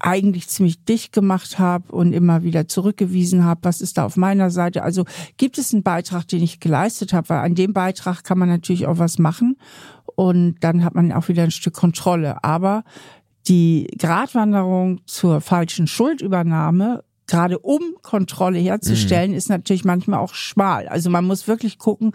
eigentlich 0.00 0.48
ziemlich 0.48 0.84
dicht 0.84 1.12
gemacht 1.12 1.60
habe 1.60 1.92
und 1.92 2.12
immer 2.12 2.42
wieder 2.42 2.66
zurückgewiesen 2.66 3.44
habe, 3.44 3.60
was 3.62 3.80
ist 3.80 3.96
da 3.96 4.04
auf 4.04 4.16
meiner 4.16 4.50
Seite. 4.50 4.82
Also 4.82 5.04
gibt 5.36 5.56
es 5.56 5.72
einen 5.72 5.84
Beitrag, 5.84 6.26
den 6.26 6.42
ich 6.42 6.58
geleistet 6.58 7.12
habe, 7.12 7.28
weil 7.28 7.38
an 7.38 7.54
dem 7.54 7.72
Beitrag 7.72 8.24
kann 8.24 8.38
man 8.38 8.48
natürlich 8.48 8.88
auch 8.88 8.98
was 8.98 9.20
machen 9.20 9.56
und 10.16 10.56
dann 10.60 10.84
hat 10.84 10.96
man 10.96 11.12
auch 11.12 11.28
wieder 11.28 11.44
ein 11.44 11.52
Stück 11.52 11.74
Kontrolle. 11.74 12.42
Aber 12.42 12.82
die 13.46 13.86
Gratwanderung 13.98 15.00
zur 15.06 15.40
falschen 15.40 15.86
Schuldübernahme 15.86 17.04
gerade 17.28 17.58
um 17.58 17.80
Kontrolle 18.02 18.58
herzustellen, 18.58 19.30
mhm. 19.30 19.36
ist 19.36 19.48
natürlich 19.48 19.84
manchmal 19.84 20.18
auch 20.18 20.34
schmal. 20.34 20.88
Also 20.88 21.10
man 21.10 21.24
muss 21.24 21.46
wirklich 21.46 21.78
gucken, 21.78 22.12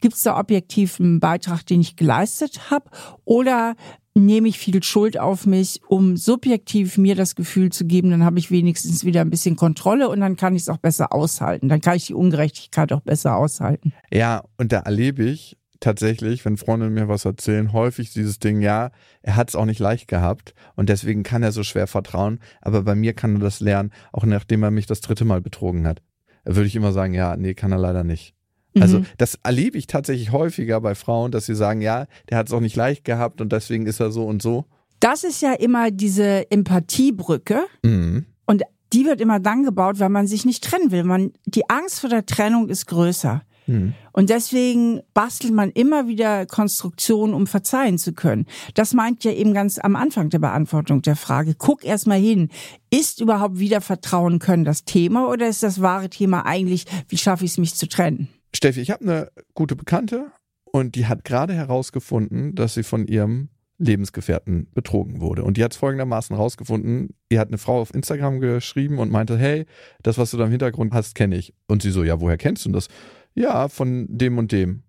gibt 0.00 0.14
es 0.14 0.22
da 0.22 0.38
objektiv 0.38 0.98
einen 0.98 1.20
Beitrag, 1.20 1.64
den 1.64 1.80
ich 1.80 1.96
geleistet 1.96 2.70
habe 2.70 2.90
oder 3.24 3.76
nehme 4.14 4.48
ich 4.48 4.58
viel 4.58 4.82
Schuld 4.82 5.18
auf 5.18 5.44
mich, 5.44 5.80
um 5.88 6.16
subjektiv 6.16 6.98
mir 6.98 7.16
das 7.16 7.34
Gefühl 7.34 7.70
zu 7.70 7.84
geben, 7.84 8.10
dann 8.10 8.24
habe 8.24 8.38
ich 8.38 8.50
wenigstens 8.50 9.04
wieder 9.04 9.20
ein 9.20 9.30
bisschen 9.30 9.56
Kontrolle 9.56 10.08
und 10.08 10.20
dann 10.20 10.36
kann 10.36 10.54
ich 10.54 10.62
es 10.62 10.68
auch 10.68 10.78
besser 10.78 11.12
aushalten. 11.12 11.68
Dann 11.68 11.80
kann 11.80 11.96
ich 11.96 12.06
die 12.06 12.14
Ungerechtigkeit 12.14 12.92
auch 12.92 13.00
besser 13.00 13.36
aushalten. 13.36 13.92
Ja, 14.12 14.44
und 14.56 14.72
da 14.72 14.80
erlebe 14.80 15.24
ich 15.24 15.56
tatsächlich, 15.80 16.44
wenn 16.44 16.56
Freundinnen 16.56 16.94
mir 16.94 17.08
was 17.08 17.24
erzählen, 17.24 17.72
häufig 17.72 18.12
dieses 18.12 18.38
Ding, 18.38 18.60
ja, 18.60 18.90
er 19.22 19.36
hat 19.36 19.48
es 19.48 19.56
auch 19.56 19.64
nicht 19.64 19.80
leicht 19.80 20.08
gehabt 20.08 20.54
und 20.76 20.88
deswegen 20.88 21.22
kann 21.22 21.42
er 21.42 21.52
so 21.52 21.62
schwer 21.62 21.86
vertrauen, 21.86 22.40
aber 22.60 22.82
bei 22.82 22.94
mir 22.94 23.12
kann 23.12 23.36
er 23.36 23.40
das 23.40 23.60
lernen, 23.60 23.92
auch 24.12 24.24
nachdem 24.24 24.62
er 24.62 24.70
mich 24.70 24.86
das 24.86 25.00
dritte 25.00 25.24
Mal 25.24 25.40
betrogen 25.40 25.86
hat. 25.86 26.02
Würde 26.44 26.66
ich 26.66 26.76
immer 26.76 26.92
sagen, 26.92 27.14
ja, 27.14 27.36
nee, 27.36 27.54
kann 27.54 27.72
er 27.72 27.78
leider 27.78 28.04
nicht. 28.04 28.34
Also 28.80 29.00
mhm. 29.00 29.06
das 29.18 29.38
erlebe 29.42 29.78
ich 29.78 29.86
tatsächlich 29.86 30.32
häufiger 30.32 30.80
bei 30.80 30.94
Frauen, 30.94 31.30
dass 31.30 31.46
sie 31.46 31.54
sagen, 31.54 31.80
ja, 31.80 32.06
der 32.28 32.38
hat 32.38 32.48
es 32.48 32.52
auch 32.52 32.60
nicht 32.60 32.76
leicht 32.76 33.04
gehabt 33.04 33.40
und 33.40 33.52
deswegen 33.52 33.86
ist 33.86 34.00
er 34.00 34.10
so 34.10 34.26
und 34.26 34.42
so. 34.42 34.64
Das 35.00 35.22
ist 35.22 35.42
ja 35.42 35.52
immer 35.52 35.90
diese 35.90 36.50
Empathiebrücke. 36.50 37.60
Mhm. 37.82 38.26
Und 38.46 38.62
die 38.92 39.04
wird 39.04 39.20
immer 39.20 39.40
dann 39.40 39.64
gebaut, 39.64 39.98
weil 39.98 40.08
man 40.08 40.26
sich 40.26 40.44
nicht 40.44 40.64
trennen 40.64 40.90
will. 40.90 41.04
Man, 41.04 41.32
die 41.46 41.68
Angst 41.68 42.00
vor 42.00 42.10
der 42.10 42.26
Trennung 42.26 42.68
ist 42.68 42.86
größer. 42.86 43.42
Hm. 43.66 43.94
Und 44.12 44.30
deswegen 44.30 45.00
bastelt 45.14 45.52
man 45.52 45.70
immer 45.70 46.06
wieder 46.06 46.46
Konstruktionen, 46.46 47.34
um 47.34 47.46
verzeihen 47.46 47.98
zu 47.98 48.12
können. 48.12 48.46
Das 48.74 48.94
meint 48.94 49.24
ja 49.24 49.32
eben 49.32 49.54
ganz 49.54 49.78
am 49.78 49.96
Anfang 49.96 50.30
der 50.30 50.38
Beantwortung 50.38 51.02
der 51.02 51.16
Frage. 51.16 51.54
Guck 51.56 51.84
erst 51.84 52.06
mal 52.06 52.18
hin. 52.18 52.50
Ist 52.90 53.20
überhaupt 53.20 53.58
wieder 53.58 53.80
Vertrauen 53.80 54.38
können 54.38 54.64
das 54.64 54.84
Thema 54.84 55.28
oder 55.28 55.48
ist 55.48 55.62
das 55.62 55.80
wahre 55.80 56.10
Thema 56.10 56.46
eigentlich, 56.46 56.84
wie 57.08 57.18
schaffe 57.18 57.44
ich 57.44 57.52
es, 57.52 57.58
mich 57.58 57.74
zu 57.74 57.88
trennen? 57.88 58.28
Steffi, 58.54 58.80
ich 58.80 58.90
habe 58.90 59.02
eine 59.02 59.28
gute 59.54 59.74
Bekannte 59.74 60.30
und 60.64 60.94
die 60.94 61.06
hat 61.06 61.24
gerade 61.24 61.54
herausgefunden, 61.54 62.54
dass 62.54 62.74
sie 62.74 62.84
von 62.84 63.06
ihrem 63.06 63.48
Lebensgefährten 63.78 64.68
betrogen 64.72 65.20
wurde. 65.20 65.42
Und 65.42 65.56
die 65.56 65.64
hat 65.64 65.72
es 65.72 65.78
folgendermaßen 65.78 66.36
herausgefunden, 66.36 67.14
ihr 67.28 67.40
hat 67.40 67.48
eine 67.48 67.58
Frau 67.58 67.80
auf 67.80 67.92
Instagram 67.92 68.40
geschrieben 68.40 68.98
und 68.98 69.10
meinte, 69.10 69.36
hey, 69.36 69.66
das, 70.02 70.18
was 70.18 70.30
du 70.30 70.36
da 70.36 70.44
im 70.44 70.50
Hintergrund 70.50 70.92
hast, 70.92 71.14
kenne 71.14 71.36
ich. 71.36 71.54
Und 71.66 71.82
sie 71.82 71.90
so, 71.90 72.04
ja, 72.04 72.20
woher 72.20 72.36
kennst 72.36 72.64
du 72.66 72.70
das? 72.70 72.88
Ja, 73.34 73.68
von 73.68 74.06
dem 74.08 74.38
und 74.38 74.52
dem. 74.52 74.84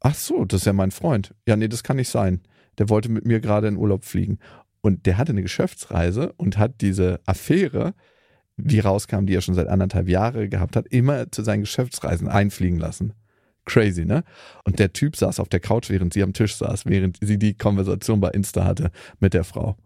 Ach 0.00 0.14
so, 0.14 0.44
das 0.44 0.62
ist 0.62 0.66
ja 0.66 0.72
mein 0.72 0.90
Freund. 0.90 1.34
Ja, 1.46 1.56
nee, 1.56 1.68
das 1.68 1.82
kann 1.82 1.96
nicht 1.96 2.08
sein. 2.08 2.40
Der 2.78 2.88
wollte 2.88 3.10
mit 3.10 3.26
mir 3.26 3.40
gerade 3.40 3.68
in 3.68 3.76
Urlaub 3.76 4.04
fliegen. 4.04 4.38
Und 4.80 5.04
der 5.04 5.18
hatte 5.18 5.32
eine 5.32 5.42
Geschäftsreise 5.42 6.32
und 6.38 6.56
hat 6.56 6.80
diese 6.80 7.20
Affäre, 7.26 7.94
wie 8.56 8.80
rauskam, 8.80 9.26
die 9.26 9.34
er 9.34 9.42
schon 9.42 9.54
seit 9.54 9.68
anderthalb 9.68 10.08
Jahren 10.08 10.48
gehabt 10.48 10.76
hat, 10.76 10.86
immer 10.88 11.30
zu 11.30 11.42
seinen 11.42 11.60
Geschäftsreisen 11.60 12.28
einfliegen 12.28 12.78
lassen. 12.78 13.12
Crazy, 13.66 14.06
ne? 14.06 14.24
Und 14.64 14.78
der 14.78 14.92
Typ 14.94 15.16
saß 15.16 15.38
auf 15.38 15.50
der 15.50 15.60
Couch, 15.60 15.90
während 15.90 16.14
sie 16.14 16.22
am 16.22 16.32
Tisch 16.32 16.56
saß, 16.56 16.86
während 16.86 17.18
sie 17.20 17.38
die 17.38 17.54
Konversation 17.54 18.20
bei 18.20 18.30
Insta 18.30 18.64
hatte 18.64 18.90
mit 19.20 19.34
der 19.34 19.44
Frau. 19.44 19.76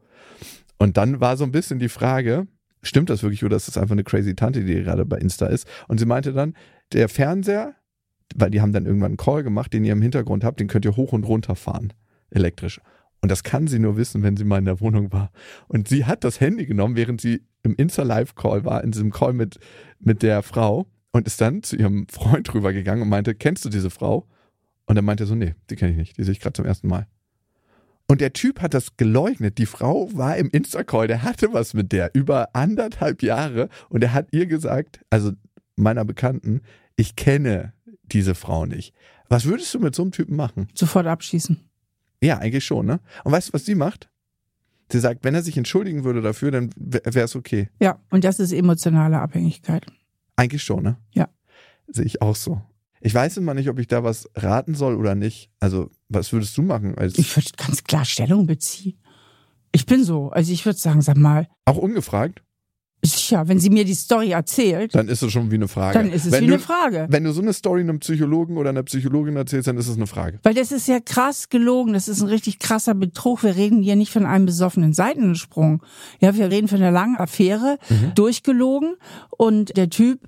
Und 0.79 0.97
dann 0.97 1.21
war 1.21 1.37
so 1.37 1.45
ein 1.45 1.53
bisschen 1.53 1.81
die 1.81 1.89
Frage, 1.89 2.47
stimmt 2.83 3.11
das 3.11 3.23
wirklich 3.23 3.45
oder 3.45 3.57
ist 3.57 3.67
das 3.67 3.77
einfach 3.77 3.95
eine 3.95 4.05
crazy 4.05 4.35
Tante, 4.37 4.65
die 4.65 4.83
gerade 4.83 5.05
bei 5.05 5.19
Insta 5.19 5.47
ist? 5.47 5.67
Und 5.89 5.99
sie 5.99 6.07
meinte 6.07 6.33
dann, 6.33 6.55
der 6.93 7.09
Fernseher 7.09 7.75
weil 8.35 8.51
die 8.51 8.61
haben 8.61 8.73
dann 8.73 8.87
irgendwann 8.87 9.13
einen 9.13 9.17
Call 9.17 9.43
gemacht, 9.43 9.73
den 9.73 9.85
ihr 9.85 9.93
im 9.93 10.03
Hintergrund 10.03 10.45
habt, 10.45 10.61
den 10.61 10.69
könnt 10.69 10.85
ihr 10.85 10.97
hoch 10.97 11.13
und 11.13 11.25
runter 11.25 11.55
fahren, 11.55 11.93
elektrisch. 12.31 12.81
Und 13.23 13.31
das 13.31 13.43
kann 13.43 13.69
sie 13.69 13.79
nur 13.79 13.97
wissen, 13.97 14.23
wenn 14.23 14.37
sie 14.37 14.45
mal 14.45 14.59
in 14.59 14.67
der 14.67 14.81
Wohnung 14.81 15.11
war. 15.13 15.31
Und 15.67 15.89
sie 15.89 16.05
hat 16.05 16.25
das 16.25 16.41
Handy 16.41 16.67
genommen, 16.67 16.97
während 16.97 17.21
sie 17.21 17.43
im 17.63 17.75
Insta-Live-Call 17.75 18.67
war, 18.67 18.85
in 18.85 18.91
diesem 18.91 19.11
Call 19.11 19.33
mit, 19.33 19.59
mit 19.99 20.23
der 20.23 20.43
Frau 20.43 20.87
und 21.13 21.27
ist 21.27 21.41
dann 21.41 21.63
zu 21.63 21.77
ihrem 21.77 22.07
Freund 22.09 22.53
rübergegangen 22.53 23.03
und 23.03 23.09
meinte, 23.09 23.35
kennst 23.35 23.65
du 23.65 23.71
diese 23.71 23.89
Frau? 23.89 24.27
Und 24.87 24.97
er 24.97 25.03
meinte 25.03 25.25
so, 25.25 25.35
nee, 25.35 25.55
die 25.71 25.77
kenne 25.77 25.93
ich 25.93 25.97
nicht, 25.97 26.19
die 26.19 26.25
sehe 26.25 26.33
ich 26.33 26.41
gerade 26.41 26.53
zum 26.53 26.67
ersten 26.67 26.89
Mal. 26.89 27.07
Und 28.07 28.21
der 28.21 28.35
Typ 28.35 28.61
hat 28.61 28.75
das 28.75 28.99
geleugnet. 28.99 29.57
Die 29.57 29.65
Frau 29.65 30.11
war 30.13 30.37
im 30.37 30.51
Insta-Call, 30.51 31.07
der 31.07 31.23
hatte 31.23 31.53
was 31.53 31.73
mit 31.73 31.93
der 31.93 32.11
über 32.13 32.55
anderthalb 32.55 33.23
Jahre 33.23 33.71
und 33.89 34.05
er 34.05 34.13
hat 34.13 34.29
ihr 34.33 34.47
gesagt, 34.47 35.01
also 35.09 35.33
meiner 35.77 36.05
Bekannten, 36.05 36.61
ich 36.97 37.17
kenne 37.17 37.73
diese 38.13 38.35
Frau 38.35 38.67
nicht. 38.67 38.95
Was 39.29 39.45
würdest 39.45 39.73
du 39.75 39.81
mit 39.81 39.95
so 39.95 40.03
einem 40.03 40.13
Typen 40.13 40.37
machen? 40.37 40.69
Sofort 40.75 41.07
abschießen. 41.07 41.61
Ja, 42.23 42.39
eigentlich 42.39 42.65
schon, 42.65 42.87
ne? 42.87 43.01
Und 43.25 43.33
weißt 43.33 43.49
du, 43.49 43.53
was 43.53 43.65
sie 43.65 43.75
macht? 43.75 44.09
Sie 44.91 45.01
sagt, 45.01 45.25
wenn 45.25 45.35
er 45.35 45.43
sich 45.43 45.57
entschuldigen 45.57 46.05
würde 46.05 46.21
dafür, 46.21 46.51
dann 46.51 46.71
wäre 46.77 47.25
es 47.25 47.35
okay. 47.37 47.69
Ja, 47.81 47.99
und 48.11 48.25
das 48.25 48.39
ist 48.39 48.53
emotionale 48.53 49.19
Abhängigkeit. 49.19 49.87
Eigentlich 50.37 50.63
schon, 50.63 50.83
ne? 50.83 50.97
Ja. 51.13 51.29
Sehe 51.89 52.05
ich 52.05 52.23
auch 52.23 52.37
so. 52.37 52.61
Ich 53.01 53.15
weiß 53.15 53.37
immer 53.37 53.55
nicht, 53.55 53.69
ob 53.69 53.79
ich 53.79 53.87
da 53.87 54.03
was 54.03 54.31
raten 54.35 54.75
soll 54.75 54.95
oder 54.95 55.15
nicht. 55.15 55.51
Also, 55.61 55.91
was 56.09 56.33
würdest 56.33 56.57
du 56.57 56.63
machen? 56.63 56.97
Als 56.97 57.19
ich 57.19 57.37
würde 57.37 57.51
ganz 57.57 57.85
klar 57.85 58.05
Stellung 58.05 58.47
beziehen. 58.47 58.99
Ich 59.73 59.85
bin 59.85 60.05
so. 60.05 60.31
Also, 60.31 60.53
ich 60.53 60.65
würde 60.65 60.79
sagen, 60.79 61.03
sag 61.03 61.17
mal. 61.17 61.49
Auch 61.67 61.77
ungefragt? 61.77 62.43
Sicher, 63.05 63.49
wenn 63.49 63.59
sie 63.59 63.71
mir 63.71 63.85
die 63.85 63.95
Story 63.95 64.31
erzählt. 64.31 64.95
Dann 64.95 65.09
ist 65.09 65.23
es 65.23 65.33
schon 65.33 65.51
wie 65.51 65.57
eine 65.57 65.69
Frage. 65.69 65.99
Dann 65.99 66.13
ist 66.13 66.27
es 66.27 66.33
wenn 66.33 66.45
wie 66.45 66.47
du, 66.49 66.55
eine 66.55 66.63
Frage. 66.63 67.07
Wenn 67.11 67.25
du 67.25 67.33
so 67.33 67.43
eine 67.43 67.53
Story 67.53 67.81
einem 67.81 68.01
Psychologen 68.01 68.57
oder 68.57 68.71
einer 68.71 68.83
Psychologin 68.83 69.37
erzählst, 69.37 69.69
dann 69.69 69.77
ist 69.77 69.89
es 69.89 69.97
eine 69.97 70.07
Frage. 70.07 70.39
Weil 70.43 70.55
das 70.55 70.73
ist 70.73 70.89
ja 70.89 71.01
krass 71.01 71.49
gelogen. 71.49 71.93
Das 71.93 72.09
ist 72.09 72.23
ein 72.23 72.29
richtig 72.29 72.59
krasser 72.59 72.95
Betrug. 72.95 73.43
Wir 73.43 73.57
reden 73.57 73.83
hier 73.83 73.97
nicht 73.97 74.13
von 74.13 74.27
einem 74.27 74.47
besoffenen 74.47 74.93
Seitensprung. 74.93 75.83
Ja, 76.21 76.37
wir 76.37 76.51
reden 76.51 76.69
von 76.69 76.79
einer 76.79 76.91
langen 76.91 77.17
Affäre, 77.17 77.79
mhm. 77.89 78.15
durchgelogen. 78.15 78.97
Und 79.31 79.77
der 79.77 79.91
Typ 79.91 80.21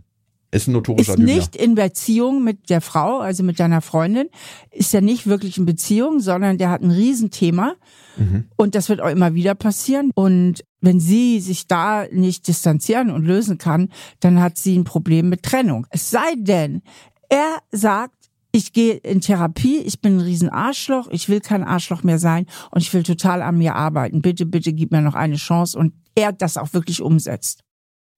Ist 0.51 0.69
ein 0.69 0.73
notorischer 0.73 1.15
ist 1.15 1.19
nicht 1.19 1.57
in 1.57 1.75
Beziehung 1.75 2.45
mit 2.45 2.71
der 2.71 2.81
Frau, 2.81 3.19
also 3.19 3.43
mit 3.43 3.59
deiner 3.59 3.81
Freundin, 3.81 4.29
ist 4.71 4.95
er 4.95 5.01
nicht 5.01 5.27
wirklich 5.27 5.59
in 5.59 5.67
Beziehung, 5.67 6.21
sondern 6.21 6.57
der 6.57 6.71
hat 6.71 6.83
ein 6.83 6.91
Riesenthema. 6.91 7.75
Mhm. 8.17 8.45
Und 8.57 8.75
das 8.75 8.89
wird 8.89 9.01
auch 9.01 9.11
immer 9.11 9.35
wieder 9.35 9.55
passieren. 9.55 10.11
Und 10.15 10.65
wenn 10.81 11.01
sie 11.01 11.41
sich 11.41 11.67
da 11.67 12.07
nicht 12.11 12.47
distanzieren 12.47 13.11
und 13.11 13.25
lösen 13.25 13.59
kann, 13.59 13.91
dann 14.21 14.41
hat 14.41 14.57
sie 14.57 14.77
ein 14.77 14.85
Problem 14.85 15.29
mit 15.29 15.43
Trennung. 15.43 15.87
Es 15.91 16.11
sei 16.11 16.35
denn, 16.37 16.83
er 17.29 17.59
sagt, 17.73 18.15
ich 18.53 18.73
gehe 18.73 18.95
in 18.95 19.21
Therapie, 19.21 19.79
ich 19.79 20.01
bin 20.01 20.17
ein 20.17 20.21
Riesenarschloch, 20.21 21.09
ich 21.11 21.29
will 21.29 21.41
kein 21.41 21.63
Arschloch 21.63 22.03
mehr 22.03 22.19
sein 22.19 22.47
und 22.71 22.81
ich 22.81 22.95
will 22.95 23.03
total 23.03 23.43
an 23.43 23.59
mir 23.59 23.75
arbeiten. 23.75 24.23
Bitte, 24.23 24.47
bitte 24.47 24.73
gib 24.73 24.93
mir 24.93 25.03
noch 25.03 25.15
eine 25.15 25.37
Chance 25.37 25.79
und 25.79 25.93
er 26.15 26.33
das 26.33 26.57
auch 26.57 26.73
wirklich 26.73 27.03
umsetzt. 27.03 27.66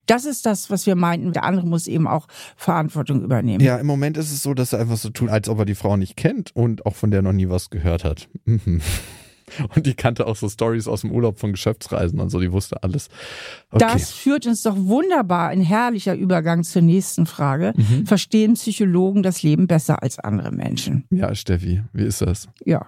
Das 0.08 0.24
ist 0.24 0.46
das, 0.46 0.70
was 0.70 0.86
wir 0.86 0.96
meinten. 0.96 1.32
Der 1.32 1.44
andere 1.44 1.66
muss 1.66 1.86
eben 1.86 2.08
auch 2.08 2.26
Verantwortung 2.56 3.22
übernehmen. 3.22 3.62
Ja, 3.62 3.76
im 3.76 3.86
Moment 3.86 4.16
ist 4.16 4.32
es 4.32 4.42
so, 4.42 4.54
dass 4.54 4.72
er 4.72 4.80
einfach 4.80 4.96
so 4.96 5.10
tut, 5.10 5.28
als 5.28 5.48
ob 5.48 5.60
er 5.60 5.64
die 5.64 5.74
Frau 5.74 5.96
nicht 5.96 6.16
kennt 6.16 6.54
und 6.56 6.86
auch 6.86 6.96
von 6.96 7.10
der 7.10 7.22
noch 7.22 7.32
nie 7.32 7.48
was 7.48 7.70
gehört 7.70 8.04
hat. 8.04 8.28
Und 9.74 9.86
die 9.86 9.94
kannte 9.94 10.26
auch 10.26 10.36
so 10.36 10.48
Stories 10.48 10.88
aus 10.88 11.02
dem 11.02 11.10
Urlaub 11.10 11.38
von 11.38 11.52
Geschäftsreisen 11.52 12.20
und 12.20 12.28
so, 12.28 12.38
die 12.38 12.52
wusste 12.52 12.82
alles. 12.82 13.08
Okay. 13.70 13.82
Das 13.82 14.12
führt 14.12 14.46
uns 14.46 14.62
doch 14.62 14.76
wunderbar, 14.76 15.48
ein 15.48 15.62
herrlicher 15.62 16.14
Übergang 16.14 16.64
zur 16.64 16.82
nächsten 16.82 17.24
Frage. 17.24 17.72
Mhm. 17.74 18.06
Verstehen 18.06 18.54
Psychologen 18.54 19.22
das 19.22 19.42
Leben 19.42 19.66
besser 19.66 20.02
als 20.02 20.18
andere 20.18 20.52
Menschen? 20.52 21.04
Ja, 21.10 21.34
Steffi, 21.34 21.82
wie 21.94 22.04
ist 22.04 22.20
das? 22.20 22.48
Ja. 22.64 22.86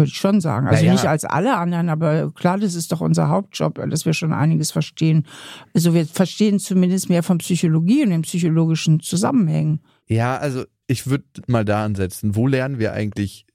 Würde 0.00 0.10
ich 0.10 0.16
schon 0.16 0.40
sagen. 0.40 0.66
Also 0.66 0.82
naja. 0.82 0.92
nicht 0.92 1.06
als 1.06 1.24
alle 1.24 1.56
anderen, 1.56 1.88
aber 1.88 2.32
klar, 2.32 2.58
das 2.58 2.74
ist 2.74 2.90
doch 2.92 3.00
unser 3.00 3.28
Hauptjob, 3.28 3.80
dass 3.88 4.06
wir 4.06 4.14
schon 4.14 4.32
einiges 4.32 4.70
verstehen. 4.70 5.26
Also 5.74 5.94
wir 5.94 6.06
verstehen 6.06 6.58
zumindest 6.58 7.08
mehr 7.08 7.22
von 7.22 7.38
Psychologie 7.38 8.02
und 8.02 8.10
den 8.10 8.22
psychologischen 8.22 9.00
Zusammenhängen. 9.00 9.80
Ja, 10.06 10.36
also 10.36 10.64
ich 10.86 11.06
würde 11.06 11.24
mal 11.46 11.64
da 11.64 11.84
ansetzen. 11.84 12.34
Wo 12.34 12.46
lernen 12.46 12.78
wir 12.78 12.92
eigentlich 12.92 13.46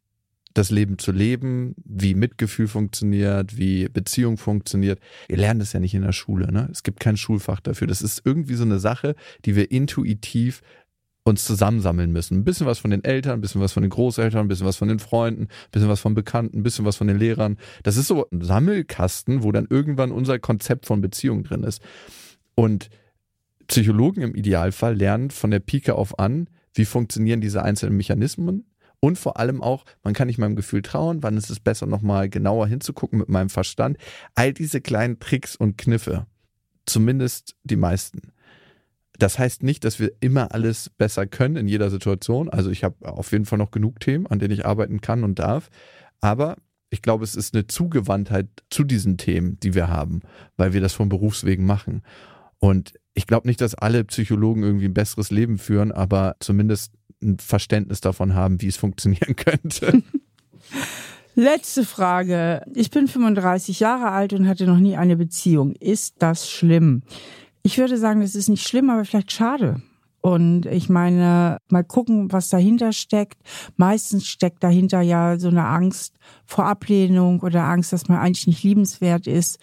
das 0.56 0.72
Leben 0.72 0.98
zu 0.98 1.12
leben, 1.12 1.76
wie 1.84 2.16
Mitgefühl 2.16 2.68
funktioniert, 2.68 3.58
wie 3.58 3.90
Beziehung 3.90 4.38
funktioniert. 4.38 5.00
Wir 5.28 5.38
lernen 5.38 5.60
das 5.60 5.74
ja 5.74 5.82
nicht 5.82 5.94
in 5.94 6.02
der 6.02 6.14
Schule. 6.14 6.52
Ne? 6.52 6.70
Es 6.72 6.84
gibt 6.84 7.02
kein 7.02 7.18
Schulfach 7.18 7.60
dafür. 7.60 7.88
Das 7.88 8.02
ist 8.02 8.22
irgendwie 8.24 8.56
so 8.56 8.64
eine 8.64 8.80
Sache, 8.80 9.16
die 9.44 9.58
wir 9.58 9.70
intuitiv 9.70 10.62
uns 11.26 11.44
zusammensammeln 11.44 12.12
müssen. 12.12 12.38
Ein 12.38 12.44
bisschen 12.44 12.68
was 12.68 12.80
von 12.80 12.92
den 12.92 13.04
Eltern, 13.04 13.34
ein 13.34 13.42
bisschen 13.42 13.60
was 13.60 13.74
von 13.74 13.82
den 13.82 13.90
Großeltern, 13.90 14.42
ein 14.42 14.48
bisschen 14.48 14.68
was 14.68 14.78
von 14.78 14.88
den 14.88 15.00
Freunden, 15.00 15.44
ein 15.44 15.72
bisschen 15.72 15.90
was 15.90 16.00
von 16.00 16.14
Bekannten, 16.14 16.60
ein 16.60 16.64
bisschen 16.64 16.86
was 16.86 16.96
von 16.96 17.08
den 17.08 17.18
Lehrern. 17.18 17.58
Das 17.84 17.98
ist 17.98 18.08
so 18.08 18.28
ein 18.30 18.42
Sammelkasten, 18.42 19.44
wo 19.44 19.52
dann 19.52 19.68
irgendwann 19.70 20.12
unser 20.12 20.40
Konzept 20.40 20.86
von 20.86 21.02
Beziehung 21.02 21.44
drin 21.44 21.64
ist. 21.64 21.82
Und 22.54 22.90
Psychologen 23.68 24.22
im 24.22 24.36
Idealfall 24.36 24.96
lernen 24.96 25.32
von 25.32 25.50
der 25.50 25.60
Pike 25.60 25.96
auf 25.96 26.20
an, 26.20 26.48
wie 26.76 26.86
funktionieren 26.86 27.42
diese 27.42 27.64
einzelnen 27.64 27.98
Mechanismen, 27.98 28.66
und 29.06 29.20
vor 29.20 29.38
allem 29.38 29.62
auch, 29.62 29.86
man 30.04 30.16
kann 30.16 30.26
nicht 30.26 30.40
meinem 30.40 30.56
Gefühl 30.56 30.82
trauen, 30.82 31.22
wann 31.22 31.38
ist 31.38 31.52
es 31.52 31.60
besser, 31.60 31.86
nochmal 31.86 32.28
genauer 32.28 32.68
hinzugucken 32.68 33.20
mit 33.20 33.30
meinem 33.30 33.50
Verstand. 33.50 33.98
All 34.34 34.52
diese 34.52 34.82
kleinen 34.82 35.20
Tricks 35.20 35.56
und 35.56 35.78
Kniffe, 35.78 36.26
zumindest 36.88 37.56
die 37.64 37.76
meisten. 37.76 38.32
Das 39.20 39.40
heißt 39.40 39.64
nicht, 39.64 39.84
dass 39.84 40.00
wir 40.00 40.12
immer 40.20 40.54
alles 40.54 40.90
besser 40.90 41.26
können 41.26 41.56
in 41.56 41.68
jeder 41.68 41.90
Situation. 41.90 42.50
Also 42.50 42.70
ich 42.70 42.84
habe 42.84 42.96
auf 43.10 43.32
jeden 43.32 43.46
Fall 43.46 43.58
noch 43.58 43.72
genug 43.72 44.00
Themen, 44.00 44.28
an 44.28 44.40
denen 44.40 44.54
ich 44.54 44.66
arbeiten 44.66 45.02
kann 45.02 45.24
und 45.24 45.40
darf. 45.40 45.70
Aber 46.22 46.58
ich 46.90 47.02
glaube, 47.02 47.24
es 47.24 47.36
ist 47.36 47.54
eine 47.54 47.68
Zugewandtheit 47.68 48.48
zu 48.70 48.84
diesen 48.84 49.18
Themen, 49.18 49.60
die 49.62 49.74
wir 49.74 49.88
haben, 49.88 50.22
weil 50.58 50.74
wir 50.74 50.82
das 50.82 50.94
von 50.94 51.10
Berufswegen 51.10 51.66
machen. 51.66 52.04
Und 52.60 52.94
ich 53.14 53.28
glaube 53.28 53.48
nicht, 53.48 53.62
dass 53.62 53.76
alle 53.76 54.04
Psychologen 54.06 54.64
irgendwie 54.64 54.86
ein 54.86 54.94
besseres 54.94 55.32
Leben 55.32 55.58
führen, 55.58 55.92
aber 55.92 56.36
zumindest 56.40 56.94
ein 57.22 57.38
Verständnis 57.40 58.02
davon 58.02 58.34
haben, 58.34 58.62
wie 58.62 58.68
es 58.68 58.78
funktionieren 58.78 59.36
könnte. 59.36 60.04
Letzte 61.36 61.84
Frage. 61.84 62.64
Ich 62.74 62.92
bin 62.92 63.08
35 63.08 63.82
Jahre 63.82 64.12
alt 64.12 64.32
und 64.32 64.48
hatte 64.48 64.66
noch 64.66 64.80
nie 64.80 64.96
eine 64.96 65.18
Beziehung. 65.18 65.74
Ist 65.74 66.16
das 66.20 66.50
schlimm? 66.50 67.04
Ich 67.66 67.80
würde 67.80 67.98
sagen, 67.98 68.22
das 68.22 68.36
ist 68.36 68.48
nicht 68.48 68.68
schlimm, 68.68 68.92
aber 68.92 69.06
vielleicht 69.06 69.32
schade. 69.32 69.82
Und 70.22 70.68
ich 70.68 70.88
meine, 70.88 71.58
mal 71.68 71.84
gucken, 71.84 72.32
was 72.32 72.50
dahinter 72.50 72.94
steckt. 72.94 73.42
Meistens 73.76 74.28
steckt 74.28 74.64
dahinter 74.64 75.02
ja 75.02 75.40
so 75.40 75.48
eine 75.48 75.66
Angst 75.66 76.14
vor 76.46 76.66
Ablehnung 76.68 77.40
oder 77.40 77.64
Angst, 77.64 77.92
dass 77.92 78.08
man 78.08 78.20
eigentlich 78.20 78.46
nicht 78.46 78.62
liebenswert 78.62 79.26
ist 79.26 79.58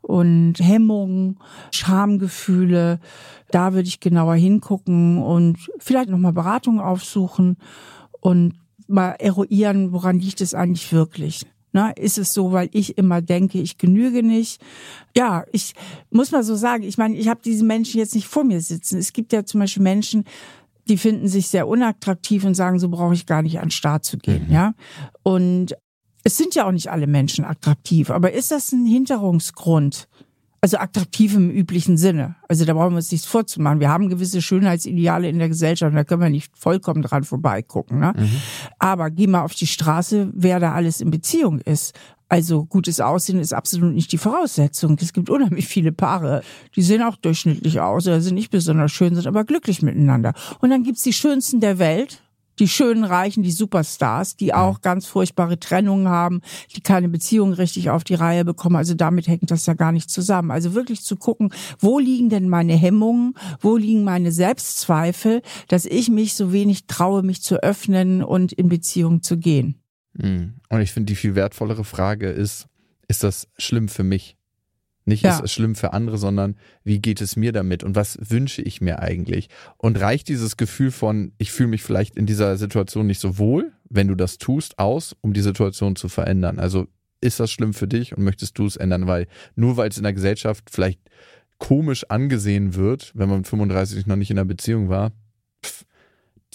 und 0.00 0.54
Hemmungen, 0.58 1.38
Schamgefühle. 1.70 2.98
Da 3.52 3.72
würde 3.72 3.86
ich 3.86 4.00
genauer 4.00 4.34
hingucken 4.34 5.22
und 5.22 5.56
vielleicht 5.78 6.10
nochmal 6.10 6.32
Beratung 6.32 6.80
aufsuchen 6.80 7.56
und 8.20 8.54
mal 8.88 9.10
eruieren, 9.20 9.92
woran 9.92 10.18
liegt 10.18 10.40
es 10.40 10.54
eigentlich 10.54 10.92
wirklich. 10.92 11.46
Na, 11.74 11.90
ist 11.90 12.18
es 12.18 12.32
so, 12.32 12.52
weil 12.52 12.68
ich 12.72 12.96
immer 12.98 13.20
denke, 13.20 13.60
ich 13.60 13.78
genüge 13.78 14.22
nicht? 14.22 14.62
Ja, 15.16 15.44
ich 15.50 15.74
muss 16.08 16.30
mal 16.30 16.44
so 16.44 16.54
sagen, 16.54 16.84
ich 16.84 16.98
meine, 16.98 17.16
ich 17.16 17.26
habe 17.26 17.40
diese 17.44 17.64
Menschen 17.64 17.98
jetzt 17.98 18.14
nicht 18.14 18.28
vor 18.28 18.44
mir 18.44 18.60
sitzen. 18.60 18.96
Es 18.96 19.12
gibt 19.12 19.32
ja 19.32 19.44
zum 19.44 19.58
Beispiel 19.58 19.82
Menschen, 19.82 20.24
die 20.88 20.96
finden 20.96 21.26
sich 21.26 21.48
sehr 21.48 21.66
unattraktiv 21.66 22.44
und 22.44 22.54
sagen, 22.54 22.78
so 22.78 22.88
brauche 22.88 23.14
ich 23.14 23.26
gar 23.26 23.42
nicht 23.42 23.58
an 23.58 23.64
den 23.64 23.70
Start 23.72 24.04
zu 24.04 24.18
gehen, 24.18 24.46
mhm. 24.46 24.52
ja. 24.54 24.74
Und 25.24 25.74
es 26.22 26.36
sind 26.36 26.54
ja 26.54 26.64
auch 26.64 26.72
nicht 26.72 26.92
alle 26.92 27.08
Menschen 27.08 27.44
attraktiv, 27.44 28.10
aber 28.10 28.32
ist 28.32 28.52
das 28.52 28.70
ein 28.70 28.86
Hinderungsgrund? 28.86 30.06
Also 30.64 30.78
attraktiv 30.78 31.34
im 31.34 31.50
üblichen 31.50 31.98
Sinne. 31.98 32.36
Also 32.48 32.64
da 32.64 32.72
brauchen 32.72 32.92
wir 32.92 32.96
uns 32.96 33.12
nichts 33.12 33.26
vorzumachen. 33.26 33.80
Wir 33.80 33.90
haben 33.90 34.08
gewisse 34.08 34.40
Schönheitsideale 34.40 35.28
in 35.28 35.38
der 35.38 35.50
Gesellschaft 35.50 35.90
und 35.90 35.96
da 35.96 36.04
können 36.04 36.22
wir 36.22 36.30
nicht 36.30 36.56
vollkommen 36.56 37.02
dran 37.02 37.22
vorbeigucken. 37.22 37.98
Ne? 37.98 38.14
Mhm. 38.16 38.30
Aber 38.78 39.10
geh 39.10 39.26
mal 39.26 39.42
auf 39.42 39.54
die 39.54 39.66
Straße, 39.66 40.30
wer 40.32 40.60
da 40.60 40.72
alles 40.72 41.02
in 41.02 41.10
Beziehung 41.10 41.58
ist. 41.58 41.92
Also 42.30 42.64
gutes 42.64 42.98
Aussehen 43.00 43.40
ist 43.40 43.52
absolut 43.52 43.92
nicht 43.92 44.10
die 44.10 44.16
Voraussetzung. 44.16 44.96
Es 44.98 45.12
gibt 45.12 45.28
unheimlich 45.28 45.68
viele 45.68 45.92
Paare, 45.92 46.42
die 46.74 46.80
sehen 46.80 47.02
auch 47.02 47.16
durchschnittlich 47.16 47.80
aus 47.80 48.06
oder 48.06 48.22
sind 48.22 48.36
nicht 48.36 48.50
besonders 48.50 48.90
schön, 48.90 49.14
sind 49.14 49.26
aber 49.26 49.44
glücklich 49.44 49.82
miteinander. 49.82 50.32
Und 50.60 50.70
dann 50.70 50.82
gibt's 50.82 51.02
die 51.02 51.12
schönsten 51.12 51.60
der 51.60 51.78
Welt, 51.78 52.22
die 52.58 52.68
schönen 52.68 53.04
Reichen, 53.04 53.42
die 53.42 53.50
Superstars, 53.50 54.36
die 54.36 54.54
auch 54.54 54.80
ganz 54.80 55.06
furchtbare 55.06 55.58
Trennungen 55.58 56.08
haben, 56.08 56.40
die 56.74 56.80
keine 56.80 57.08
Beziehung 57.08 57.52
richtig 57.52 57.90
auf 57.90 58.04
die 58.04 58.14
Reihe 58.14 58.44
bekommen. 58.44 58.76
Also 58.76 58.94
damit 58.94 59.28
hängt 59.28 59.50
das 59.50 59.66
ja 59.66 59.74
gar 59.74 59.92
nicht 59.92 60.10
zusammen. 60.10 60.50
Also 60.50 60.74
wirklich 60.74 61.02
zu 61.02 61.16
gucken, 61.16 61.52
wo 61.78 61.98
liegen 61.98 62.28
denn 62.28 62.48
meine 62.48 62.74
Hemmungen, 62.74 63.34
wo 63.60 63.76
liegen 63.76 64.04
meine 64.04 64.32
Selbstzweifel, 64.32 65.42
dass 65.68 65.86
ich 65.86 66.10
mich 66.10 66.34
so 66.34 66.52
wenig 66.52 66.86
traue, 66.86 67.22
mich 67.22 67.42
zu 67.42 67.62
öffnen 67.62 68.22
und 68.22 68.52
in 68.52 68.68
Beziehung 68.68 69.22
zu 69.22 69.38
gehen. 69.38 69.80
Hm. 70.18 70.54
Und 70.68 70.80
ich 70.80 70.92
finde, 70.92 71.12
die 71.12 71.16
viel 71.16 71.34
wertvollere 71.34 71.84
Frage 71.84 72.28
ist, 72.28 72.66
ist 73.08 73.24
das 73.24 73.48
schlimm 73.58 73.88
für 73.88 74.04
mich? 74.04 74.36
Nicht 75.06 75.22
ja. 75.22 75.34
ist 75.34 75.44
es 75.44 75.52
schlimm 75.52 75.74
für 75.74 75.92
andere, 75.92 76.16
sondern 76.16 76.56
wie 76.82 76.98
geht 76.98 77.20
es 77.20 77.36
mir 77.36 77.52
damit 77.52 77.84
und 77.84 77.94
was 77.94 78.18
wünsche 78.20 78.62
ich 78.62 78.80
mir 78.80 79.00
eigentlich? 79.00 79.48
Und 79.76 80.00
reicht 80.00 80.28
dieses 80.28 80.56
Gefühl 80.56 80.90
von, 80.90 81.32
ich 81.36 81.52
fühle 81.52 81.68
mich 81.68 81.82
vielleicht 81.82 82.16
in 82.16 82.24
dieser 82.24 82.56
Situation 82.56 83.06
nicht 83.06 83.20
so 83.20 83.36
wohl, 83.38 83.72
wenn 83.88 84.08
du 84.08 84.14
das 84.14 84.38
tust, 84.38 84.78
aus, 84.78 85.14
um 85.20 85.34
die 85.34 85.42
Situation 85.42 85.94
zu 85.94 86.08
verändern? 86.08 86.58
Also 86.58 86.86
ist 87.20 87.38
das 87.38 87.50
schlimm 87.50 87.74
für 87.74 87.86
dich 87.86 88.16
und 88.16 88.24
möchtest 88.24 88.58
du 88.58 88.66
es 88.66 88.76
ändern? 88.76 89.06
Weil 89.06 89.26
nur 89.56 89.76
weil 89.76 89.90
es 89.90 89.98
in 89.98 90.04
der 90.04 90.14
Gesellschaft 90.14 90.70
vielleicht 90.70 91.00
komisch 91.58 92.04
angesehen 92.08 92.74
wird, 92.74 93.12
wenn 93.14 93.28
man 93.28 93.44
35 93.44 94.06
noch 94.06 94.16
nicht 94.16 94.30
in 94.30 94.38
einer 94.38 94.46
Beziehung 94.46 94.88
war, 94.88 95.12
pff, 95.64 95.84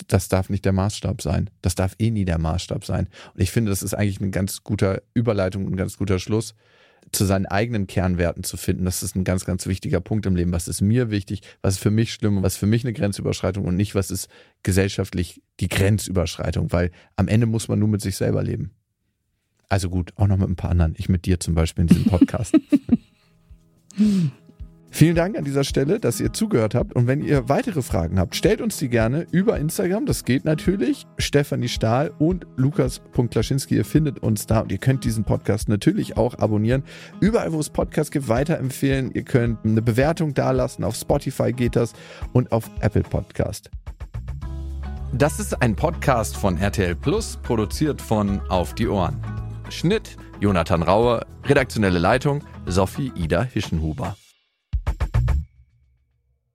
das 0.07 0.27
darf 0.27 0.49
nicht 0.49 0.65
der 0.65 0.73
Maßstab 0.73 1.21
sein. 1.21 1.49
Das 1.61 1.75
darf 1.75 1.95
eh 1.99 2.09
nie 2.09 2.25
der 2.25 2.39
Maßstab 2.39 2.85
sein. 2.85 3.09
Und 3.33 3.41
ich 3.41 3.51
finde, 3.51 3.69
das 3.69 3.83
ist 3.83 3.93
eigentlich 3.93 4.21
eine 4.21 4.31
ganz 4.31 4.63
guter 4.63 5.01
Überleitung 5.13 5.65
und 5.65 5.73
ein 5.73 5.77
ganz 5.77 5.97
guter 5.97 6.19
Schluss 6.19 6.55
zu 7.11 7.25
seinen 7.25 7.45
eigenen 7.45 7.87
Kernwerten 7.87 8.43
zu 8.43 8.57
finden. 8.57 8.85
Das 8.85 9.03
ist 9.03 9.15
ein 9.15 9.23
ganz, 9.23 9.45
ganz 9.45 9.65
wichtiger 9.65 9.99
Punkt 9.99 10.25
im 10.25 10.35
Leben. 10.35 10.51
Was 10.51 10.67
ist 10.67 10.81
mir 10.81 11.09
wichtig? 11.09 11.41
Was 11.61 11.75
ist 11.75 11.79
für 11.81 11.91
mich 11.91 12.13
schlimm? 12.13 12.43
Was 12.43 12.53
ist 12.53 12.59
für 12.59 12.65
mich 12.65 12.83
eine 12.83 12.93
Grenzüberschreitung 12.93 13.65
und 13.65 13.75
nicht, 13.75 13.95
was 13.95 14.11
ist 14.11 14.29
gesellschaftlich 14.63 15.41
die 15.59 15.69
Grenzüberschreitung? 15.69 16.71
Weil 16.71 16.91
am 17.15 17.27
Ende 17.27 17.47
muss 17.47 17.67
man 17.67 17.79
nur 17.79 17.87
mit 17.87 18.01
sich 18.01 18.15
selber 18.15 18.43
leben. 18.43 18.71
Also 19.69 19.89
gut, 19.89 20.13
auch 20.15 20.27
noch 20.27 20.37
mit 20.37 20.49
ein 20.49 20.55
paar 20.55 20.71
anderen. 20.71 20.95
Ich 20.97 21.09
mit 21.09 21.25
dir 21.25 21.39
zum 21.39 21.55
Beispiel 21.55 21.83
in 21.83 21.87
diesem 21.87 22.05
Podcast. 22.05 22.55
Vielen 24.91 25.15
Dank 25.15 25.37
an 25.37 25.45
dieser 25.45 25.63
Stelle, 25.63 25.99
dass 25.99 26.19
ihr 26.19 26.33
zugehört 26.33 26.75
habt. 26.75 26.95
Und 26.95 27.07
wenn 27.07 27.21
ihr 27.21 27.47
weitere 27.47 27.81
Fragen 27.81 28.19
habt, 28.19 28.35
stellt 28.35 28.59
uns 28.59 28.77
die 28.77 28.89
gerne 28.89 29.27
über 29.31 29.57
Instagram. 29.57 30.05
Das 30.05 30.25
geht 30.25 30.45
natürlich. 30.45 31.05
Stefanie 31.17 31.67
Stahl 31.69 32.11
und 32.17 32.47
Lukas.Klaschinski. 32.57 33.75
Ihr 33.75 33.85
findet 33.85 34.19
uns 34.19 34.47
da 34.47 34.61
und 34.61 34.71
ihr 34.71 34.77
könnt 34.79 35.03
diesen 35.05 35.23
Podcast 35.23 35.69
natürlich 35.69 36.17
auch 36.17 36.39
abonnieren. 36.39 36.83
Überall, 37.21 37.53
wo 37.53 37.59
es 37.59 37.69
Podcasts 37.69 38.11
gibt, 38.11 38.27
weiterempfehlen. 38.27 39.11
Ihr 39.13 39.23
könnt 39.23 39.63
eine 39.63 39.81
Bewertung 39.81 40.33
dalassen. 40.33 40.83
Auf 40.83 40.95
Spotify 40.95 41.53
geht 41.53 41.75
das 41.75 41.93
und 42.33 42.51
auf 42.51 42.69
Apple 42.81 43.03
Podcast. 43.03 43.69
Das 45.13 45.39
ist 45.39 45.61
ein 45.61 45.75
Podcast 45.75 46.37
von 46.37 46.57
RTL 46.57 46.95
Plus, 46.95 47.37
produziert 47.41 48.01
von 48.01 48.41
Auf 48.49 48.75
die 48.75 48.87
Ohren. 48.87 49.17
Schnitt 49.69 50.17
Jonathan 50.39 50.83
Raue, 50.83 51.25
redaktionelle 51.45 51.99
Leitung 51.99 52.41
Sophie 52.65 53.11
Ida 53.15 53.43
Hischenhuber. 53.43 54.15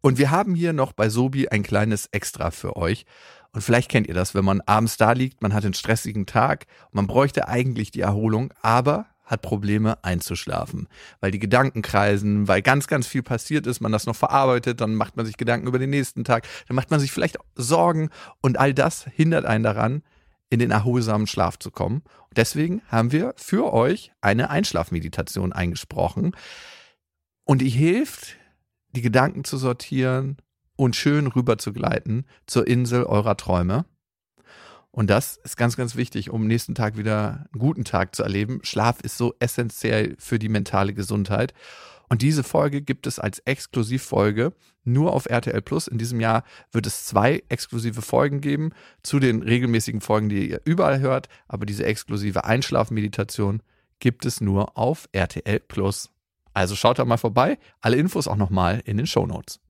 Und 0.04 0.18
wir 0.18 0.30
haben 0.30 0.54
hier 0.54 0.74
noch 0.74 0.92
bei 0.92 1.08
Sobi 1.08 1.48
ein 1.48 1.62
kleines 1.62 2.10
Extra 2.12 2.50
für 2.50 2.76
euch. 2.76 3.06
Und 3.52 3.62
vielleicht 3.62 3.90
kennt 3.90 4.06
ihr 4.06 4.12
das, 4.12 4.34
wenn 4.34 4.44
man 4.44 4.60
abends 4.60 4.98
da 4.98 5.12
liegt, 5.12 5.40
man 5.40 5.54
hat 5.54 5.64
einen 5.64 5.72
stressigen 5.72 6.26
Tag, 6.26 6.66
man 6.92 7.06
bräuchte 7.06 7.48
eigentlich 7.48 7.90
die 7.90 8.02
Erholung, 8.02 8.52
aber 8.60 9.06
hat 9.24 9.40
Probleme 9.40 9.96
einzuschlafen, 10.04 10.88
weil 11.20 11.30
die 11.30 11.38
Gedanken 11.38 11.80
kreisen, 11.80 12.48
weil 12.48 12.60
ganz, 12.60 12.86
ganz 12.86 13.06
viel 13.06 13.22
passiert 13.22 13.66
ist, 13.66 13.80
man 13.80 13.92
das 13.92 14.04
noch 14.04 14.14
verarbeitet, 14.14 14.82
dann 14.82 14.94
macht 14.94 15.16
man 15.16 15.24
sich 15.24 15.38
Gedanken 15.38 15.68
über 15.68 15.78
den 15.78 15.88
nächsten 15.88 16.22
Tag, 16.22 16.46
dann 16.68 16.74
macht 16.74 16.90
man 16.90 17.00
sich 17.00 17.10
vielleicht 17.10 17.38
Sorgen 17.54 18.10
und 18.42 18.58
all 18.58 18.74
das 18.74 19.06
hindert 19.06 19.46
einen 19.46 19.64
daran, 19.64 20.02
in 20.50 20.58
den 20.58 20.70
erholsamen 20.70 21.26
Schlaf 21.26 21.58
zu 21.58 21.70
kommen. 21.70 22.02
Und 22.28 22.36
deswegen 22.36 22.82
haben 22.88 23.10
wir 23.10 23.32
für 23.38 23.72
euch 23.72 24.12
eine 24.20 24.50
Einschlafmeditation 24.50 25.54
eingesprochen 25.54 26.36
und 27.44 27.62
die 27.62 27.70
hilft, 27.70 28.36
die 28.94 29.02
Gedanken 29.02 29.44
zu 29.44 29.56
sortieren 29.56 30.36
und 30.76 30.96
schön 30.96 31.26
rüber 31.26 31.58
zu 31.58 31.72
gleiten 31.72 32.24
zur 32.46 32.66
Insel 32.66 33.04
eurer 33.04 33.36
Träume. 33.36 33.84
Und 34.90 35.10
das 35.10 35.36
ist 35.38 35.56
ganz, 35.56 35.76
ganz 35.76 35.96
wichtig, 35.96 36.30
um 36.30 36.46
nächsten 36.46 36.76
Tag 36.76 36.96
wieder 36.96 37.48
einen 37.52 37.58
guten 37.58 37.84
Tag 37.84 38.14
zu 38.14 38.22
erleben. 38.22 38.60
Schlaf 38.62 39.00
ist 39.00 39.18
so 39.18 39.34
essentiell 39.40 40.14
für 40.18 40.38
die 40.38 40.48
mentale 40.48 40.94
Gesundheit. 40.94 41.52
Und 42.08 42.22
diese 42.22 42.44
Folge 42.44 42.80
gibt 42.80 43.08
es 43.08 43.18
als 43.18 43.40
Exklusivfolge 43.40 44.52
nur 44.84 45.12
auf 45.12 45.26
RTL 45.26 45.62
Plus. 45.62 45.88
In 45.88 45.98
diesem 45.98 46.20
Jahr 46.20 46.44
wird 46.70 46.86
es 46.86 47.06
zwei 47.06 47.42
exklusive 47.48 48.02
Folgen 48.02 48.40
geben 48.40 48.70
zu 49.02 49.18
den 49.18 49.42
regelmäßigen 49.42 50.00
Folgen, 50.00 50.28
die 50.28 50.50
ihr 50.50 50.60
überall 50.64 51.00
hört. 51.00 51.28
Aber 51.48 51.66
diese 51.66 51.84
exklusive 51.84 52.44
Einschlafmeditation 52.44 53.62
gibt 53.98 54.24
es 54.26 54.40
nur 54.40 54.78
auf 54.78 55.08
RTL 55.10 55.58
Plus. 55.58 56.13
Also 56.54 56.76
schaut 56.76 56.98
da 56.98 57.04
mal 57.04 57.18
vorbei. 57.18 57.58
Alle 57.80 57.96
Infos 57.96 58.28
auch 58.28 58.36
nochmal 58.36 58.80
in 58.86 58.96
den 58.96 59.06
Show 59.06 59.26
Notes. 59.26 59.60